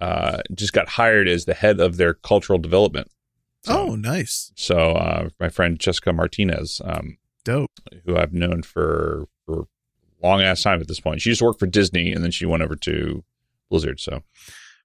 uh, 0.00 0.42
just 0.54 0.72
got 0.72 0.88
hired 0.88 1.26
as 1.26 1.44
the 1.44 1.54
head 1.54 1.80
of 1.80 1.96
their 1.96 2.14
cultural 2.14 2.58
development. 2.58 3.10
So, 3.64 3.78
oh, 3.78 3.94
nice. 3.94 4.52
So 4.56 4.76
uh, 4.76 5.28
my 5.38 5.48
friend 5.48 5.78
Jessica 5.78 6.12
Martinez, 6.12 6.80
um, 6.84 7.18
dope, 7.44 7.70
who 8.04 8.16
I've 8.16 8.32
known 8.32 8.62
for 8.62 9.26
for 9.46 9.66
long 10.22 10.40
ass 10.42 10.62
time 10.62 10.80
at 10.80 10.88
this 10.88 11.00
point. 11.00 11.20
She 11.20 11.30
just 11.30 11.42
worked 11.42 11.60
for 11.60 11.66
Disney, 11.66 12.12
and 12.12 12.24
then 12.24 12.30
she 12.30 12.46
went 12.46 12.62
over 12.62 12.76
to 12.76 13.24
Blizzard. 13.70 14.00
So, 14.00 14.22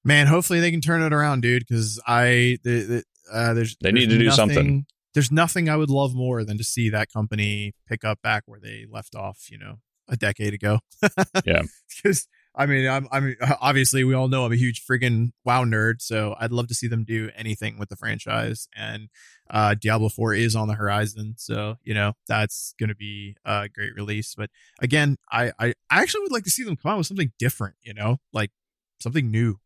man, 0.03 0.28
hopefully 0.28 0.59
they 0.59 0.71
can 0.71 0.82
turn 0.82 1.01
it 1.01 1.13
around, 1.13 1.41
dude. 1.41 1.65
Because 1.67 1.99
I 2.05 2.57
the, 2.63 2.80
the, 2.82 3.03
uh, 3.32 3.53
there's 3.53 3.75
they 3.78 3.91
there's 3.91 3.93
need 3.93 4.09
to 4.11 4.17
do 4.19 4.25
nothing, 4.25 4.36
something 4.36 4.86
there's 5.13 5.32
nothing 5.32 5.67
I 5.69 5.75
would 5.75 5.89
love 5.89 6.13
more 6.13 6.43
than 6.43 6.59
to 6.59 6.63
see 6.63 6.89
that 6.89 7.11
company 7.11 7.73
pick 7.88 8.03
up 8.03 8.21
back 8.21 8.43
where 8.45 8.59
they 8.59 8.86
left 8.88 9.15
off, 9.15 9.47
you 9.49 9.57
know, 9.57 9.80
a 10.07 10.15
decade 10.15 10.53
ago. 10.53 10.80
yeah. 11.45 11.63
Because 12.03 12.28
I 12.58 12.66
mean, 12.66 12.88
I'm, 12.89 13.08
I 13.12 13.20
mean, 13.20 13.36
obviously 13.62 14.03
we 14.03 14.16
all 14.16 14.28
know 14.28 14.43
I'm 14.43 14.51
a 14.51 14.58
huge 14.58 14.84
friggin' 14.86 15.32
WoW 15.45 15.64
nerd, 15.64 16.01
so 16.01 16.36
I'd 16.39 16.51
love 16.51 16.68
to 16.68 16.74
see 16.74 16.88
them 16.88 17.03
do 17.03 17.30
anything 17.36 17.78
with 17.78 17.89
the 17.89 17.95
franchise. 17.95 18.68
And 18.76 19.10
uh, 19.49 19.76
Diablo 19.80 20.10
4 20.10 20.34
is 20.34 20.55
on 20.55 20.68
the 20.68 20.74
horizon, 20.74 21.36
so 21.38 21.78
you 21.84 21.93
know 21.93 22.14
that's 22.28 22.74
going 22.80 22.89
to 22.89 22.95
be 22.95 23.38
a 23.45 23.70
great 23.70 23.95
release. 23.95 24.34
But 24.36 24.49
again, 24.82 25.18
I, 25.32 25.51
I 25.60 25.68
I 25.89 26.01
actually 26.01 26.22
would 26.22 26.32
like 26.32 26.43
to 26.45 26.49
see 26.49 26.64
them 26.64 26.76
come 26.76 26.91
out 26.91 26.97
with 26.97 27.08
something 27.08 27.32
different, 27.39 27.76
you 27.82 27.93
know, 27.93 28.18
like 28.34 28.51
something 28.99 29.30
new. 29.30 29.60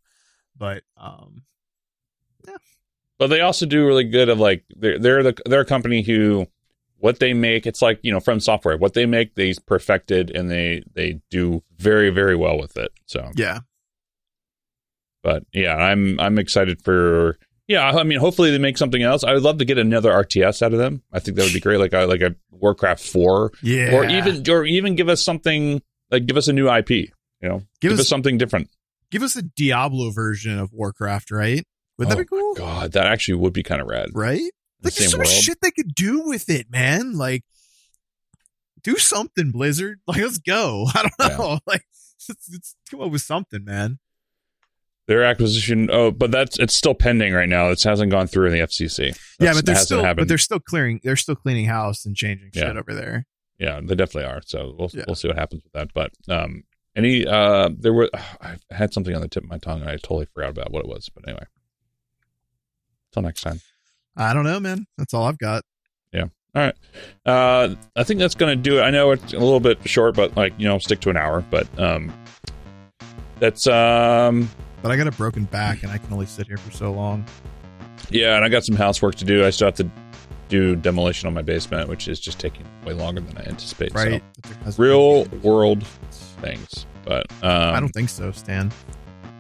But 0.56 0.84
um, 0.98 1.44
yeah, 2.46 2.58
but 3.18 3.28
they 3.28 3.42
also 3.42 3.66
do 3.66 3.88
really 3.88 4.04
good 4.04 4.30
of 4.30 4.40
like 4.40 4.66
they're 4.76 5.00
they're 5.00 5.24
the 5.24 5.38
they're 5.46 5.62
a 5.62 5.66
company 5.66 6.04
who 6.04 6.46
what 7.02 7.20
they 7.20 7.34
make 7.34 7.66
it's 7.66 7.82
like 7.82 8.00
you 8.04 8.12
know 8.12 8.20
from 8.20 8.40
software 8.40 8.78
what 8.78 8.94
they 8.94 9.06
make 9.06 9.36
they 9.36 9.54
perfected 9.66 10.30
and 10.32 10.50
they 10.50 10.84
they 10.94 11.20
do 11.30 11.62
very 11.78 12.10
very 12.10 12.36
well 12.36 12.58
with 12.58 12.78
it 12.78 12.92
so. 13.06 13.30
Yeah. 13.36 13.60
But 15.24 15.44
yeah 15.54 15.76
i'm 15.76 16.20
i'm 16.20 16.40
excited 16.40 16.82
for 16.84 17.38
yeah 17.68 17.90
i 17.90 18.04
mean 18.04 18.20
hopefully 18.20 18.52
they 18.52 18.58
make 18.58 18.78
something 18.78 19.04
else. 19.04 19.24
I 19.24 19.34
would 19.34 19.44
love 19.44 19.58
to 19.58 19.66
get 19.66 19.78
another 19.78 20.12
rts 20.12 20.62
out 20.62 20.74
of 20.74 20.80
them. 20.80 21.04
I 21.12 21.20
think 21.20 21.38
that 21.38 21.44
would 21.44 21.54
be 21.54 21.60
great 21.60 21.80
like 21.80 21.94
a 21.94 22.06
like 22.06 22.22
a 22.22 22.36
warcraft 22.52 23.04
4 23.04 23.52
yeah. 23.62 23.96
Or 23.96 24.06
even 24.06 24.50
or 24.50 24.64
even 24.64 24.96
give 24.96 25.10
us 25.10 25.24
something 25.24 25.82
like 26.10 26.26
give 26.26 26.38
us 26.38 26.48
a 26.48 26.54
new 26.54 26.72
ip 26.72 26.90
you 26.90 27.10
know? 27.42 27.58
Give, 27.82 27.90
give 27.90 27.94
us, 27.94 28.02
us 28.02 28.08
something 28.08 28.38
different. 28.38 28.70
Give 29.10 29.24
us 29.24 29.36
a 29.36 29.42
diablo 29.42 30.12
version 30.12 30.58
of 30.58 30.72
warcraft 30.72 31.32
right? 31.32 31.64
Would 31.98 32.10
that 32.10 32.18
oh 32.18 32.22
be 32.22 32.26
cool? 32.26 32.54
God, 32.56 32.94
that 32.94 33.06
actually 33.06 33.36
would 33.36 33.54
be 33.54 33.64
kind 33.64 33.82
of 33.82 33.88
rad, 33.88 34.10
right? 34.14 34.50
Like, 34.84 34.96
there's 34.96 35.12
so 35.12 35.18
much 35.18 35.30
shit 35.30 35.60
they 35.62 35.72
could 35.72 35.94
do 35.94 36.22
with 36.28 36.50
it, 36.50 36.72
man. 36.72 37.18
Like, 37.18 37.44
do 38.84 38.98
something, 38.98 39.52
Blizzard. 39.52 40.00
Like, 40.08 40.22
let's 40.22 40.40
go. 40.40 40.88
I 40.96 41.02
don't 41.04 41.38
know. 41.38 41.50
Yeah. 41.52 41.58
Like, 41.68 41.86
let's, 42.30 42.50
let's, 42.52 42.76
come 42.90 43.02
up 43.02 43.12
with 43.12 43.22
something, 43.22 43.64
man. 43.64 44.00
Their 45.08 45.24
acquisition. 45.24 45.90
Oh, 45.92 46.12
but 46.12 46.32
that's 46.32 46.60
it's 46.60 46.76
still 46.76 46.94
pending 46.94 47.34
right 47.34 47.50
now. 47.50 47.70
It 47.70 47.82
hasn't 47.82 48.12
gone 48.12 48.28
through 48.28 48.48
in 48.48 48.54
the 48.54 48.60
FCC. 48.60 49.10
That's, 49.10 49.20
yeah, 49.40 49.54
but 49.54 49.66
they're 49.66 49.76
still, 49.76 50.02
happened. 50.02 50.18
but 50.18 50.28
they're 50.28 50.38
still 50.38 50.60
clearing. 50.60 51.00
They're 51.04 51.16
still 51.16 51.36
cleaning 51.36 51.66
house 51.66 52.06
and 52.06 52.16
changing 52.16 52.52
shit 52.54 52.78
over 52.78 52.94
there. 52.94 53.26
Yeah, 53.58 53.80
they 53.84 53.96
definitely 53.96 54.32
are. 54.32 54.42
So 54.46 54.76
we'll 54.78 54.90
yeah. 54.94 55.04
we'll 55.08 55.16
see 55.16 55.28
what 55.28 55.38
happens 55.38 55.64
with 55.64 55.74
that. 55.74 55.94
But 55.94 56.12
um, 56.30 56.64
any 56.96 57.26
uh, 57.26 57.70
there 57.78 57.94
were 57.94 58.10
I 58.42 58.58
had 58.70 58.94
something 58.94 59.14
on 59.16 59.22
the 59.22 59.28
tip 59.28 59.44
of 59.44 59.50
my 59.50 59.58
tongue 59.58 59.82
and 59.82 59.90
I 59.90 59.98
totally 59.98 60.28
forgot 60.34 60.52
about 60.52 60.72
what 60.72 60.84
it 60.86 60.88
was. 60.88 61.10
But 61.10 61.28
anyway. 61.28 61.46
Till 63.12 63.24
next 63.24 63.42
time. 63.42 63.60
I 64.18 64.34
don't 64.34 64.44
know, 64.44 64.60
man. 64.60 64.86
That's 64.98 65.14
all 65.14 65.26
I've 65.26 65.38
got. 65.38 65.64
Yeah. 66.12 66.26
All 66.56 66.62
right. 66.62 66.76
Uh, 67.26 67.76
I 67.96 68.04
think 68.04 68.20
that's 68.20 68.36
going 68.36 68.58
to 68.58 68.62
do 68.62 68.80
it. 68.80 68.82
I 68.82 68.90
know 68.90 69.12
it's 69.12 69.34
a 69.34 69.40
little 69.40 69.60
bit 69.60 69.88
short, 69.88 70.16
but 70.16 70.36
like, 70.36 70.54
you 70.58 70.68
know, 70.68 70.78
stick 70.80 71.00
to 71.02 71.10
an 71.10 71.18
hour, 71.18 71.42
but, 71.50 71.68
um, 71.80 72.12
that's, 73.40 73.68
um, 73.68 74.50
but 74.82 74.92
I 74.92 74.98
got 74.98 75.08
a 75.08 75.12
broken 75.12 75.46
back 75.46 75.84
and 75.84 75.92
I 75.92 75.98
can 75.98 76.12
only 76.12 76.26
sit 76.26 76.48
here 76.48 76.58
for 76.58 76.72
so 76.72 76.92
long. 76.92 77.26
Yeah. 78.10 78.36
And 78.36 78.44
I 78.44 78.50
got 78.50 78.66
some 78.66 78.76
housework 78.76 79.16
to 79.16 79.26
do. 79.26 79.46
I 79.46 79.50
still 79.50 79.68
have 79.68 79.76
to 79.76 79.90
do 80.50 80.76
demolition 80.76 81.28
on 81.28 81.34
my 81.34 81.42
basement, 81.42 81.88
which 81.88 82.10
is 82.10 82.20
just 82.20 82.38
taking 82.38 82.66
way 82.86 82.92
longer 82.92 83.22
than 83.22 83.38
I 83.38 83.48
anticipate. 83.48 83.94
Right. 83.94 84.22
So, 84.66 84.74
real 84.78 85.24
world 85.42 85.88
things, 86.42 86.86
but, 87.06 87.26
um, 87.42 87.74
I 87.74 87.80
don't 87.80 87.94
think 87.94 88.10
so, 88.10 88.32
Stan. 88.34 88.72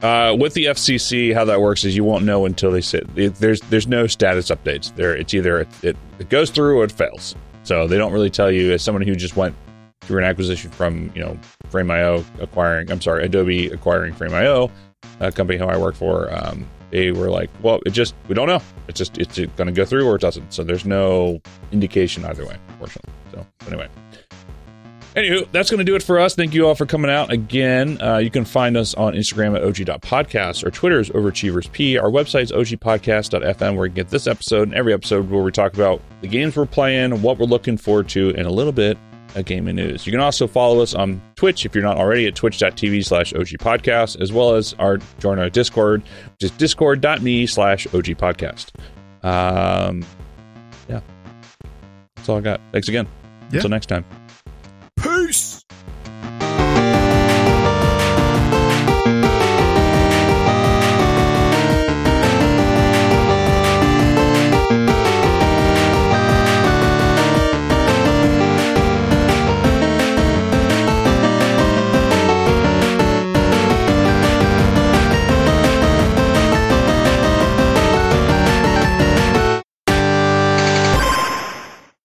Uh, 0.02 0.36
with 0.38 0.56
the 0.56 0.66
FCC, 0.66 1.34
how 1.34 1.46
that 1.46 1.62
works 1.62 1.84
is 1.84 1.96
you 1.96 2.04
won't 2.04 2.26
know 2.26 2.46
until 2.46 2.72
they 2.72 2.82
sit. 2.82 3.08
It, 3.16 3.36
there's 3.36 3.62
there's 3.62 3.88
no 3.88 4.08
status 4.08 4.50
updates. 4.50 4.94
There, 4.96 5.16
it's 5.16 5.34
either 5.34 5.60
it, 5.62 5.84
it, 5.84 5.98
it 6.18 6.30
goes 6.30 6.50
through 6.50 6.80
or 6.80 6.84
it 6.84 6.92
fails. 6.92 7.36
So 7.64 7.88
they 7.88 7.98
don't 7.98 8.12
really 8.12 8.32
tell 8.32 8.52
you 8.52 8.72
as 8.72 8.82
someone 8.82 9.04
who 9.04 9.16
just 9.16 9.36
went 9.36 9.56
through 10.02 10.18
an 10.18 10.24
acquisition 10.24 10.72
from 10.72 11.12
you 11.14 11.22
know 11.22 11.38
Frame.io 11.70 12.26
acquiring. 12.40 12.92
I'm 12.92 13.00
sorry, 13.00 13.24
Adobe 13.26 13.68
acquiring 13.68 14.16
Frame.io, 14.16 14.72
a 15.20 15.32
company 15.32 15.60
who 15.60 15.66
I 15.66 15.78
work 15.78 15.96
for. 15.96 16.34
Um, 16.34 16.66
they 16.90 17.12
were 17.12 17.30
like, 17.30 17.50
well, 17.62 17.80
it 17.86 17.92
just 17.92 18.16
we 18.28 18.34
don't 18.34 18.48
know. 18.48 18.62
It's 18.88 18.98
just 18.98 19.20
it's 19.20 19.38
going 19.38 19.68
to 19.68 19.72
go 19.72 19.86
through 19.86 20.08
or 20.08 20.16
it 20.16 20.22
doesn't. 20.22 20.52
So 20.52 20.64
there's 20.64 20.86
no 20.86 21.40
indication 21.72 22.26
either 22.26 22.46
way, 22.46 22.58
unfortunately. 22.70 23.14
So 23.32 23.46
anyway. 23.68 23.88
Anywho, 25.16 25.50
that's 25.52 25.70
going 25.70 25.80
to 25.80 25.84
do 25.84 25.96
it 25.96 26.04
for 26.04 26.20
us. 26.20 26.36
Thank 26.36 26.54
you 26.54 26.66
all 26.66 26.76
for 26.76 26.86
coming 26.86 27.12
out 27.12 27.32
again. 27.32 28.02
Uh, 28.02 28.18
you 28.18 28.30
can 28.30 28.46
find 28.46 28.78
us 28.78 28.94
on 28.94 29.14
Instagram 29.14 29.58
at 29.58 29.64
og.podcast. 29.64 30.64
Our 30.64 30.72
Twitter 30.72 31.02
is 31.02 31.10
overachieversp. 31.10 32.02
Our 32.02 32.10
website 32.10 32.44
is 32.44 32.52
ogpodcast.fm 32.54 33.76
where 33.76 33.88
you 33.88 33.92
can 33.92 33.96
get 33.96 34.10
this 34.10 34.26
episode 34.26 34.70
and 34.70 34.74
every 34.74 34.94
episode 34.94 35.30
where 35.30 35.44
we 35.44 35.52
talk 35.52 35.74
about 35.74 36.02
the 36.22 36.28
games 36.28 36.56
we're 36.56 36.66
playing, 36.66 37.22
what 37.22 37.38
we're 37.38 37.46
looking 37.46 37.76
forward 37.76 38.08
to, 38.10 38.30
and 38.38 38.48
a 38.48 38.52
little 38.52 38.72
bit 38.72 38.98
of 39.36 39.44
gaming 39.46 39.76
news. 39.76 40.06
You 40.06 40.12
can 40.12 40.22
also 40.22 40.48
follow 40.48 40.82
us 40.82 40.94
on 40.94 41.22
Twitch 41.36 41.66
if 41.66 41.76
you're 41.76 41.84
not 41.84 41.98
already 41.98 42.28
at 42.28 42.36
twitch.tv 42.36 43.06
slash 43.06 43.34
ogpodcast, 43.34 44.22
as 44.22 44.32
well 44.32 44.56
as 44.56 44.74
our 44.80 44.98
join 45.20 45.40
our 45.40 45.50
Discord, 45.50 46.04
which 46.04 46.44
is 46.44 46.52
discord.me 46.52 47.48
slash 47.48 47.86
ogpodcast. 47.88 48.72
Um, 49.24 50.06
yeah. 50.88 51.02
That's 52.16 52.30
all 52.30 52.38
I 52.38 52.42
got. 52.42 52.62
Thanks 52.72 52.88
again. 52.88 53.08
Yeah. 53.50 53.58
Until 53.58 53.70
next 53.72 53.88
time. 53.88 54.06